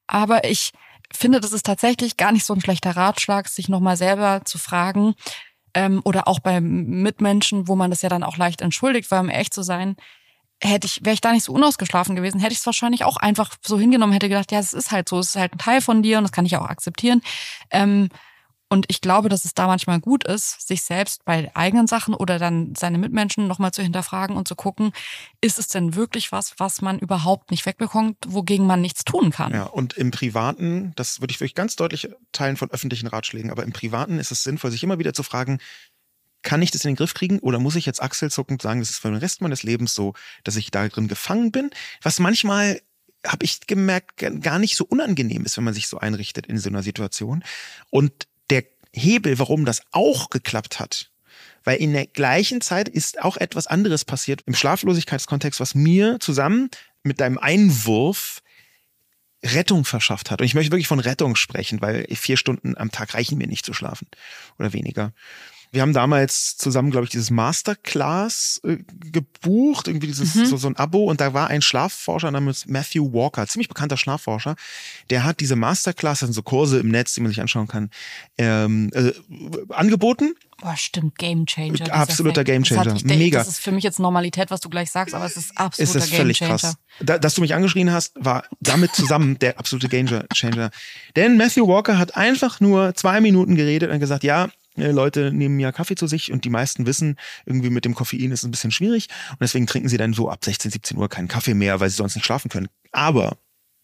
Aber 0.05 0.47
ich 0.47 0.71
finde, 1.17 1.39
das 1.39 1.51
ist 1.51 1.65
tatsächlich 1.65 2.17
gar 2.17 2.31
nicht 2.31 2.45
so 2.45 2.53
ein 2.53 2.61
schlechter 2.61 2.95
Ratschlag, 2.95 3.47
sich 3.47 3.69
nochmal 3.69 3.97
selber 3.97 4.41
zu 4.45 4.57
fragen, 4.57 5.15
ähm, 5.75 6.01
oder 6.05 6.27
auch 6.27 6.39
bei 6.39 6.61
Mitmenschen, 6.61 7.67
wo 7.67 7.75
man 7.75 7.91
das 7.91 8.01
ja 8.01 8.09
dann 8.09 8.23
auch 8.23 8.37
leicht 8.37 8.61
entschuldigt, 8.61 9.11
weil 9.11 9.19
um 9.19 9.29
echt 9.29 9.53
zu 9.53 9.61
sein, 9.61 9.95
hätte 10.63 10.87
ich, 10.87 11.03
wäre 11.03 11.13
ich 11.13 11.21
da 11.21 11.33
nicht 11.33 11.43
so 11.43 11.53
unausgeschlafen 11.53 12.15
gewesen, 12.15 12.39
hätte 12.39 12.53
ich 12.53 12.59
es 12.59 12.65
wahrscheinlich 12.65 13.03
auch 13.03 13.17
einfach 13.17 13.55
so 13.63 13.77
hingenommen, 13.77 14.13
hätte 14.13 14.29
gedacht, 14.29 14.51
ja, 14.51 14.59
es 14.59 14.73
ist 14.73 14.91
halt 14.91 15.09
so, 15.09 15.19
es 15.19 15.29
ist 15.29 15.35
halt 15.35 15.53
ein 15.53 15.59
Teil 15.59 15.81
von 15.81 16.01
dir 16.01 16.17
und 16.17 16.23
das 16.23 16.31
kann 16.31 16.45
ich 16.45 16.55
auch 16.55 16.65
akzeptieren. 16.65 17.21
Ähm, 17.71 18.09
und 18.75 18.87
ich 18.89 18.99
glaube, 18.99 19.29
dass 19.29 19.45
es 19.45 19.53
da 19.53 19.67
manchmal 19.67 20.01
gut 20.01 20.25
ist, 20.25 20.67
sich 20.67 20.81
selbst 20.81 21.23
bei 21.23 21.49
eigenen 21.55 21.87
Sachen 21.87 22.13
oder 22.13 22.39
dann 22.39 22.75
seine 22.75 22.97
Mitmenschen 22.97 23.47
nochmal 23.47 23.71
zu 23.71 23.81
hinterfragen 23.81 24.35
und 24.35 24.49
zu 24.49 24.55
gucken, 24.55 24.91
ist 25.39 25.59
es 25.59 25.69
denn 25.69 25.95
wirklich 25.95 26.33
was, 26.33 26.55
was 26.57 26.81
man 26.81 26.99
überhaupt 26.99 27.51
nicht 27.51 27.65
wegbekommt, 27.65 28.17
wogegen 28.27 28.67
man 28.67 28.81
nichts 28.81 29.05
tun 29.05 29.31
kann? 29.31 29.53
Ja, 29.53 29.63
und 29.63 29.93
im 29.93 30.11
Privaten, 30.11 30.91
das 30.97 31.21
würde 31.21 31.31
ich 31.31 31.39
wirklich 31.39 31.55
ganz 31.55 31.77
deutlich 31.77 32.09
teilen 32.33 32.57
von 32.57 32.69
öffentlichen 32.69 33.07
Ratschlägen, 33.07 33.49
aber 33.49 33.63
im 33.63 33.71
Privaten 33.71 34.19
ist 34.19 34.31
es 34.31 34.43
sinnvoll, 34.43 34.71
sich 34.71 34.83
immer 34.83 34.99
wieder 34.99 35.13
zu 35.13 35.23
fragen, 35.23 35.59
kann 36.41 36.61
ich 36.61 36.71
das 36.71 36.83
in 36.83 36.91
den 36.91 36.97
Griff 36.97 37.13
kriegen 37.13 37.39
oder 37.39 37.59
muss 37.59 37.77
ich 37.77 37.85
jetzt 37.85 38.01
achselzuckend 38.01 38.61
sagen, 38.61 38.81
das 38.81 38.89
ist 38.89 38.99
für 38.99 39.07
den 39.07 39.19
Rest 39.19 39.41
meines 39.41 39.63
Lebens 39.63 39.95
so, 39.95 40.15
dass 40.43 40.57
ich 40.57 40.69
da 40.69 40.85
drin 40.89 41.07
gefangen 41.07 41.53
bin? 41.53 41.69
Was 42.01 42.19
manchmal 42.19 42.81
habe 43.25 43.45
ich 43.45 43.61
gemerkt, 43.67 44.17
gar 44.41 44.59
nicht 44.59 44.75
so 44.75 44.85
unangenehm 44.85 45.45
ist, 45.45 45.55
wenn 45.55 45.63
man 45.63 45.73
sich 45.73 45.87
so 45.87 45.97
einrichtet 45.97 46.45
in 46.45 46.57
so 46.57 46.69
einer 46.69 46.83
Situation. 46.83 47.41
Und 47.89 48.27
Hebel, 48.95 49.39
warum 49.39 49.65
das 49.65 49.81
auch 49.91 50.29
geklappt 50.29 50.79
hat, 50.79 51.11
weil 51.63 51.77
in 51.77 51.93
der 51.93 52.07
gleichen 52.07 52.61
Zeit 52.61 52.87
ist 52.87 53.21
auch 53.21 53.37
etwas 53.37 53.67
anderes 53.67 54.05
passiert 54.05 54.41
im 54.45 54.55
Schlaflosigkeitskontext, 54.55 55.59
was 55.59 55.75
mir 55.75 56.19
zusammen 56.19 56.69
mit 57.03 57.19
deinem 57.19 57.37
Einwurf 57.37 58.41
Rettung 59.43 59.85
verschafft 59.85 60.31
hat. 60.31 60.41
Und 60.41 60.45
ich 60.45 60.55
möchte 60.55 60.71
wirklich 60.71 60.87
von 60.87 60.99
Rettung 60.99 61.35
sprechen, 61.35 61.81
weil 61.81 62.07
vier 62.15 62.37
Stunden 62.37 62.77
am 62.77 62.91
Tag 62.91 63.13
reichen 63.13 63.37
mir 63.37 63.47
nicht 63.47 63.65
zu 63.65 63.73
schlafen 63.73 64.07
oder 64.57 64.73
weniger. 64.73 65.13
Wir 65.75 65.81
haben 65.81 65.91
damals 65.91 66.55
zusammen, 66.55 66.89
glaube 66.89 67.03
ich, 67.03 67.11
dieses 67.11 67.31
Masterclass 67.31 68.61
äh, 68.63 68.77
gebucht, 69.11 69.89
irgendwie 69.89 70.07
dieses 70.07 70.33
mhm. 70.33 70.45
so, 70.45 70.55
so 70.55 70.69
ein 70.69 70.77
Abo 70.77 71.03
und 71.03 71.19
da 71.19 71.33
war 71.33 71.49
ein 71.49 71.61
Schlafforscher 71.61 72.31
namens 72.31 72.65
Matthew 72.65 73.11
Walker, 73.11 73.45
ziemlich 73.45 73.67
bekannter 73.67 73.97
Schlafforscher, 73.97 74.55
der 75.09 75.25
hat 75.25 75.41
diese 75.41 75.57
Masterclass, 75.57 76.23
also 76.23 76.31
so 76.31 76.43
Kurse 76.43 76.79
im 76.79 76.87
Netz, 76.87 77.13
die 77.13 77.19
man 77.19 77.29
sich 77.29 77.41
anschauen 77.41 77.67
kann, 77.67 77.89
ähm, 78.37 78.89
äh, 78.93 79.11
angeboten. 79.67 80.35
Boah, 80.61 80.77
stimmt, 80.77 81.17
Game 81.17 81.45
Changer. 81.45 81.93
Absoluter 81.93 82.45
Game 82.45 82.63
Changer. 82.63 82.95
Mega. 83.03 83.39
Das 83.39 83.49
ist 83.49 83.59
für 83.59 83.73
mich 83.73 83.83
jetzt 83.83 83.99
Normalität, 83.99 84.51
was 84.51 84.61
du 84.61 84.69
gleich 84.69 84.89
sagst, 84.89 85.13
aber 85.13 85.25
es 85.25 85.35
ist 85.35 85.57
absoluter 85.57 85.97
es 85.99 86.05
ist 86.05 86.15
völlig 86.15 86.39
Game 86.39 86.47
Changer. 86.47 86.59
Krass. 86.59 86.77
Da, 87.01 87.17
dass 87.17 87.35
du 87.35 87.41
mich 87.41 87.53
angeschrien 87.53 87.91
hast, 87.91 88.13
war 88.15 88.45
damit 88.61 88.95
zusammen 88.95 89.37
der 89.39 89.59
absolute 89.59 89.89
Game 89.89 90.07
Changer. 90.33 90.71
Denn 91.17 91.35
Matthew 91.35 91.67
Walker 91.67 91.97
hat 91.97 92.15
einfach 92.15 92.61
nur 92.61 92.95
zwei 92.95 93.19
Minuten 93.19 93.55
geredet 93.55 93.91
und 93.91 93.99
gesagt, 93.99 94.23
ja, 94.23 94.47
Leute 94.75 95.31
nehmen 95.31 95.59
ja 95.59 95.71
Kaffee 95.71 95.95
zu 95.95 96.07
sich 96.07 96.31
und 96.31 96.45
die 96.45 96.49
meisten 96.49 96.85
wissen, 96.85 97.17
irgendwie 97.45 97.69
mit 97.69 97.85
dem 97.85 97.95
Koffein 97.95 98.31
ist 98.31 98.39
es 98.39 98.45
ein 98.45 98.51
bisschen 98.51 98.71
schwierig 98.71 99.07
und 99.31 99.41
deswegen 99.41 99.67
trinken 99.67 99.89
sie 99.89 99.97
dann 99.97 100.13
so 100.13 100.29
ab 100.29 100.43
16, 100.43 100.71
17 100.71 100.97
Uhr 100.97 101.09
keinen 101.09 101.27
Kaffee 101.27 101.53
mehr, 101.53 101.79
weil 101.79 101.89
sie 101.89 101.95
sonst 101.95 102.15
nicht 102.15 102.25
schlafen 102.25 102.49
können. 102.49 102.67
Aber 102.91 103.37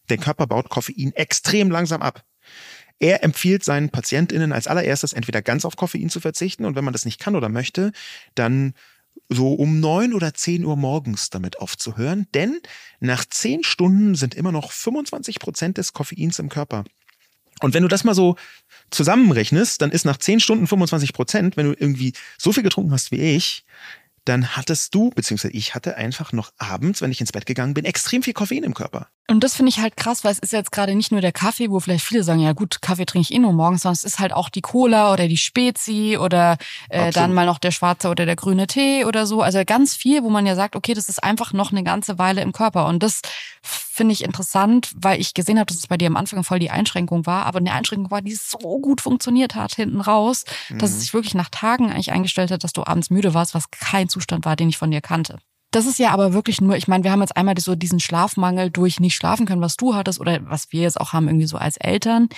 der 0.08 0.18
Körper 0.18 0.46
baut 0.46 0.68
Koffein 0.68 1.12
extrem 1.14 1.70
langsam 1.70 2.02
ab. 2.02 2.24
Er 2.98 3.24
empfiehlt 3.24 3.64
seinen 3.64 3.90
PatientInnen 3.90 4.52
als 4.52 4.68
allererstes 4.68 5.12
entweder 5.12 5.42
ganz 5.42 5.64
auf 5.64 5.76
Koffein 5.76 6.08
zu 6.08 6.20
verzichten 6.20 6.64
und 6.64 6.76
wenn 6.76 6.84
man 6.84 6.92
das 6.92 7.04
nicht 7.04 7.18
kann 7.18 7.34
oder 7.34 7.48
möchte, 7.48 7.92
dann 8.34 8.74
so 9.28 9.54
um 9.54 9.80
neun 9.80 10.14
oder 10.14 10.34
zehn 10.34 10.64
Uhr 10.64 10.76
morgens 10.76 11.30
damit 11.30 11.58
aufzuhören, 11.58 12.26
denn 12.34 12.60
nach 13.00 13.24
zehn 13.24 13.64
Stunden 13.64 14.14
sind 14.14 14.34
immer 14.34 14.52
noch 14.52 14.72
25 14.72 15.38
Prozent 15.40 15.78
des 15.78 15.92
Koffeins 15.92 16.38
im 16.38 16.48
Körper. 16.48 16.84
Und 17.62 17.74
wenn 17.74 17.82
du 17.82 17.88
das 17.88 18.04
mal 18.04 18.14
so 18.14 18.36
zusammenrechnest, 18.90 19.80
dann 19.80 19.90
ist 19.90 20.04
nach 20.04 20.16
10 20.16 20.40
Stunden 20.40 20.66
25 20.66 21.12
Prozent, 21.12 21.56
wenn 21.56 21.66
du 21.66 21.72
irgendwie 21.78 22.12
so 22.38 22.52
viel 22.52 22.62
getrunken 22.62 22.92
hast 22.92 23.10
wie 23.10 23.20
ich, 23.20 23.64
dann 24.24 24.56
hattest 24.56 24.94
du, 24.94 25.10
beziehungsweise 25.10 25.54
ich 25.54 25.74
hatte 25.74 25.96
einfach 25.96 26.32
noch 26.32 26.52
abends, 26.58 27.02
wenn 27.02 27.10
ich 27.10 27.20
ins 27.20 27.32
Bett 27.32 27.46
gegangen 27.46 27.74
bin, 27.74 27.84
extrem 27.84 28.22
viel 28.22 28.34
Koffein 28.34 28.62
im 28.62 28.74
Körper. 28.74 29.08
Und 29.32 29.42
das 29.42 29.54
finde 29.54 29.70
ich 29.70 29.78
halt 29.78 29.96
krass, 29.96 30.24
weil 30.24 30.32
es 30.32 30.38
ist 30.40 30.52
jetzt 30.52 30.72
gerade 30.72 30.94
nicht 30.94 31.10
nur 31.10 31.22
der 31.22 31.32
Kaffee, 31.32 31.70
wo 31.70 31.80
vielleicht 31.80 32.04
viele 32.04 32.22
sagen, 32.22 32.40
ja 32.40 32.52
gut, 32.52 32.82
Kaffee 32.82 33.06
trinke 33.06 33.28
ich 33.30 33.34
eh 33.34 33.38
nur 33.38 33.54
morgens, 33.54 33.80
sondern 33.80 33.94
es 33.94 34.04
ist 34.04 34.18
halt 34.18 34.34
auch 34.34 34.50
die 34.50 34.60
Cola 34.60 35.10
oder 35.10 35.26
die 35.26 35.38
Spezi 35.38 36.18
oder 36.20 36.58
äh, 36.90 37.10
dann 37.12 37.32
mal 37.32 37.46
noch 37.46 37.58
der 37.58 37.70
schwarze 37.70 38.10
oder 38.10 38.26
der 38.26 38.36
grüne 38.36 38.66
Tee 38.66 39.06
oder 39.06 39.24
so. 39.24 39.40
Also 39.40 39.62
ganz 39.64 39.94
viel, 39.94 40.22
wo 40.22 40.28
man 40.28 40.44
ja 40.44 40.54
sagt, 40.54 40.76
okay, 40.76 40.92
das 40.92 41.08
ist 41.08 41.24
einfach 41.24 41.54
noch 41.54 41.72
eine 41.72 41.82
ganze 41.82 42.18
Weile 42.18 42.42
im 42.42 42.52
Körper. 42.52 42.84
Und 42.84 43.02
das 43.02 43.22
finde 43.62 44.12
ich 44.12 44.22
interessant, 44.22 44.92
weil 44.96 45.18
ich 45.18 45.32
gesehen 45.32 45.58
habe, 45.58 45.66
dass 45.66 45.78
es 45.78 45.86
bei 45.86 45.96
dir 45.96 46.08
am 46.08 46.16
Anfang 46.18 46.44
voll 46.44 46.58
die 46.58 46.70
Einschränkung 46.70 47.24
war, 47.24 47.46
aber 47.46 47.58
eine 47.58 47.72
Einschränkung 47.72 48.10
war, 48.10 48.20
die 48.20 48.34
so 48.34 48.58
gut 48.58 49.00
funktioniert 49.00 49.54
hat 49.54 49.74
hinten 49.74 50.02
raus, 50.02 50.44
mhm. 50.68 50.76
dass 50.76 50.90
es 50.90 51.00
sich 51.00 51.14
wirklich 51.14 51.34
nach 51.34 51.48
Tagen 51.48 51.90
eigentlich 51.90 52.12
eingestellt 52.12 52.50
hat, 52.50 52.64
dass 52.64 52.74
du 52.74 52.84
abends 52.84 53.08
müde 53.08 53.32
warst, 53.32 53.54
was 53.54 53.70
kein 53.70 54.10
Zustand 54.10 54.44
war, 54.44 54.56
den 54.56 54.68
ich 54.68 54.76
von 54.76 54.90
dir 54.90 55.00
kannte. 55.00 55.38
Das 55.72 55.86
ist 55.86 55.98
ja 55.98 56.10
aber 56.10 56.32
wirklich 56.32 56.60
nur, 56.60 56.76
ich 56.76 56.86
meine, 56.86 57.02
wir 57.02 57.10
haben 57.10 57.20
jetzt 57.20 57.36
einmal 57.36 57.58
so 57.58 57.74
diesen 57.74 57.98
Schlafmangel 57.98 58.70
durch 58.70 59.00
nicht 59.00 59.16
schlafen 59.16 59.46
können, 59.46 59.62
was 59.62 59.76
du 59.76 59.94
hattest 59.94 60.20
oder 60.20 60.38
was 60.48 60.70
wir 60.70 60.82
jetzt 60.82 61.00
auch 61.00 61.12
haben, 61.12 61.26
irgendwie 61.26 61.46
so 61.46 61.56
als 61.56 61.76
Eltern. 61.78 62.28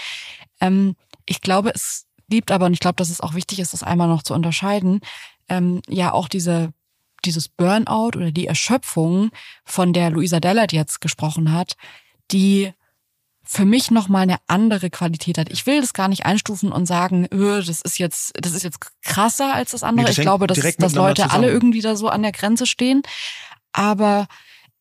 Ähm, 0.61 0.97
ich 1.27 1.41
glaube, 1.41 1.73
es 1.75 2.07
liebt 2.29 2.51
aber, 2.51 2.67
und 2.67 2.73
ich 2.73 2.81
glaube, 2.81 2.97
dass 2.97 3.11
es 3.11 3.21
auch 3.21 3.35
wichtig 3.35 3.59
ist, 3.59 3.75
das 3.75 3.83
einmal 3.83 4.09
noch 4.09 4.23
zu 4.23 4.33
unterscheiden, 4.35 5.01
ähm, 5.49 5.83
ja 5.89 6.13
auch 6.13 6.29
diese 6.29 6.73
dieses 7.25 7.49
Burnout 7.49 8.17
oder 8.17 8.31
die 8.31 8.47
Erschöpfung, 8.47 9.31
von 9.65 9.93
der 9.93 10.11
Luisa 10.11 10.41
Dellert 10.41 10.73
jetzt 10.73 11.01
gesprochen 11.01 11.53
hat, 11.53 11.77
die 12.31 12.73
für 13.45 13.65
mich 13.65 13.91
nochmal 13.91 14.23
eine 14.23 14.39
andere 14.47 14.91
Qualität 14.91 15.39
hat. 15.39 15.51
Ich 15.51 15.67
will 15.67 15.81
das 15.81 15.93
gar 15.93 16.09
nicht 16.09 16.25
einstufen 16.25 16.73
und 16.73 16.87
sagen, 16.87 17.27
öh, 17.33 17.63
das 17.63 17.83
ist 17.83 17.99
jetzt, 17.99 18.33
das 18.41 18.53
ist 18.53 18.63
jetzt 18.63 18.79
krasser 19.03 19.55
als 19.55 19.73
das 19.73 19.83
andere. 19.83 20.05
Nee, 20.05 20.09
das 20.09 20.19
ich 20.19 20.23
glaube, 20.23 20.47
dass, 20.47 20.59
dass 20.59 20.95
Leute 20.95 21.23
zusammen. 21.23 21.45
alle 21.45 21.53
irgendwie 21.53 21.83
da 21.83 21.95
so 21.95 22.09
an 22.09 22.23
der 22.23 22.33
Grenze 22.33 22.67
stehen. 22.67 23.03
Aber 23.73 24.27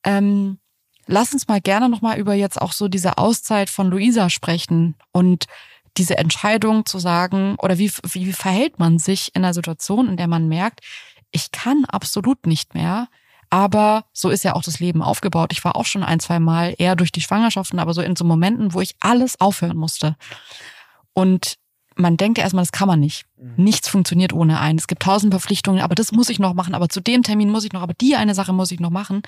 ähm, 0.05 0.59
lass 1.07 1.33
uns 1.33 1.47
mal 1.47 1.59
gerne 1.59 1.89
nochmal 1.89 2.17
über 2.17 2.33
jetzt 2.33 2.61
auch 2.61 2.71
so 2.71 2.87
diese 2.87 3.17
Auszeit 3.17 3.69
von 3.69 3.89
Luisa 3.89 4.29
sprechen 4.29 4.95
und 5.11 5.45
diese 5.97 6.17
Entscheidung 6.17 6.85
zu 6.85 6.99
sagen, 6.99 7.55
oder 7.59 7.77
wie, 7.77 7.91
wie 8.11 8.33
verhält 8.33 8.79
man 8.79 8.97
sich 8.97 9.35
in 9.35 9.43
einer 9.43 9.53
Situation, 9.53 10.07
in 10.07 10.17
der 10.17 10.27
man 10.27 10.47
merkt, 10.47 10.79
ich 11.31 11.51
kann 11.51 11.85
absolut 11.85 12.47
nicht 12.47 12.73
mehr, 12.73 13.09
aber 13.53 14.05
so 14.13 14.31
ist 14.31 14.43
ja 14.43 14.55
auch 14.55 14.63
das 14.63 14.79
Leben 14.79 15.03
aufgebaut. 15.03 15.51
Ich 15.51 15.63
war 15.63 15.75
auch 15.75 15.85
schon 15.85 16.01
ein, 16.01 16.19
zwei 16.19 16.39
Mal 16.39 16.73
eher 16.79 16.95
durch 16.95 17.11
die 17.11 17.21
Schwangerschaften, 17.21 17.77
aber 17.77 17.93
so 17.93 18.01
in 18.01 18.15
so 18.15 18.25
Momenten, 18.25 18.73
wo 18.73 18.81
ich 18.81 18.95
alles 18.99 19.39
aufhören 19.39 19.77
musste. 19.77 20.15
Und 21.13 21.59
man 21.93 22.17
denkt 22.17 22.39
ja 22.39 22.45
erstmal, 22.45 22.63
das 22.63 22.71
kann 22.71 22.87
man 22.87 22.99
nicht. 22.99 23.25
Mhm. 23.37 23.63
Nichts 23.63 23.87
funktioniert 23.87 24.33
ohne 24.33 24.59
einen. 24.59 24.79
Es 24.79 24.87
gibt 24.87 25.03
tausend 25.03 25.31
Verpflichtungen, 25.31 25.81
aber 25.81 25.93
das 25.93 26.11
muss 26.11 26.29
ich 26.29 26.39
noch 26.39 26.55
machen, 26.55 26.73
aber 26.73 26.89
zu 26.89 26.99
dem 26.99 27.21
Termin 27.21 27.51
muss 27.51 27.63
ich 27.63 27.73
noch, 27.73 27.83
aber 27.83 27.93
die 27.93 28.15
eine 28.15 28.33
Sache 28.33 28.53
muss 28.53 28.71
ich 28.71 28.79
noch 28.79 28.89
machen. 28.89 29.21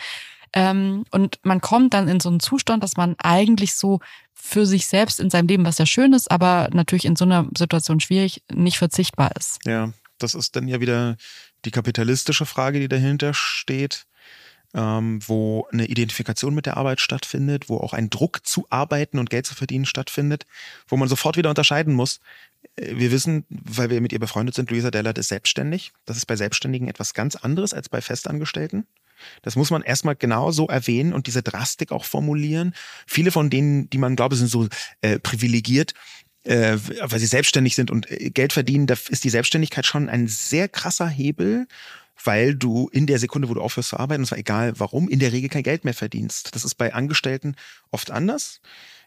Ähm, 0.53 1.03
und 1.11 1.37
man 1.43 1.61
kommt 1.61 1.93
dann 1.93 2.07
in 2.07 2.19
so 2.19 2.29
einen 2.29 2.39
Zustand, 2.39 2.81
dass 2.81 2.97
man 2.97 3.13
eigentlich 3.19 3.75
so 3.75 3.99
für 4.33 4.65
sich 4.65 4.87
selbst 4.87 5.19
in 5.19 5.29
seinem 5.29 5.45
Leben, 5.45 5.67
was 5.67 5.77
ja 5.77 5.85
schön 5.85 6.13
ist, 6.13 6.31
aber 6.31 6.69
natürlich 6.73 7.05
in 7.05 7.15
so 7.15 7.25
einer 7.25 7.45
Situation 7.55 7.99
schwierig, 7.99 8.41
nicht 8.51 8.79
verzichtbar 8.79 9.35
ist. 9.37 9.59
Ja, 9.65 9.91
das 10.17 10.33
ist 10.33 10.55
dann 10.55 10.67
ja 10.67 10.81
wieder 10.81 11.15
die 11.63 11.71
kapitalistische 11.71 12.47
Frage, 12.47 12.79
die 12.79 12.87
dahinter 12.87 13.35
steht 13.35 14.07
ähm, 14.75 15.19
wo 15.25 15.67
eine 15.71 15.85
Identifikation 15.85 16.53
mit 16.53 16.65
der 16.65 16.77
Arbeit 16.77 16.99
stattfindet, 16.99 17.69
wo 17.69 17.77
auch 17.77 17.93
ein 17.93 18.09
Druck 18.09 18.45
zu 18.45 18.67
arbeiten 18.69 19.17
und 19.19 19.29
Geld 19.29 19.45
zu 19.45 19.55
verdienen 19.55 19.85
stattfindet, 19.85 20.45
wo 20.87 20.97
man 20.97 21.07
sofort 21.07 21.37
wieder 21.37 21.49
unterscheiden 21.49 21.93
muss. 21.93 22.19
Äh, 22.75 22.97
wir 22.97 23.11
wissen, 23.11 23.45
weil 23.49 23.89
wir 23.89 24.01
mit 24.01 24.11
ihr 24.11 24.19
befreundet 24.19 24.53
sind, 24.53 24.69
Luisa 24.69 24.91
Dellert 24.91 25.17
ist 25.17 25.29
selbstständig. 25.29 25.93
Das 26.05 26.17
ist 26.17 26.25
bei 26.25 26.35
Selbstständigen 26.35 26.89
etwas 26.89 27.13
ganz 27.13 27.35
anderes 27.35 27.73
als 27.73 27.87
bei 27.87 28.01
Festangestellten. 28.01 28.85
Das 29.43 29.55
muss 29.55 29.71
man 29.71 29.81
erstmal 29.81 30.17
genau 30.17 30.51
so 30.51 30.67
erwähnen 30.67 31.13
und 31.13 31.27
diese 31.27 31.41
Drastik 31.41 31.93
auch 31.93 32.03
formulieren. 32.03 32.75
Viele 33.07 33.31
von 33.31 33.49
denen, 33.49 33.89
die 33.89 33.97
man 33.97 34.17
glaube, 34.17 34.35
sind 34.35 34.49
so 34.49 34.67
äh, 34.99 35.19
privilegiert, 35.19 35.93
äh, 36.43 36.77
weil 36.99 37.19
sie 37.19 37.25
selbstständig 37.25 37.75
sind 37.75 37.91
und 37.91 38.11
äh, 38.11 38.29
Geld 38.29 38.51
verdienen, 38.51 38.87
da 38.87 38.95
ist 39.09 39.23
die 39.23 39.29
Selbstständigkeit 39.29 39.85
schon 39.85 40.09
ein 40.09 40.27
sehr 40.27 40.67
krasser 40.67 41.07
Hebel, 41.07 41.65
weil 42.23 42.55
du 42.55 42.89
in 42.89 43.07
der 43.07 43.19
Sekunde, 43.19 43.49
wo 43.49 43.53
du 43.53 43.61
aufhörst 43.61 43.89
zu 43.89 43.97
arbeiten, 43.97 44.21
und 44.21 44.27
zwar 44.27 44.37
egal 44.37 44.79
warum, 44.79 45.09
in 45.09 45.19
der 45.19 45.31
Regel 45.31 45.49
kein 45.49 45.63
Geld 45.63 45.83
mehr 45.85 45.93
verdienst. 45.93 46.55
Das 46.55 46.65
ist 46.65 46.75
bei 46.75 46.93
Angestellten 46.93 47.55
oft 47.91 48.11
anders. 48.11 48.61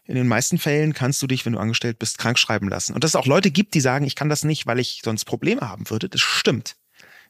In 0.05 0.15
den 0.15 0.27
meisten 0.27 0.57
Fällen 0.57 0.93
kannst 0.93 1.21
du 1.21 1.27
dich, 1.27 1.45
wenn 1.45 1.53
du 1.53 1.59
angestellt 1.59 1.99
bist, 1.99 2.17
krank 2.17 2.39
schreiben 2.39 2.67
lassen. 2.67 2.93
Und 2.93 3.03
dass 3.03 3.11
es 3.11 3.15
auch 3.15 3.27
Leute 3.27 3.51
gibt, 3.51 3.73
die 3.75 3.81
sagen, 3.81 4.05
ich 4.05 4.15
kann 4.15 4.29
das 4.29 4.43
nicht, 4.43 4.65
weil 4.65 4.79
ich 4.79 5.01
sonst 5.03 5.25
Probleme 5.25 5.61
haben 5.61 5.89
würde. 5.89 6.09
Das 6.09 6.21
stimmt. 6.21 6.75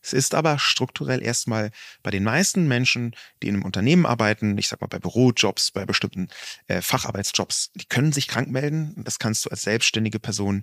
Es 0.02 0.14
ist 0.14 0.34
aber 0.34 0.60
strukturell 0.60 1.22
erstmal 1.22 1.72
bei 2.04 2.12
den 2.12 2.24
meisten 2.24 2.68
Menschen, 2.68 3.16
die 3.44 3.48
in 3.48 3.56
einem 3.56 3.66
Unternehmen 3.66 4.06
arbeiten, 4.06 4.58
ich 4.58 4.70
sag 4.70 4.80
mal 4.80 4.88
bei 4.88 5.00
Bürojobs, 5.00 5.72
bei 5.72 5.86
bestimmten 5.86 6.30
äh, 6.68 6.82
Facharbeitsjobs, 6.82 7.72
die 7.76 7.86
können 7.86 8.14
sich 8.14 8.28
krank 8.28 8.50
melden. 8.50 8.94
Das 9.04 9.20
kannst 9.20 9.46
du 9.46 9.50
als 9.50 9.64
selbstständige 9.64 10.20
Person 10.20 10.62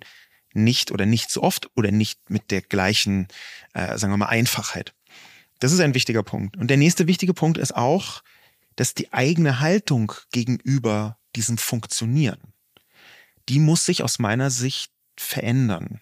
nicht 0.53 0.91
oder 0.91 1.05
nicht 1.05 1.29
so 1.29 1.43
oft 1.43 1.69
oder 1.75 1.91
nicht 1.91 2.29
mit 2.29 2.51
der 2.51 2.61
gleichen, 2.61 3.27
äh, 3.73 3.97
sagen 3.97 4.13
wir 4.13 4.17
mal, 4.17 4.25
Einfachheit. 4.27 4.93
Das 5.59 5.71
ist 5.71 5.79
ein 5.79 5.93
wichtiger 5.93 6.23
Punkt. 6.23 6.57
Und 6.57 6.67
der 6.67 6.77
nächste 6.77 7.07
wichtige 7.07 7.33
Punkt 7.33 7.57
ist 7.57 7.75
auch, 7.75 8.23
dass 8.75 8.93
die 8.93 9.11
eigene 9.11 9.59
Haltung 9.59 10.13
gegenüber 10.31 11.17
diesem 11.35 11.57
Funktionieren, 11.57 12.39
die 13.49 13.59
muss 13.59 13.85
sich 13.85 14.03
aus 14.03 14.19
meiner 14.19 14.49
Sicht 14.49 14.91
verändern. 15.15 16.01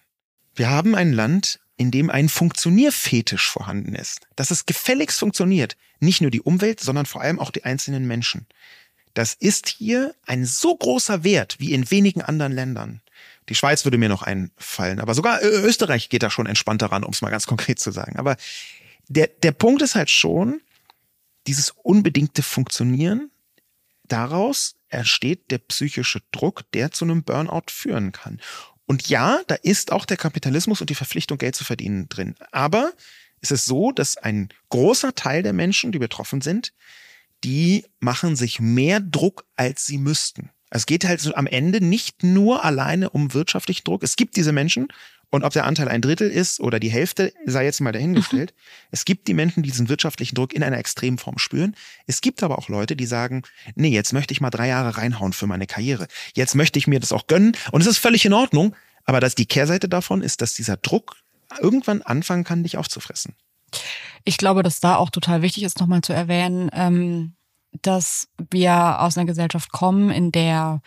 Wir 0.54 0.70
haben 0.70 0.94
ein 0.94 1.12
Land, 1.12 1.60
in 1.76 1.90
dem 1.90 2.10
ein 2.10 2.28
Funktionierfetisch 2.28 3.50
vorhanden 3.50 3.94
ist. 3.94 4.26
Dass 4.36 4.50
es 4.50 4.66
gefälligst 4.66 5.18
funktioniert. 5.18 5.76
Nicht 6.00 6.20
nur 6.20 6.30
die 6.30 6.40
Umwelt, 6.40 6.80
sondern 6.80 7.06
vor 7.06 7.20
allem 7.20 7.38
auch 7.38 7.50
die 7.50 7.64
einzelnen 7.64 8.06
Menschen. 8.06 8.46
Das 9.14 9.34
ist 9.34 9.68
hier 9.68 10.14
ein 10.26 10.44
so 10.44 10.76
großer 10.76 11.24
Wert 11.24 11.56
wie 11.58 11.72
in 11.72 11.90
wenigen 11.90 12.22
anderen 12.22 12.52
Ländern. 12.52 13.00
Die 13.48 13.54
Schweiz 13.54 13.84
würde 13.84 13.98
mir 13.98 14.08
noch 14.08 14.22
einfallen, 14.22 15.00
aber 15.00 15.14
sogar 15.14 15.42
Österreich 15.42 16.08
geht 16.08 16.22
da 16.22 16.30
schon 16.30 16.46
entspannter 16.46 16.86
ran, 16.86 17.04
um 17.04 17.12
es 17.12 17.22
mal 17.22 17.30
ganz 17.30 17.46
konkret 17.46 17.78
zu 17.78 17.92
sagen. 17.92 18.18
Aber 18.18 18.36
der, 19.08 19.28
der 19.28 19.52
Punkt 19.52 19.82
ist 19.82 19.94
halt 19.94 20.10
schon, 20.10 20.60
dieses 21.46 21.70
unbedingte 21.70 22.42
Funktionieren, 22.42 23.30
daraus 24.04 24.76
entsteht 24.88 25.50
der 25.50 25.58
psychische 25.58 26.20
Druck, 26.32 26.64
der 26.72 26.90
zu 26.90 27.04
einem 27.04 27.22
Burnout 27.22 27.70
führen 27.70 28.12
kann. 28.12 28.40
Und 28.86 29.08
ja, 29.08 29.40
da 29.46 29.56
ist 29.56 29.92
auch 29.92 30.04
der 30.04 30.16
Kapitalismus 30.16 30.80
und 30.80 30.90
die 30.90 30.94
Verpflichtung, 30.94 31.38
Geld 31.38 31.56
zu 31.56 31.64
verdienen 31.64 32.08
drin. 32.08 32.36
Aber 32.52 32.92
es 33.40 33.50
ist 33.50 33.66
so, 33.66 33.92
dass 33.92 34.16
ein 34.16 34.48
großer 34.70 35.14
Teil 35.14 35.42
der 35.42 35.52
Menschen, 35.52 35.92
die 35.92 35.98
betroffen 35.98 36.40
sind, 36.40 36.72
die 37.44 37.84
machen 37.98 38.36
sich 38.36 38.60
mehr 38.60 39.00
Druck, 39.00 39.44
als 39.56 39.86
sie 39.86 39.98
müssten. 39.98 40.50
Es 40.70 40.86
geht 40.86 41.04
halt 41.04 41.34
am 41.36 41.46
Ende 41.46 41.80
nicht 41.80 42.22
nur 42.22 42.64
alleine 42.64 43.10
um 43.10 43.34
wirtschaftlichen 43.34 43.84
Druck. 43.84 44.02
Es 44.02 44.16
gibt 44.16 44.36
diese 44.36 44.52
Menschen, 44.52 44.88
und 45.30 45.44
ob 45.44 45.52
der 45.52 45.64
Anteil 45.64 45.88
ein 45.88 46.02
Drittel 46.02 46.30
ist 46.30 46.60
oder 46.60 46.78
die 46.78 46.88
Hälfte, 46.88 47.32
sei 47.44 47.64
jetzt 47.64 47.80
mal 47.80 47.92
dahingestellt. 47.92 48.52
Mhm. 48.54 48.60
Es 48.92 49.04
gibt 49.04 49.28
die 49.28 49.34
Menschen, 49.34 49.62
die 49.62 49.70
diesen 49.70 49.88
wirtschaftlichen 49.88 50.34
Druck 50.36 50.54
in 50.54 50.62
einer 50.62 50.78
extremen 50.78 51.18
Form 51.18 51.38
spüren. 51.38 51.74
Es 52.06 52.20
gibt 52.20 52.42
aber 52.42 52.58
auch 52.58 52.68
Leute, 52.68 52.96
die 52.96 53.04
sagen, 53.04 53.42
nee, 53.74 53.88
jetzt 53.88 54.12
möchte 54.12 54.32
ich 54.32 54.40
mal 54.40 54.50
drei 54.50 54.68
Jahre 54.68 54.96
reinhauen 54.96 55.32
für 55.32 55.46
meine 55.46 55.66
Karriere. 55.66 56.06
Jetzt 56.34 56.54
möchte 56.54 56.78
ich 56.78 56.86
mir 56.86 57.00
das 57.00 57.12
auch 57.12 57.26
gönnen. 57.26 57.56
Und 57.72 57.80
es 57.80 57.86
ist 57.86 57.98
völlig 57.98 58.24
in 58.24 58.32
Ordnung. 58.32 58.74
Aber 59.04 59.20
dass 59.20 59.34
die 59.34 59.46
Kehrseite 59.46 59.88
davon 59.88 60.22
ist, 60.22 60.40
dass 60.40 60.54
dieser 60.54 60.76
Druck 60.76 61.16
irgendwann 61.60 62.02
anfangen 62.02 62.44
kann, 62.44 62.62
dich 62.62 62.76
aufzufressen. 62.76 63.34
Ich 64.24 64.36
glaube, 64.36 64.62
dass 64.62 64.80
da 64.80 64.96
auch 64.96 65.10
total 65.10 65.42
wichtig 65.42 65.62
ist, 65.62 65.80
nochmal 65.80 66.02
zu 66.02 66.12
erwähnen, 66.12 66.70
ähm, 66.72 67.34
dass 67.82 68.28
wir 68.50 69.00
aus 69.00 69.16
einer 69.16 69.26
Gesellschaft 69.26 69.70
kommen, 69.70 70.10
in 70.10 70.32
der 70.32 70.80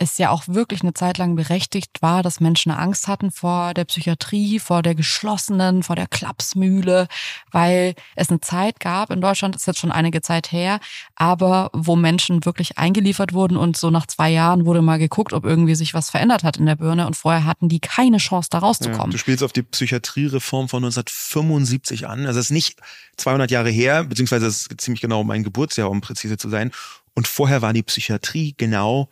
es 0.00 0.16
ja 0.16 0.30
auch 0.30 0.44
wirklich 0.46 0.80
eine 0.80 0.94
Zeit 0.94 1.18
lang 1.18 1.36
berechtigt 1.36 2.00
war, 2.00 2.22
dass 2.22 2.40
Menschen 2.40 2.72
Angst 2.72 3.06
hatten 3.06 3.30
vor 3.30 3.74
der 3.74 3.84
Psychiatrie, 3.84 4.58
vor 4.58 4.82
der 4.82 4.94
geschlossenen, 4.94 5.82
vor 5.82 5.94
der 5.94 6.06
Klapsmühle, 6.06 7.06
weil 7.52 7.94
es 8.16 8.30
eine 8.30 8.40
Zeit 8.40 8.80
gab, 8.80 9.10
in 9.10 9.20
Deutschland 9.20 9.54
ist 9.54 9.66
jetzt 9.66 9.78
schon 9.78 9.92
einige 9.92 10.22
Zeit 10.22 10.52
her, 10.52 10.80
aber 11.16 11.70
wo 11.74 11.96
Menschen 11.96 12.46
wirklich 12.46 12.78
eingeliefert 12.78 13.34
wurden 13.34 13.58
und 13.58 13.76
so 13.76 13.90
nach 13.90 14.06
zwei 14.06 14.30
Jahren 14.30 14.64
wurde 14.64 14.80
mal 14.80 14.98
geguckt, 14.98 15.34
ob 15.34 15.44
irgendwie 15.44 15.74
sich 15.74 15.92
was 15.92 16.08
verändert 16.08 16.44
hat 16.44 16.56
in 16.56 16.64
der 16.64 16.76
Birne 16.76 17.06
und 17.06 17.14
vorher 17.14 17.44
hatten 17.44 17.68
die 17.68 17.80
keine 17.80 18.16
Chance, 18.16 18.48
da 18.50 18.58
rauszukommen. 18.58 19.10
Ja, 19.10 19.12
du 19.12 19.18
spielst 19.18 19.42
auf 19.42 19.52
die 19.52 19.62
Psychiatriereform 19.62 20.70
von 20.70 20.82
1975 20.82 22.08
an, 22.08 22.24
also 22.24 22.40
es 22.40 22.46
ist 22.46 22.52
nicht 22.52 22.80
200 23.18 23.50
Jahre 23.50 23.68
her, 23.68 24.04
beziehungsweise 24.04 24.46
es 24.46 24.66
ist 24.66 24.80
ziemlich 24.80 25.02
genau 25.02 25.24
mein 25.24 25.44
Geburtsjahr, 25.44 25.90
um 25.90 26.00
präzise 26.00 26.38
zu 26.38 26.48
sein, 26.48 26.72
und 27.14 27.28
vorher 27.28 27.60
war 27.60 27.74
die 27.74 27.82
Psychiatrie 27.82 28.54
genau 28.56 29.10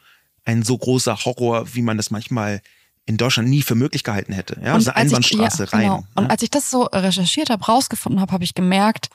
ein 0.48 0.62
so 0.62 0.78
großer 0.78 1.24
Horror, 1.26 1.74
wie 1.74 1.82
man 1.82 1.98
das 1.98 2.10
manchmal 2.10 2.62
in 3.04 3.18
Deutschland 3.18 3.50
nie 3.50 3.60
für 3.60 3.74
möglich 3.74 4.02
gehalten 4.02 4.32
hätte. 4.32 4.54
Ja, 4.62 4.72
und 4.72 4.76
also 4.76 4.92
Einbahnstraße 4.92 5.64
ich, 5.64 5.72
ja, 5.72 5.78
rein. 5.78 5.86
Genau. 5.86 6.04
Und 6.14 6.24
ja? 6.24 6.30
als 6.30 6.42
ich 6.42 6.50
das 6.50 6.70
so 6.70 6.84
recherchiert 6.84 7.50
habe, 7.50 7.64
rausgefunden 7.64 8.20
habe, 8.20 8.32
habe 8.32 8.44
ich 8.44 8.54
gemerkt, 8.54 9.10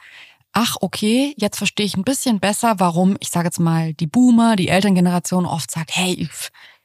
ach 0.52 0.78
okay, 0.82 1.34
jetzt 1.38 1.58
verstehe 1.58 1.88
ich 1.88 1.98
ein 1.98 2.04
bisschen 2.04 2.40
besser, 2.40 2.76
warum, 2.78 3.18
ich 3.20 3.30
sage 3.30 3.48
jetzt 3.48 3.60
mal, 3.60 3.94
die 3.96 4.06
Boomer, 4.06 4.56
die 4.56 4.68
Elterngeneration 4.68 5.48
oft 5.48 5.72
sagt, 5.72 5.96
hey, 5.96 6.14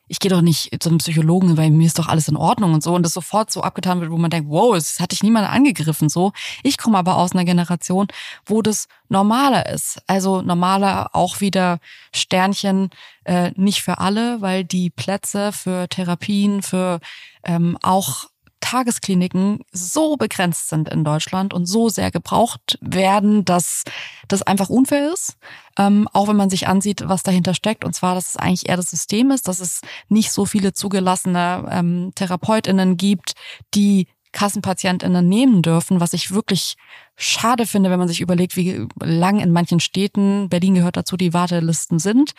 ich 0.09 0.21
gehe 0.21 0.31
doch 0.31 0.41
nicht 0.41 0.83
zum 0.83 0.99
Psychologen, 0.99 1.57
weil 1.57 1.71
mir 1.71 1.87
ist 1.87 1.99
doch 1.99 2.09
alles 2.09 2.29
in 2.29 2.37
Ordnung 2.37 2.75
und 2.75 2.83
so 2.83 2.95
und 2.95 3.03
das 3.03 3.13
sofort 3.13 3.53
so 3.53 3.63
abgetan 3.63 4.01
wird, 4.01 4.11
wo 4.11 4.17
man 4.17 4.31
denkt, 4.31 4.51
wow, 4.51 4.75
es 4.75 5.01
hat 5.01 5.13
dich 5.13 5.23
niemand 5.23 5.49
angegriffen 5.49 6.09
so. 6.09 6.33
Ich 6.63 6.79
komme 6.79 6.99
aber 6.99 7.17
aus 7.17 7.33
einer 7.33 7.45
Generation, 7.45 8.09
wo 8.47 8.63
das 8.63 8.89
normaler 9.09 9.69
ist. 9.69 10.01
Also 10.07 10.43
normaler 10.43 11.15
auch 11.15 11.41
wieder 11.41 11.79
Sternchen 12.13 12.91
äh, 13.25 13.53
nicht 13.57 13.83
für 13.83 13.99
alle, 13.99 14.41
weil 14.41 14.65
die 14.65 14.91
Plätze 14.91 15.53
für 15.53 15.89
Therapien, 15.89 16.63
für 16.63 17.01
ähm, 17.45 17.79
auch 17.83 18.25
Tageskliniken 18.61 19.61
so 19.73 20.17
begrenzt 20.17 20.69
sind 20.69 20.89
in 20.89 21.05
Deutschland 21.05 21.55
und 21.55 21.67
so 21.67 21.89
sehr 21.89 22.11
gebraucht 22.11 22.79
werden, 22.81 23.45
dass 23.45 23.85
das 24.29 24.43
einfach 24.43 24.69
unfair 24.69 25.13
ist. 25.13 25.37
Ähm, 25.79 26.09
auch 26.13 26.29
wenn 26.29 26.37
man 26.37 26.51
sich 26.51 26.67
ansieht, 26.69 27.03
was 27.07 27.23
dahinter 27.23 27.55
steckt. 27.55 27.85
Und 27.85 27.95
zwar, 27.95 28.15
dass 28.15 28.31
es 28.31 28.37
eigentlich 28.37 28.69
eher 28.69 28.77
das 28.77 28.91
System 28.91 29.31
ist, 29.31 29.49
dass 29.49 29.61
es 29.61 29.81
nicht 30.09 30.33
so 30.33 30.45
viele 30.45 30.73
zugelassene 30.73 31.69
ähm, 31.71 32.13
TherapeutInnen 32.15 32.97
gibt, 32.97 33.35
die 33.75 34.09
KassenpatientInnen 34.33 35.27
nehmen 35.27 35.63
dürfen, 35.63 36.01
was 36.01 36.13
ich 36.13 36.33
wirklich 36.33 36.77
schade 37.17 37.67
finde, 37.67 37.91
wenn 37.91 37.99
man 37.99 38.09
sich 38.09 38.21
überlegt, 38.21 38.57
wie 38.57 38.87
lang 39.01 39.41
in 39.41 39.53
manchen 39.53 39.81
Städten, 39.81 40.49
Berlin 40.49 40.75
gehört 40.75 40.97
dazu, 40.97 41.17
die 41.17 41.33
Wartelisten 41.33 41.99
sind. 41.99 42.33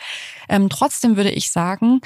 Ähm, 0.48 0.68
trotzdem 0.68 1.16
würde 1.16 1.30
ich 1.30 1.50
sagen, 1.50 2.00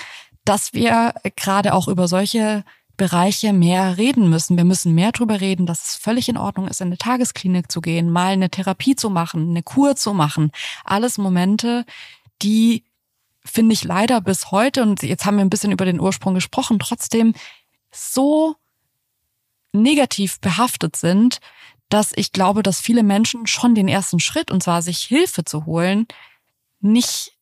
dass 0.44 0.72
wir 0.72 1.14
gerade 1.36 1.74
auch 1.74 1.88
über 1.88 2.08
solche 2.08 2.64
Bereiche 2.96 3.52
mehr 3.52 3.96
reden 3.96 4.30
müssen. 4.30 4.56
Wir 4.56 4.64
müssen 4.64 4.94
mehr 4.94 5.12
darüber 5.12 5.40
reden, 5.40 5.66
dass 5.66 5.90
es 5.90 5.96
völlig 5.96 6.28
in 6.28 6.36
Ordnung 6.36 6.68
ist, 6.68 6.80
in 6.80 6.88
eine 6.88 6.98
Tagesklinik 6.98 7.70
zu 7.70 7.80
gehen, 7.80 8.10
mal 8.10 8.32
eine 8.32 8.50
Therapie 8.50 8.96
zu 8.96 9.10
machen, 9.10 9.50
eine 9.50 9.62
Kur 9.62 9.96
zu 9.96 10.14
machen. 10.14 10.52
Alles 10.84 11.18
Momente, 11.18 11.84
die 12.42 12.84
finde 13.44 13.74
ich 13.74 13.84
leider 13.84 14.20
bis 14.20 14.50
heute, 14.50 14.82
und 14.82 15.02
jetzt 15.02 15.24
haben 15.26 15.36
wir 15.36 15.44
ein 15.44 15.50
bisschen 15.50 15.72
über 15.72 15.84
den 15.84 16.00
Ursprung 16.00 16.34
gesprochen, 16.34 16.78
trotzdem 16.78 17.34
so 17.92 18.56
negativ 19.72 20.40
behaftet 20.40 20.96
sind, 20.96 21.40
dass 21.88 22.12
ich 22.14 22.32
glaube, 22.32 22.62
dass 22.62 22.80
viele 22.80 23.02
Menschen 23.02 23.46
schon 23.46 23.74
den 23.74 23.88
ersten 23.88 24.20
Schritt, 24.20 24.50
und 24.50 24.62
zwar 24.62 24.82
sich 24.82 24.98
Hilfe 25.00 25.44
zu 25.44 25.66
holen, 25.66 26.06
nicht 26.80 27.32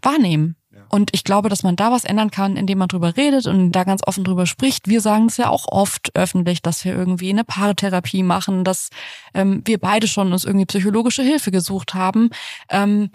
wahrnehmen. 0.00 0.56
Und 0.88 1.10
ich 1.12 1.24
glaube, 1.24 1.48
dass 1.48 1.62
man 1.62 1.76
da 1.76 1.92
was 1.92 2.04
ändern 2.04 2.30
kann, 2.30 2.56
indem 2.56 2.78
man 2.78 2.88
drüber 2.88 3.16
redet 3.16 3.46
und 3.46 3.72
da 3.72 3.84
ganz 3.84 4.02
offen 4.06 4.24
drüber 4.24 4.46
spricht. 4.46 4.88
Wir 4.88 5.00
sagen 5.00 5.26
es 5.26 5.36
ja 5.36 5.48
auch 5.48 5.66
oft 5.68 6.14
öffentlich, 6.16 6.62
dass 6.62 6.84
wir 6.84 6.94
irgendwie 6.94 7.30
eine 7.30 7.44
Paartherapie 7.44 8.22
machen, 8.22 8.64
dass 8.64 8.90
ähm, 9.34 9.62
wir 9.64 9.78
beide 9.78 10.08
schon 10.08 10.32
uns 10.32 10.44
irgendwie 10.44 10.66
psychologische 10.66 11.22
Hilfe 11.22 11.50
gesucht 11.50 11.94
haben. 11.94 12.30
Ähm, 12.68 13.10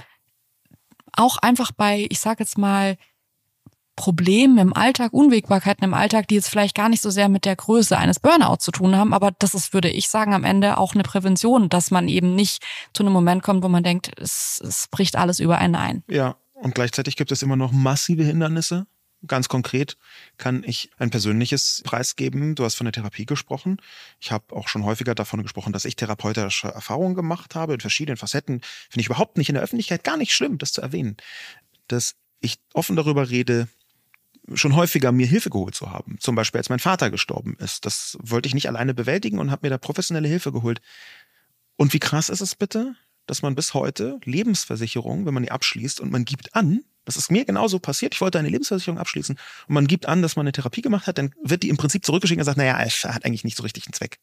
auch 1.14 1.38
einfach 1.38 1.72
bei, 1.72 2.08
ich 2.10 2.20
sage 2.20 2.44
jetzt 2.44 2.58
mal, 2.58 2.98
Problemen 3.96 4.58
im 4.58 4.76
Alltag, 4.76 5.14
Unwägbarkeiten 5.14 5.86
im 5.86 5.94
Alltag, 5.94 6.28
die 6.28 6.36
jetzt 6.36 6.50
vielleicht 6.50 6.76
gar 6.76 6.90
nicht 6.90 7.02
so 7.02 7.10
sehr 7.10 7.30
mit 7.30 7.46
der 7.46 7.56
Größe 7.56 7.98
eines 7.98 8.20
Burnouts 8.20 8.66
zu 8.66 8.72
tun 8.72 8.96
haben, 8.96 9.14
aber 9.14 9.32
das 9.40 9.54
ist, 9.54 9.74
würde 9.74 9.90
ich 9.90 10.10
sagen, 10.10 10.34
am 10.34 10.44
Ende 10.44 10.78
auch 10.78 10.94
eine 10.94 11.04
Prävention, 11.04 11.70
dass 11.70 11.92
man 11.92 12.10
eben 12.10 12.36
nicht 12.36 12.62
zu 12.94 13.04
einem 13.04 13.14
Moment 13.14 13.42
kommt, 13.42 13.64
wo 13.64 13.70
man 13.70 13.84
denkt, 13.84 14.12
es, 14.20 14.62
es 14.66 14.90
bricht 14.90 15.16
alles 15.16 15.40
über 15.40 15.60
einen 15.60 15.76
ein. 15.76 16.04
Ja, 16.10 16.36
und 16.66 16.74
gleichzeitig 16.74 17.16
gibt 17.16 17.32
es 17.32 17.44
immer 17.44 17.56
noch 17.56 17.72
massive 17.72 18.24
Hindernisse, 18.24 18.88
Ganz 19.28 19.50
konkret 19.50 19.98
kann 20.38 20.64
ich 20.66 20.90
ein 20.98 21.10
persönliches 21.10 21.82
Preis 21.84 22.16
geben. 22.16 22.54
Du 22.56 22.64
hast 22.64 22.76
von 22.76 22.86
der 22.86 22.92
Therapie 22.92 23.26
gesprochen. 23.26 23.78
Ich 24.20 24.32
habe 24.32 24.56
auch 24.56 24.68
schon 24.68 24.84
häufiger 24.84 25.16
davon 25.16 25.42
gesprochen, 25.42 25.74
dass 25.74 25.86
ich 25.86 25.96
therapeutische 25.96 26.68
Erfahrungen 26.68 27.16
gemacht 27.16 27.56
habe 27.56 27.74
in 27.74 27.80
verschiedenen 27.80 28.18
Facetten. 28.18 28.62
Finde 28.90 29.02
ich 29.02 29.08
überhaupt 29.08 29.38
nicht 29.38 29.50
in 29.50 29.56
der 29.56 29.64
Öffentlichkeit 29.64 30.04
gar 30.04 30.18
nicht 30.18 30.34
schlimm, 30.34 30.58
das 30.58 30.74
zu 30.74 30.82
erwähnen. 30.82 31.18
Dass 31.88 32.16
ich 32.40 32.58
offen 32.74 32.96
darüber 32.96 33.30
rede, 33.30 33.68
schon 34.54 34.76
häufiger 34.76 35.12
mir 35.12 35.26
Hilfe 35.26 35.50
geholt 35.50 35.74
zu 35.76 35.90
haben. 35.90 36.18
Zum 36.20 36.36
Beispiel, 36.36 36.60
als 36.60 36.70
mein 36.70 36.80
Vater 36.80 37.10
gestorben 37.10 37.56
ist. 37.60 37.86
Das 37.86 38.18
wollte 38.22 38.48
ich 38.48 38.54
nicht 38.54 38.68
alleine 38.68 38.94
bewältigen 38.94 39.40
und 39.40 39.50
habe 39.50 39.66
mir 39.66 39.72
da 39.72 39.78
professionelle 39.78 40.28
Hilfe 40.28 40.52
geholt. 40.52 40.82
Und 41.78 41.94
wie 41.94 42.00
krass 42.00 42.30
ist 42.30 42.42
es 42.42 42.54
bitte, 42.54 42.96
dass 43.26 43.42
man 43.42 43.56
bis 43.56 43.74
heute 43.74 44.20
Lebensversicherung, 44.24 45.26
wenn 45.26 45.34
man 45.34 45.44
die 45.44 45.52
abschließt 45.52 46.00
und 46.00 46.12
man 46.12 46.26
gibt 46.26 46.56
an, 46.56 46.84
das 47.06 47.16
ist 47.16 47.32
mir 47.32 47.46
genauso 47.46 47.80
passiert. 47.80 48.14
Ich 48.14 48.22
wollte 48.22 48.40
eine 48.40 48.50
Lebensversicherung 48.50 49.00
abschließen 49.00 49.38
und 49.68 49.74
man 49.74 49.88
gibt 49.88 50.08
an, 50.08 50.22
dass 50.22 50.36
man 50.36 50.44
eine 50.44 50.52
Therapie 50.52 50.82
gemacht 50.82 51.08
hat, 51.08 51.18
dann 51.18 51.34
wird 51.42 51.64
die 51.64 51.70
im 51.70 51.78
Prinzip 51.78 52.06
zurückgeschickt 52.06 52.40
und 52.40 52.46
sagt, 52.46 52.58
naja, 52.58 52.80
es 52.82 53.04
hat 53.04 53.26
eigentlich 53.26 53.44
nicht 53.44 53.58
so 53.58 53.64
richtig 53.64 53.86
einen 53.86 53.94
Zweck. 53.94 54.20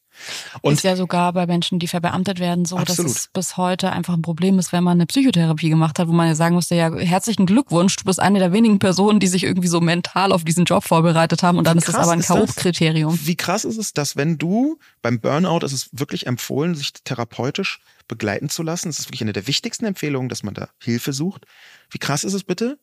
Und 0.60 0.74
ist 0.74 0.84
ja 0.84 0.96
sogar 0.96 1.32
bei 1.32 1.46
Menschen, 1.46 1.78
die 1.78 1.88
verbeamtet 1.88 2.38
werden, 2.38 2.64
so, 2.64 2.76
absolut. 2.76 3.10
dass 3.10 3.16
es 3.16 3.28
bis 3.28 3.56
heute 3.56 3.92
einfach 3.92 4.14
ein 4.14 4.22
Problem 4.22 4.58
ist, 4.58 4.72
wenn 4.72 4.84
man 4.84 4.98
eine 4.98 5.06
Psychotherapie 5.06 5.70
gemacht 5.70 5.98
hat, 5.98 6.08
wo 6.08 6.12
man 6.12 6.28
ja 6.28 6.34
sagen 6.34 6.54
musste, 6.54 6.74
ja, 6.74 6.94
herzlichen 6.94 7.46
Glückwunsch, 7.46 7.96
du 7.96 8.04
bist 8.04 8.20
eine 8.20 8.38
der 8.38 8.52
wenigen 8.52 8.78
Personen, 8.78 9.20
die 9.20 9.28
sich 9.28 9.44
irgendwie 9.44 9.68
so 9.68 9.80
mental 9.80 10.32
auf 10.32 10.44
diesen 10.44 10.64
Job 10.64 10.84
vorbereitet 10.84 11.42
haben 11.42 11.58
und 11.58 11.66
dann 11.66 11.78
ist 11.78 11.88
es 11.88 11.94
aber 11.94 12.12
ein 12.12 12.22
K.O.-Kriterium. 12.22 13.18
Wie 13.26 13.36
krass 13.36 13.64
ist 13.64 13.78
es, 13.78 13.92
dass 13.92 14.16
wenn 14.16 14.38
du 14.38 14.78
beim 15.00 15.20
Burnout, 15.20 15.64
ist 15.64 15.72
es 15.72 15.88
wirklich 15.92 16.26
empfohlen, 16.26 16.74
sich 16.74 16.92
therapeutisch 16.92 17.80
begleiten 18.08 18.48
zu 18.48 18.62
lassen. 18.62 18.88
Das 18.88 18.98
ist 18.98 19.08
wirklich 19.08 19.22
eine 19.22 19.32
der 19.32 19.46
wichtigsten 19.46 19.86
Empfehlungen, 19.86 20.28
dass 20.28 20.42
man 20.42 20.54
da 20.54 20.68
Hilfe 20.78 21.12
sucht. 21.12 21.46
Wie 21.92 21.98
krass 21.98 22.24
ist 22.24 22.32
es 22.32 22.44
bitte, 22.44 22.78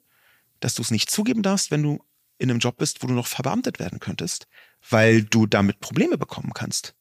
dass 0.60 0.76
du 0.76 0.82
es 0.82 0.91
nicht 0.91 1.10
zugeben 1.10 1.41
darfst, 1.41 1.72
wenn 1.72 1.84
du 1.84 2.03
in 2.38 2.49
einem 2.49 2.60
Job 2.60 2.78
bist, 2.78 3.03
wo 3.03 3.07
du 3.07 3.14
noch 3.14 3.28
verbeamtet 3.28 3.80
werden 3.80 3.99
könntest, 3.99 4.47
weil 4.89 5.24
du 5.24 5.45
damit 5.45 5.80
Probleme 5.82 6.18
bekommen 6.18 6.53
kannst. 6.53 6.95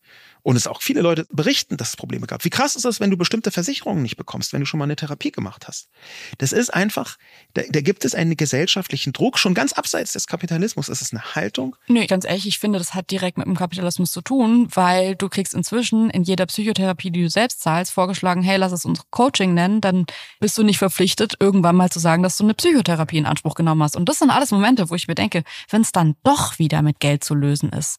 Und 0.48 0.56
es 0.56 0.66
auch 0.66 0.80
viele 0.80 1.02
Leute 1.02 1.26
berichten, 1.28 1.76
dass 1.76 1.90
es 1.90 1.96
Probleme 1.96 2.26
gab. 2.26 2.42
Wie 2.42 2.48
krass 2.48 2.74
ist 2.74 2.86
das, 2.86 3.00
wenn 3.00 3.10
du 3.10 3.18
bestimmte 3.18 3.50
Versicherungen 3.50 4.02
nicht 4.02 4.16
bekommst, 4.16 4.54
wenn 4.54 4.60
du 4.60 4.66
schon 4.66 4.78
mal 4.78 4.84
eine 4.84 4.96
Therapie 4.96 5.30
gemacht 5.30 5.68
hast? 5.68 5.90
Das 6.38 6.52
ist 6.52 6.72
einfach, 6.72 7.18
da, 7.52 7.60
da 7.68 7.82
gibt 7.82 8.02
es 8.06 8.14
einen 8.14 8.34
gesellschaftlichen 8.34 9.12
Druck, 9.12 9.38
schon 9.38 9.52
ganz 9.52 9.74
abseits 9.74 10.14
des 10.14 10.26
Kapitalismus. 10.26 10.88
Es 10.88 11.02
ist 11.02 11.12
eine 11.12 11.34
Haltung. 11.34 11.76
Nö, 11.86 12.06
ganz 12.06 12.24
ehrlich, 12.24 12.46
ich 12.46 12.58
finde, 12.58 12.78
das 12.78 12.94
hat 12.94 13.10
direkt 13.10 13.36
mit 13.36 13.46
dem 13.46 13.56
Kapitalismus 13.56 14.10
zu 14.10 14.22
tun, 14.22 14.68
weil 14.72 15.16
du 15.16 15.28
kriegst 15.28 15.52
inzwischen 15.52 16.08
in 16.08 16.22
jeder 16.22 16.46
Psychotherapie, 16.46 17.10
die 17.10 17.24
du 17.24 17.28
selbst 17.28 17.60
zahlst, 17.60 17.92
vorgeschlagen, 17.92 18.40
hey, 18.42 18.56
lass 18.56 18.72
es 18.72 18.86
uns 18.86 19.02
Coaching 19.10 19.52
nennen, 19.52 19.82
dann 19.82 20.06
bist 20.40 20.56
du 20.56 20.62
nicht 20.62 20.78
verpflichtet, 20.78 21.34
irgendwann 21.40 21.76
mal 21.76 21.90
zu 21.90 21.98
sagen, 21.98 22.22
dass 22.22 22.38
du 22.38 22.44
eine 22.44 22.54
Psychotherapie 22.54 23.18
in 23.18 23.26
Anspruch 23.26 23.54
genommen 23.54 23.82
hast. 23.82 23.96
Und 23.96 24.08
das 24.08 24.18
sind 24.18 24.30
alles 24.30 24.50
Momente, 24.50 24.88
wo 24.88 24.94
ich 24.94 25.08
mir 25.08 25.14
denke, 25.14 25.44
wenn 25.68 25.82
es 25.82 25.92
dann 25.92 26.16
doch 26.22 26.58
wieder 26.58 26.80
mit 26.80 27.00
Geld 27.00 27.22
zu 27.22 27.34
lösen 27.34 27.68
ist, 27.68 27.98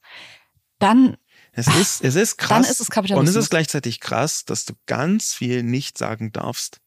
dann 0.80 1.16
es 1.52 1.68
ist, 1.68 2.04
es 2.04 2.16
ist 2.16 2.38
krass. 2.38 2.64
Dann 2.64 2.72
ist 2.72 2.80
es 2.80 2.90
Kapitalismus. 2.90 3.30
Und 3.30 3.38
es 3.38 3.44
ist 3.44 3.50
gleichzeitig 3.50 4.00
krass, 4.00 4.46
dass 4.46 4.66
du 4.66 4.74
ganz 4.86 5.34
viel 5.34 5.64
nicht 5.64 5.98
sagen 5.98 6.32
darfst. 6.32 6.82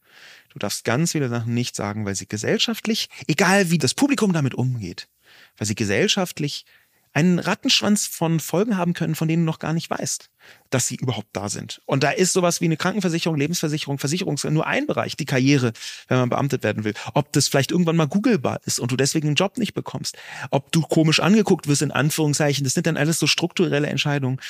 Du 0.51 0.59
darfst 0.59 0.85
ganz 0.85 1.13
viele 1.13 1.29
Sachen 1.29 1.55
nicht 1.55 1.75
sagen, 1.75 2.05
weil 2.05 2.15
sie 2.15 2.29
gesellschaftlich, 2.29 3.09
egal 3.27 3.71
wie 3.71 3.79
das 3.79 3.95
Publikum 3.95 4.33
damit 4.33 4.55
umgeht, 4.55 5.09
weil 5.57 5.67
sie 5.67 5.75
gesellschaftlich 5.75 6.67
einen 7.15 7.39
Rattenschwanz 7.39 8.07
von 8.07 8.41
Folgen 8.41 8.77
haben 8.77 8.95
können, 8.95 9.15
von 9.15 9.29
denen 9.29 9.45
du 9.45 9.47
noch 9.47 9.59
gar 9.59 9.73
nicht 9.75 9.91
weißt, 9.91 10.31
dass 10.71 10.87
sie 10.87 10.97
überhaupt 10.97 11.29
da 11.33 11.49
sind. 11.49 11.83
Und 11.85 12.03
da 12.03 12.11
ist 12.11 12.33
sowas 12.33 12.61
wie 12.61 12.65
eine 12.65 12.79
Krankenversicherung, 12.79 13.37
Lebensversicherung, 13.37 13.99
Versicherung 13.99 14.39
nur 14.51 14.67
ein 14.67 14.87
Bereich, 14.87 15.17
die 15.17 15.27
Karriere, 15.27 15.73
wenn 16.09 16.19
man 16.19 16.31
beamtet 16.31 16.63
werden 16.63 16.85
will. 16.85 16.95
Ob 17.13 17.33
das 17.33 17.49
vielleicht 17.49 17.71
irgendwann 17.71 17.97
mal 17.97 18.09
googelbar 18.09 18.61
ist 18.65 18.81
und 18.81 18.91
du 18.91 18.97
deswegen 18.97 19.29
einen 19.29 19.37
Job 19.37 19.59
nicht 19.59 19.75
bekommst. 19.75 20.17
Ob 20.51 20.73
du 20.73 20.81
komisch 20.83 21.21
angeguckt 21.21 21.69
wirst, 21.69 21.83
in 21.83 21.91
Anführungszeichen. 21.91 22.65
Das 22.65 22.75
sind 22.75 22.87
dann 22.87 22.97
alles 22.97 23.19
so 23.19 23.27
strukturelle 23.27 23.89
Entscheidungen. 23.89 24.41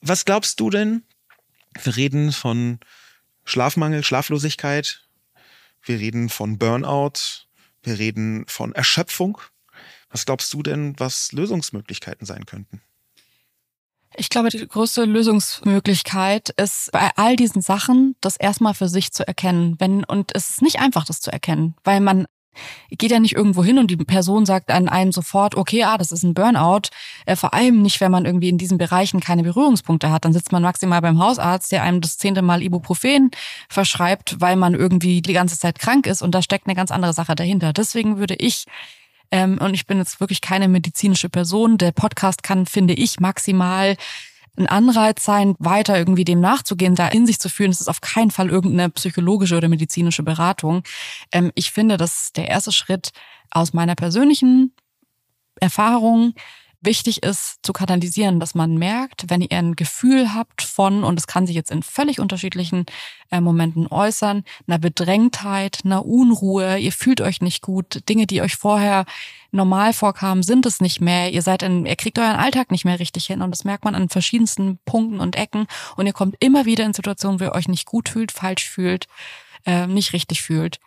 Was 0.00 0.24
glaubst 0.24 0.60
du 0.60 0.70
denn? 0.70 1.02
Wir 1.82 1.96
reden 1.96 2.30
von 2.30 2.78
Schlafmangel, 3.44 4.04
Schlaflosigkeit. 4.04 5.08
Wir 5.82 5.98
reden 5.98 6.28
von 6.28 6.58
Burnout. 6.58 7.46
Wir 7.82 7.98
reden 7.98 8.44
von 8.46 8.74
Erschöpfung. 8.74 9.38
Was 10.14 10.26
glaubst 10.26 10.54
du 10.54 10.62
denn, 10.62 10.94
was 10.98 11.32
Lösungsmöglichkeiten 11.32 12.24
sein 12.24 12.46
könnten? 12.46 12.80
Ich 14.16 14.28
glaube, 14.28 14.48
die 14.48 14.64
größte 14.64 15.06
Lösungsmöglichkeit 15.06 16.50
ist 16.50 16.92
bei 16.92 17.10
all 17.16 17.34
diesen 17.34 17.62
Sachen, 17.62 18.14
das 18.20 18.36
erstmal 18.36 18.74
für 18.74 18.88
sich 18.88 19.10
zu 19.10 19.26
erkennen. 19.26 19.74
Wenn, 19.80 20.04
und 20.04 20.30
es 20.32 20.50
ist 20.50 20.62
nicht 20.62 20.78
einfach, 20.78 21.04
das 21.04 21.20
zu 21.20 21.32
erkennen, 21.32 21.74
weil 21.82 21.98
man 21.98 22.26
geht 22.90 23.10
ja 23.10 23.18
nicht 23.18 23.34
irgendwo 23.34 23.64
hin 23.64 23.76
und 23.76 23.90
die 23.90 23.96
Person 23.96 24.46
sagt 24.46 24.70
an 24.70 24.88
einem 24.88 25.10
sofort, 25.10 25.56
okay, 25.56 25.82
ah, 25.82 25.98
das 25.98 26.12
ist 26.12 26.22
ein 26.22 26.34
Burnout. 26.34 26.90
Äh, 27.26 27.34
vor 27.34 27.52
allem 27.52 27.82
nicht, 27.82 28.00
wenn 28.00 28.12
man 28.12 28.24
irgendwie 28.24 28.50
in 28.50 28.58
diesen 28.58 28.78
Bereichen 28.78 29.18
keine 29.18 29.42
Berührungspunkte 29.42 30.12
hat. 30.12 30.24
Dann 30.24 30.32
sitzt 30.32 30.52
man 30.52 30.62
maximal 30.62 31.00
beim 31.00 31.18
Hausarzt, 31.18 31.72
der 31.72 31.82
einem 31.82 32.00
das 32.00 32.18
zehnte 32.18 32.42
Mal 32.42 32.62
Ibuprofen 32.62 33.32
verschreibt, 33.68 34.36
weil 34.38 34.54
man 34.54 34.74
irgendwie 34.74 35.22
die 35.22 35.32
ganze 35.32 35.58
Zeit 35.58 35.80
krank 35.80 36.06
ist 36.06 36.22
und 36.22 36.36
da 36.36 36.40
steckt 36.40 36.68
eine 36.68 36.76
ganz 36.76 36.92
andere 36.92 37.14
Sache 37.14 37.34
dahinter. 37.34 37.72
Deswegen 37.72 38.18
würde 38.18 38.36
ich 38.36 38.66
ähm, 39.30 39.58
und 39.58 39.74
ich 39.74 39.86
bin 39.86 39.98
jetzt 39.98 40.20
wirklich 40.20 40.40
keine 40.40 40.68
medizinische 40.68 41.28
Person. 41.28 41.78
Der 41.78 41.92
Podcast 41.92 42.42
kann, 42.42 42.66
finde 42.66 42.94
ich, 42.94 43.20
maximal 43.20 43.96
ein 44.56 44.66
Anreiz 44.68 45.24
sein, 45.24 45.56
weiter 45.58 45.98
irgendwie 45.98 46.24
dem 46.24 46.40
nachzugehen, 46.40 46.94
da 46.94 47.08
in 47.08 47.26
sich 47.26 47.40
zu 47.40 47.48
fühlen. 47.48 47.70
Es 47.70 47.80
ist 47.80 47.88
auf 47.88 48.00
keinen 48.00 48.30
Fall 48.30 48.50
irgendeine 48.50 48.90
psychologische 48.90 49.56
oder 49.56 49.68
medizinische 49.68 50.22
Beratung. 50.22 50.82
Ähm, 51.32 51.50
ich 51.54 51.72
finde, 51.72 51.96
dass 51.96 52.32
der 52.32 52.48
erste 52.48 52.72
Schritt 52.72 53.10
aus 53.50 53.72
meiner 53.72 53.94
persönlichen 53.94 54.72
Erfahrung 55.60 56.34
wichtig 56.84 57.22
ist 57.22 57.58
zu 57.62 57.72
kanalisieren, 57.72 58.40
dass 58.40 58.54
man 58.54 58.76
merkt, 58.76 59.24
wenn 59.28 59.40
ihr 59.40 59.50
ein 59.50 59.76
Gefühl 59.76 60.34
habt 60.34 60.62
von, 60.62 61.04
und 61.04 61.18
es 61.18 61.26
kann 61.26 61.46
sich 61.46 61.56
jetzt 61.56 61.70
in 61.70 61.82
völlig 61.82 62.20
unterschiedlichen 62.20 62.86
äh, 63.30 63.40
Momenten 63.40 63.86
äußern, 63.86 64.44
einer 64.66 64.78
Bedrängtheit, 64.78 65.80
einer 65.84 66.04
Unruhe, 66.04 66.78
ihr 66.78 66.92
fühlt 66.92 67.20
euch 67.20 67.40
nicht 67.40 67.62
gut, 67.62 68.08
Dinge, 68.08 68.26
die 68.26 68.42
euch 68.42 68.56
vorher 68.56 69.04
normal 69.50 69.92
vorkamen, 69.92 70.42
sind 70.42 70.66
es 70.66 70.80
nicht 70.80 71.00
mehr, 71.00 71.32
ihr 71.32 71.42
seid 71.42 71.62
in, 71.62 71.86
ihr 71.86 71.96
kriegt 71.96 72.18
euren 72.18 72.36
Alltag 72.36 72.70
nicht 72.70 72.84
mehr 72.84 72.98
richtig 72.98 73.26
hin 73.26 73.42
und 73.42 73.50
das 73.50 73.64
merkt 73.64 73.84
man 73.84 73.94
an 73.94 74.08
verschiedensten 74.08 74.78
Punkten 74.84 75.20
und 75.20 75.36
Ecken. 75.36 75.66
Und 75.96 76.06
ihr 76.06 76.12
kommt 76.12 76.36
immer 76.40 76.64
wieder 76.64 76.84
in 76.84 76.92
Situationen, 76.92 77.40
wo 77.40 77.44
ihr 77.44 77.52
euch 77.52 77.68
nicht 77.68 77.86
gut 77.86 78.08
fühlt, 78.08 78.32
falsch 78.32 78.68
fühlt, 78.68 79.06
äh, 79.64 79.86
nicht 79.86 80.12
richtig 80.12 80.42
fühlt, 80.42 80.80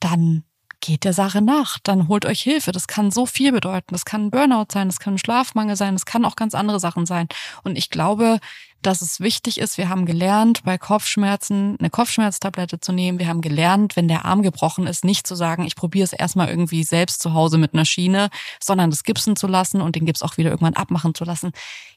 dann 0.00 0.44
geht 0.80 1.04
der 1.04 1.12
Sache 1.12 1.42
nach, 1.42 1.78
dann 1.82 2.08
holt 2.08 2.26
euch 2.26 2.40
Hilfe. 2.40 2.72
Das 2.72 2.86
kann 2.86 3.10
so 3.10 3.26
viel 3.26 3.52
bedeuten. 3.52 3.88
Das 3.90 4.04
kann 4.04 4.26
ein 4.26 4.30
Burnout 4.30 4.66
sein, 4.72 4.88
das 4.88 5.00
kann 5.00 5.14
ein 5.14 5.18
Schlafmangel 5.18 5.76
sein, 5.76 5.94
das 5.94 6.06
kann 6.06 6.24
auch 6.24 6.36
ganz 6.36 6.54
andere 6.54 6.80
Sachen 6.80 7.06
sein. 7.06 7.28
Und 7.64 7.76
ich 7.76 7.90
glaube, 7.90 8.38
dass 8.82 9.00
es 9.00 9.20
wichtig 9.20 9.58
ist, 9.58 9.78
wir 9.78 9.88
haben 9.88 10.06
gelernt, 10.06 10.62
bei 10.62 10.78
Kopfschmerzen 10.78 11.76
eine 11.78 11.90
Kopfschmerztablette 11.90 12.78
zu 12.78 12.92
nehmen. 12.92 13.18
Wir 13.18 13.26
haben 13.26 13.40
gelernt, 13.40 13.96
wenn 13.96 14.06
der 14.06 14.24
Arm 14.24 14.42
gebrochen 14.42 14.86
ist, 14.86 15.04
nicht 15.04 15.26
zu 15.26 15.34
sagen, 15.34 15.64
ich 15.64 15.74
probiere 15.74 16.04
es 16.04 16.12
erstmal 16.12 16.48
irgendwie 16.48 16.84
selbst 16.84 17.20
zu 17.20 17.32
Hause 17.32 17.58
mit 17.58 17.74
einer 17.74 17.84
Schiene, 17.84 18.28
sondern 18.62 18.90
das 18.90 19.02
gipsen 19.02 19.34
zu 19.34 19.48
lassen 19.48 19.80
und 19.80 19.96
den 19.96 20.06
Gips 20.06 20.22
auch 20.22 20.36
wieder 20.36 20.50
irgendwann 20.50 20.74
abmachen 20.74 21.14
zu 21.14 21.24
lassen 21.24 21.52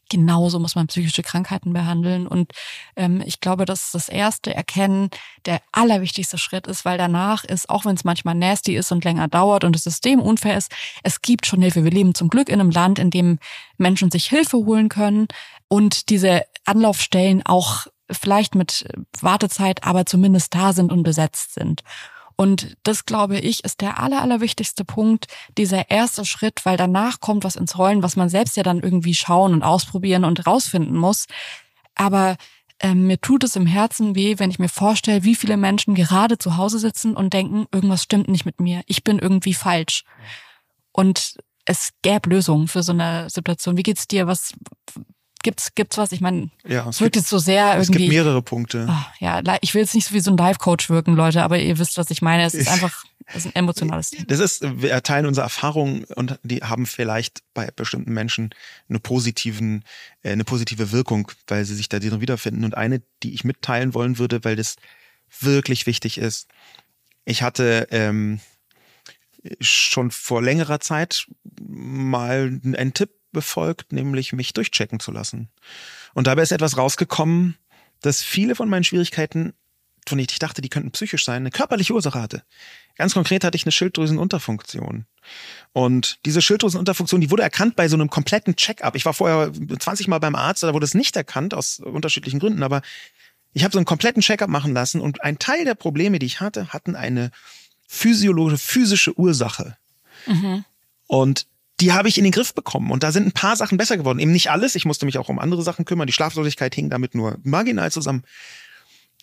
genauso 0.10 0.60
muss 0.60 0.76
man 0.76 0.88
psychische 0.88 1.24
Krankheiten 1.24 1.74
behandeln. 1.74 2.28
Und 2.28 2.52
ähm, 2.96 3.22
ich 3.26 3.40
glaube, 3.40 3.66
dass 3.66 3.92
das 3.92 4.10
erste 4.10 4.54
Erkennen 4.54 5.10
der 5.46 5.62
allerwichtigste 5.72 6.38
Schritt 6.38 6.68
ist, 6.68 6.86
weil 6.86 6.98
danach 6.98 7.44
ist, 7.44 7.70
auch 7.70 7.86
wenn 7.86 7.96
es 7.96 8.04
manchmal 8.04 8.36
nasty 8.36 8.76
ist 8.76 8.92
und 8.92 9.04
länger 9.04 9.28
dauert 9.28 9.64
und 9.64 9.74
das 9.76 9.84
System 9.84 10.20
unfair 10.20 10.58
ist, 10.58 10.72
es 11.04 11.22
gibt 11.22 11.46
schon 11.46 11.62
Hilfe. 11.62 11.84
Wir 11.84 11.92
leben 11.92 12.16
zum 12.16 12.30
Glück 12.30 12.50
in 12.50 12.60
einem 12.60 12.72
Land, 12.72 13.00
in 13.00 13.12
dem 13.12 13.40
Menschen 13.78 14.12
sich 14.12 14.28
Hilfe 14.28 14.58
holen 14.58 14.90
können 14.90 15.28
und 15.68 16.10
diese 16.10 16.44
Anlaufstellen 16.66 17.46
auch 17.46 17.88
vielleicht 18.12 18.56
mit 18.56 18.88
Wartezeit, 19.22 19.84
aber 19.84 20.06
zumindest 20.06 20.56
da 20.56 20.74
sind 20.74 20.92
und 20.92 21.04
besetzt 21.04 21.54
sind. 21.54 21.84
Und 22.40 22.78
das, 22.84 23.04
glaube 23.04 23.38
ich, 23.38 23.66
ist 23.66 23.82
der 23.82 24.00
aller, 24.00 24.22
allerwichtigste 24.22 24.86
Punkt, 24.86 25.28
dieser 25.58 25.92
erste 25.92 26.24
Schritt, 26.24 26.64
weil 26.64 26.78
danach 26.78 27.20
kommt 27.20 27.44
was 27.44 27.58
ins 27.58 27.78
Rollen, 27.78 28.02
was 28.02 28.16
man 28.16 28.30
selbst 28.30 28.56
ja 28.56 28.64
dann 28.64 28.80
irgendwie 28.80 29.14
schauen 29.14 29.52
und 29.52 29.62
ausprobieren 29.62 30.24
und 30.24 30.48
rausfinden 30.48 30.96
muss. 30.96 31.26
Aber 31.96 32.38
ähm, 32.80 33.08
mir 33.08 33.20
tut 33.20 33.44
es 33.44 33.58
im 33.58 33.66
Herzen 33.66 34.16
weh, 34.16 34.40
wenn 34.40 34.52
ich 34.52 34.58
mir 34.58 34.70
vorstelle, 34.70 35.26
wie 35.26 35.36
viele 35.36 35.58
Menschen 35.58 35.96
gerade 35.96 36.38
zu 36.38 36.56
Hause 36.56 36.80
sitzen 36.80 37.14
und 37.14 37.34
denken, 37.34 37.66
irgendwas 37.74 38.04
stimmt 38.04 38.30
nicht 38.30 38.46
mit 38.46 38.62
mir, 38.62 38.84
ich 38.86 39.04
bin 39.04 39.20
irgendwie 39.20 39.54
falsch. 39.54 40.06
Und 40.94 41.36
es 41.66 41.90
gäbe 42.04 42.30
Lösungen 42.30 42.70
für 42.70 42.84
so 42.84 42.94
eine 42.94 43.30
Situation. 43.30 43.76
Wie 43.76 43.84
geht's 43.84 44.08
dir? 44.08 44.28
Was 44.28 44.54
gibt's 45.44 45.74
gibt's 45.76 45.98
was? 45.98 46.12
Ich 46.12 46.22
meine, 46.22 46.50
ja, 46.68 46.88
es 46.90 47.02
wirkt 47.02 47.16
jetzt 47.16 47.30
so 47.30 47.38
sehr 47.38 47.76
irgendwie. 47.76 47.82
Es 47.82 47.92
gibt 47.92 48.10
mehrere 48.10 48.42
Punkte. 48.42 48.88
Oh, 48.90 49.06
ja, 49.20 49.42
ich 49.62 49.74
will 49.74 49.82
jetzt 49.82 49.96
nicht 49.96 50.08
so 50.08 50.14
wie 50.14 50.20
so 50.20 50.32
ein 50.32 50.38
Live-Coach 50.38 50.90
wirken, 50.90 51.16
Leute, 51.16 51.44
aber 51.44 51.60
ihr 51.60 51.78
wisst, 51.78 51.98
was 51.98 52.12
ich 52.12 52.22
meine. 52.22 52.44
Es 52.44 52.54
ist 52.54 52.70
einfach 52.70 53.06
das 53.32 53.46
ist 53.46 53.56
ein 53.56 53.56
emotionales 53.56 54.10
Ding. 54.12 54.26
Das 54.28 54.40
ist, 54.40 54.64
wir 54.82 54.92
erteilen 54.92 55.26
unsere 55.26 55.46
Erfahrungen 55.46 56.04
und 56.16 56.40
die 56.44 56.60
haben 56.64 56.86
vielleicht 56.86 57.44
bei 57.54 57.70
bestimmten 57.76 58.14
Menschen 58.14 58.50
eine 58.88 59.00
positiven, 59.00 59.84
äh, 60.24 60.32
eine 60.32 60.44
positive 60.44 60.92
Wirkung, 60.92 61.32
weil 61.48 61.66
sie 61.66 61.76
sich 61.76 61.90
da 61.90 62.00
drin 62.00 62.22
wiederfinden. 62.22 62.64
Und 62.64 62.76
eine, 62.76 63.02
die 63.24 63.34
ich 63.34 63.44
mitteilen 63.44 63.94
wollen 63.94 64.18
würde, 64.18 64.44
weil 64.44 64.56
das 64.56 64.78
wirklich 65.40 65.86
wichtig 65.86 66.18
ist. 66.18 66.48
Ich 67.26 67.44
hatte 67.44 67.88
ähm, 67.92 68.40
schon 69.60 70.12
vor 70.12 70.42
längerer 70.42 70.80
Zeit 70.80 71.28
mal 71.62 72.60
einen 72.64 72.94
Tipp 72.94 73.12
befolgt, 73.32 73.92
nämlich 73.92 74.34
mich 74.34 74.54
durchchecken 74.54 75.00
zu 75.00 75.12
lassen. 75.12 75.50
Und 76.14 76.28
dabei 76.28 76.42
ist 76.42 76.52
etwas 76.52 76.78
rausgekommen, 76.78 77.58
dass 78.02 78.24
viele 78.24 78.56
von 78.56 78.70
meinen 78.70 78.84
Schwierigkeiten, 78.84 79.54
von 80.08 80.18
denen 80.18 80.28
ich 80.32 80.40
dachte, 80.40 80.62
die 80.62 80.70
könnten 80.70 80.92
psychisch 80.92 81.26
sein, 81.26 81.44
eine 81.44 81.52
körperliche 81.52 81.94
Ursache 81.94 82.22
hatte. 82.22 82.44
Ganz 82.96 83.14
konkret 83.14 83.44
hatte 83.44 83.56
ich 83.56 83.66
eine 83.66 83.72
Schilddrüsenunterfunktion. 83.72 85.06
Und 85.74 86.20
diese 86.26 86.42
Schilddrüsenunterfunktion, 86.42 87.22
die 87.22 87.32
wurde 87.32 87.44
erkannt 87.44 87.76
bei 87.76 87.88
so 87.88 87.96
einem 87.96 88.10
kompletten 88.10 88.56
Check-up. 88.56 88.96
Ich 88.96 89.06
war 89.06 89.14
vorher 89.14 89.52
20 89.54 90.08
Mal 90.08 90.20
beim 90.20 90.36
Arzt, 90.36 90.64
da 90.64 90.74
wurde 90.74 90.86
es 90.86 90.96
nicht 90.96 91.16
erkannt 91.16 91.54
aus 91.54 91.80
unterschiedlichen 91.80 92.40
Gründen, 92.40 92.64
aber 92.64 92.82
ich 93.54 93.64
habe 93.64 93.72
so 93.72 93.80
einen 93.80 93.86
kompletten 93.86 94.22
Check-up 94.22 94.50
machen 94.50 94.74
lassen 94.74 95.02
und 95.02 95.24
ein 95.24 95.40
Teil 95.40 95.66
der 95.66 95.76
Probleme, 95.76 96.20
die 96.20 96.26
ich 96.26 96.40
hatte, 96.42 96.70
hatten 96.70 96.96
eine 96.96 97.32
physiologische, 97.88 98.58
physische 98.58 99.18
Ursache. 99.18 99.78
Mhm. 100.28 100.64
Und 101.08 101.48
die 101.80 101.94
habe 101.94 102.10
ich 102.10 102.18
in 102.18 102.24
den 102.24 102.34
Griff 102.34 102.54
bekommen. 102.54 102.92
Und 102.92 103.04
da 103.04 103.12
sind 103.12 103.28
ein 103.28 103.32
paar 103.32 103.56
Sachen 103.56 103.78
besser 103.78 103.98
geworden. 103.98 104.20
Eben 104.20 104.32
nicht 104.32 104.52
alles. 104.52 104.76
Ich 104.76 104.86
musste 104.86 105.06
mich 105.06 105.18
auch 105.18 105.30
um 105.30 105.40
andere 105.40 105.64
Sachen 105.64 105.86
kümmern. 105.86 106.08
Die 106.08 106.14
Schlaflosigkeit 106.14 106.76
hing 106.76 106.90
damit 106.90 107.16
nur 107.16 107.38
marginal 107.44 107.92
zusammen. 107.92 108.24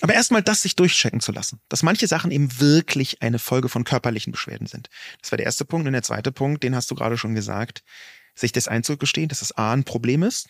Aber 0.00 0.14
erstmal 0.14 0.42
das 0.42 0.62
sich 0.62 0.76
durchchecken 0.76 1.20
zu 1.20 1.32
lassen, 1.32 1.60
dass 1.68 1.82
manche 1.82 2.06
Sachen 2.06 2.30
eben 2.30 2.60
wirklich 2.60 3.22
eine 3.22 3.38
Folge 3.38 3.68
von 3.68 3.84
körperlichen 3.84 4.30
Beschwerden 4.30 4.66
sind. 4.66 4.90
Das 5.22 5.32
war 5.32 5.38
der 5.38 5.46
erste 5.46 5.64
Punkt. 5.64 5.86
Und 5.86 5.92
der 5.94 6.02
zweite 6.02 6.32
Punkt, 6.32 6.62
den 6.62 6.76
hast 6.76 6.90
du 6.90 6.94
gerade 6.94 7.16
schon 7.16 7.34
gesagt, 7.34 7.82
sich 8.34 8.52
das 8.52 8.68
einzugestehen, 8.68 9.28
dass 9.28 9.40
es 9.40 9.52
A 9.52 9.72
ein 9.72 9.84
Problem 9.84 10.22
ist 10.22 10.48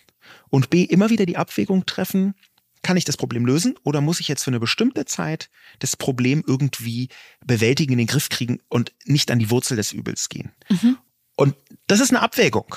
und 0.49 0.69
B 0.69 0.83
immer 0.83 1.09
wieder 1.09 1.25
die 1.25 1.37
Abwägung 1.37 1.85
treffen, 1.85 2.35
kann 2.83 2.97
ich 2.97 3.05
das 3.05 3.17
Problem 3.17 3.45
lösen 3.45 3.75
oder 3.83 4.01
muss 4.01 4.19
ich 4.19 4.27
jetzt 4.27 4.43
für 4.43 4.51
eine 4.51 4.59
bestimmte 4.59 5.05
Zeit 5.05 5.49
das 5.79 5.95
Problem 5.95 6.43
irgendwie 6.45 7.09
bewältigen, 7.45 7.93
in 7.93 7.97
den 7.97 8.07
Griff 8.07 8.29
kriegen 8.29 8.59
und 8.69 8.93
nicht 9.05 9.31
an 9.31 9.39
die 9.39 9.49
Wurzel 9.49 9.77
des 9.77 9.93
Übels 9.93 10.29
gehen? 10.29 10.51
Mhm. 10.69 10.97
Und 11.37 11.55
das 11.85 12.01
ist 12.01 12.09
eine 12.09 12.21
Abwägung. 12.21 12.75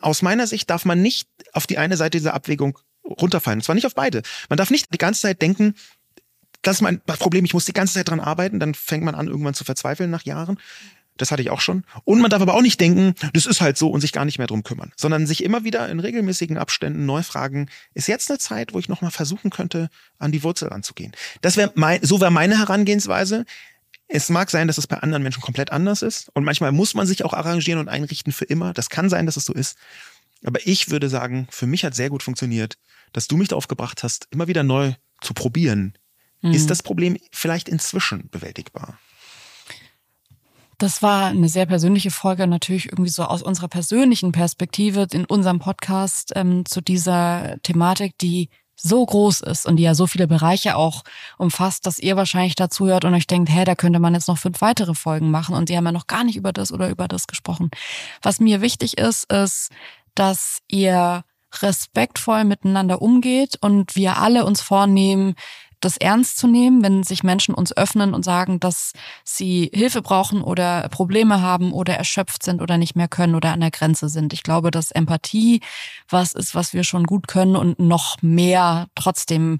Aus 0.00 0.20
meiner 0.20 0.46
Sicht 0.46 0.68
darf 0.68 0.84
man 0.84 1.00
nicht 1.00 1.30
auf 1.54 1.66
die 1.66 1.78
eine 1.78 1.96
Seite 1.96 2.18
dieser 2.18 2.34
Abwägung 2.34 2.78
runterfallen. 3.04 3.60
Und 3.60 3.64
zwar 3.64 3.74
nicht 3.74 3.86
auf 3.86 3.94
beide. 3.94 4.22
Man 4.50 4.58
darf 4.58 4.70
nicht 4.70 4.92
die 4.92 4.98
ganze 4.98 5.22
Zeit 5.22 5.40
denken, 5.40 5.74
das 6.60 6.76
ist 6.76 6.82
mein 6.82 7.00
Problem, 7.00 7.44
ich 7.44 7.54
muss 7.54 7.66
die 7.66 7.72
ganze 7.72 7.94
Zeit 7.94 8.08
dran 8.08 8.20
arbeiten, 8.20 8.58
dann 8.58 8.74
fängt 8.74 9.04
man 9.04 9.14
an, 9.14 9.28
irgendwann 9.28 9.54
zu 9.54 9.64
verzweifeln 9.64 10.10
nach 10.10 10.24
Jahren. 10.24 10.58
Das 11.16 11.30
hatte 11.30 11.42
ich 11.42 11.50
auch 11.50 11.60
schon. 11.60 11.84
Und 12.02 12.20
man 12.20 12.30
darf 12.30 12.42
aber 12.42 12.54
auch 12.54 12.62
nicht 12.62 12.80
denken, 12.80 13.14
das 13.34 13.46
ist 13.46 13.60
halt 13.60 13.78
so 13.78 13.88
und 13.88 14.00
sich 14.00 14.12
gar 14.12 14.24
nicht 14.24 14.38
mehr 14.38 14.48
drum 14.48 14.64
kümmern, 14.64 14.92
sondern 14.96 15.28
sich 15.28 15.44
immer 15.44 15.62
wieder 15.62 15.88
in 15.88 16.00
regelmäßigen 16.00 16.58
Abständen 16.58 17.06
neu 17.06 17.22
fragen, 17.22 17.68
ist 17.92 18.08
jetzt 18.08 18.30
eine 18.30 18.38
Zeit, 18.38 18.74
wo 18.74 18.80
ich 18.80 18.88
nochmal 18.88 19.12
versuchen 19.12 19.50
könnte, 19.50 19.90
an 20.18 20.32
die 20.32 20.42
Wurzel 20.42 20.68
ranzugehen. 20.68 21.12
Das 21.40 21.56
wäre 21.56 21.70
mein, 21.76 22.02
so 22.02 22.20
wäre 22.20 22.32
meine 22.32 22.58
Herangehensweise. 22.58 23.44
Es 24.08 24.28
mag 24.28 24.50
sein, 24.50 24.66
dass 24.66 24.78
es 24.78 24.86
bei 24.86 24.98
anderen 24.98 25.22
Menschen 25.22 25.40
komplett 25.40 25.72
anders 25.72 26.02
ist 26.02 26.28
und 26.34 26.44
manchmal 26.44 26.72
muss 26.72 26.94
man 26.94 27.06
sich 27.06 27.24
auch 27.24 27.32
arrangieren 27.32 27.80
und 27.80 27.88
einrichten 27.88 28.32
für 28.32 28.44
immer. 28.44 28.72
Das 28.72 28.90
kann 28.90 29.08
sein, 29.08 29.26
dass 29.26 29.36
es 29.36 29.44
so 29.44 29.52
ist. 29.52 29.76
Aber 30.44 30.60
ich 30.66 30.90
würde 30.90 31.08
sagen, 31.08 31.48
für 31.50 31.66
mich 31.66 31.84
hat 31.84 31.94
sehr 31.94 32.10
gut 32.10 32.22
funktioniert, 32.22 32.76
dass 33.12 33.28
du 33.28 33.36
mich 33.36 33.48
darauf 33.48 33.66
gebracht 33.66 34.02
hast, 34.02 34.28
immer 34.30 34.46
wieder 34.46 34.62
neu 34.62 34.92
zu 35.22 35.32
probieren. 35.32 35.94
Mhm. 36.42 36.52
Ist 36.52 36.68
das 36.68 36.82
Problem 36.82 37.16
vielleicht 37.32 37.68
inzwischen 37.68 38.28
bewältigbar? 38.28 38.98
Das 40.78 41.02
war 41.02 41.28
eine 41.28 41.48
sehr 41.48 41.66
persönliche 41.66 42.10
Folge, 42.10 42.46
natürlich 42.46 42.86
irgendwie 42.86 43.10
so 43.10 43.24
aus 43.24 43.42
unserer 43.42 43.68
persönlichen 43.68 44.32
Perspektive 44.32 45.06
in 45.12 45.24
unserem 45.24 45.60
Podcast 45.60 46.32
ähm, 46.34 46.66
zu 46.66 46.80
dieser 46.80 47.56
Thematik, 47.62 48.18
die 48.18 48.50
so 48.76 49.04
groß 49.04 49.40
ist 49.40 49.66
und 49.66 49.76
die 49.76 49.82
ja 49.84 49.94
so 49.94 50.06
viele 50.06 50.26
Bereiche 50.26 50.76
auch 50.76 51.02
umfasst, 51.38 51.86
dass 51.86 51.98
ihr 51.98 52.16
wahrscheinlich 52.16 52.54
dazu 52.54 52.86
hört 52.86 53.04
und 53.04 53.14
euch 53.14 53.26
denkt, 53.26 53.50
hä, 53.50 53.64
da 53.64 53.74
könnte 53.74 53.98
man 53.98 54.14
jetzt 54.14 54.28
noch 54.28 54.38
fünf 54.38 54.60
weitere 54.60 54.94
Folgen 54.94 55.30
machen 55.30 55.54
und 55.54 55.68
sie 55.68 55.76
haben 55.76 55.86
ja 55.86 55.92
noch 55.92 56.06
gar 56.06 56.24
nicht 56.24 56.36
über 56.36 56.52
das 56.52 56.72
oder 56.72 56.88
über 56.88 57.08
das 57.08 57.26
gesprochen. 57.26 57.70
Was 58.22 58.40
mir 58.40 58.60
wichtig 58.60 58.98
ist, 58.98 59.32
ist, 59.32 59.70
dass 60.14 60.58
ihr 60.68 61.24
respektvoll 61.62 62.44
miteinander 62.44 63.00
umgeht 63.00 63.56
und 63.60 63.94
wir 63.96 64.18
alle 64.18 64.44
uns 64.44 64.60
vornehmen, 64.60 65.34
das 65.84 65.96
ernst 65.96 66.38
zu 66.38 66.46
nehmen, 66.46 66.82
wenn 66.82 67.02
sich 67.02 67.22
Menschen 67.22 67.54
uns 67.54 67.76
öffnen 67.76 68.14
und 68.14 68.24
sagen, 68.24 68.60
dass 68.60 68.92
sie 69.24 69.70
Hilfe 69.74 70.02
brauchen 70.02 70.42
oder 70.42 70.88
Probleme 70.88 71.40
haben 71.40 71.72
oder 71.72 71.94
erschöpft 71.94 72.42
sind 72.42 72.62
oder 72.62 72.78
nicht 72.78 72.96
mehr 72.96 73.08
können 73.08 73.34
oder 73.34 73.52
an 73.52 73.60
der 73.60 73.70
Grenze 73.70 74.08
sind. 74.08 74.32
Ich 74.32 74.42
glaube, 74.42 74.70
dass 74.70 74.90
Empathie 74.90 75.60
was 76.08 76.32
ist, 76.32 76.54
was 76.54 76.72
wir 76.72 76.84
schon 76.84 77.04
gut 77.04 77.28
können 77.28 77.56
und 77.56 77.78
noch 77.78 78.16
mehr 78.22 78.88
trotzdem 78.94 79.58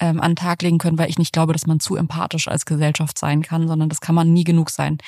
ähm, 0.00 0.20
an 0.20 0.32
den 0.32 0.36
Tag 0.36 0.62
legen 0.62 0.78
können, 0.78 0.98
weil 0.98 1.08
ich 1.08 1.18
nicht 1.18 1.32
glaube, 1.32 1.52
dass 1.52 1.66
man 1.66 1.80
zu 1.80 1.96
empathisch 1.96 2.48
als 2.48 2.66
Gesellschaft 2.66 3.18
sein 3.18 3.42
kann, 3.42 3.68
sondern 3.68 3.88
das 3.88 4.00
kann 4.00 4.14
man 4.14 4.32
nie 4.32 4.44
genug 4.44 4.70
sein. 4.70 4.98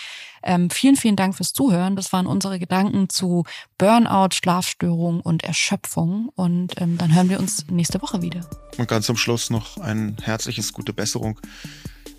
Ähm, 0.42 0.70
vielen, 0.70 0.96
vielen 0.96 1.16
Dank 1.16 1.34
fürs 1.34 1.52
Zuhören. 1.52 1.96
Das 1.96 2.12
waren 2.12 2.26
unsere 2.26 2.58
Gedanken 2.58 3.08
zu 3.08 3.44
Burnout, 3.76 4.34
Schlafstörung 4.34 5.20
und 5.20 5.44
Erschöpfung. 5.44 6.30
Und 6.34 6.80
ähm, 6.80 6.96
dann 6.96 7.14
hören 7.14 7.28
wir 7.28 7.40
uns 7.40 7.66
nächste 7.70 8.00
Woche 8.00 8.22
wieder. 8.22 8.40
Und 8.78 8.88
ganz 8.88 9.06
zum 9.06 9.16
Schluss 9.16 9.50
noch 9.50 9.78
ein 9.78 10.16
herzliches 10.22 10.72
gute 10.72 10.92
Besserung 10.92 11.38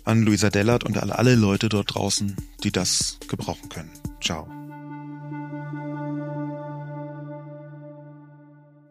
an 0.04 0.22
Luisa 0.22 0.50
Dellert 0.50 0.84
und 0.84 0.98
alle, 0.98 1.18
alle 1.18 1.34
Leute 1.34 1.68
dort 1.68 1.94
draußen, 1.94 2.36
die 2.62 2.72
das 2.72 3.18
gebrauchen 3.28 3.68
können. 3.68 3.90
Ciao. 4.22 4.59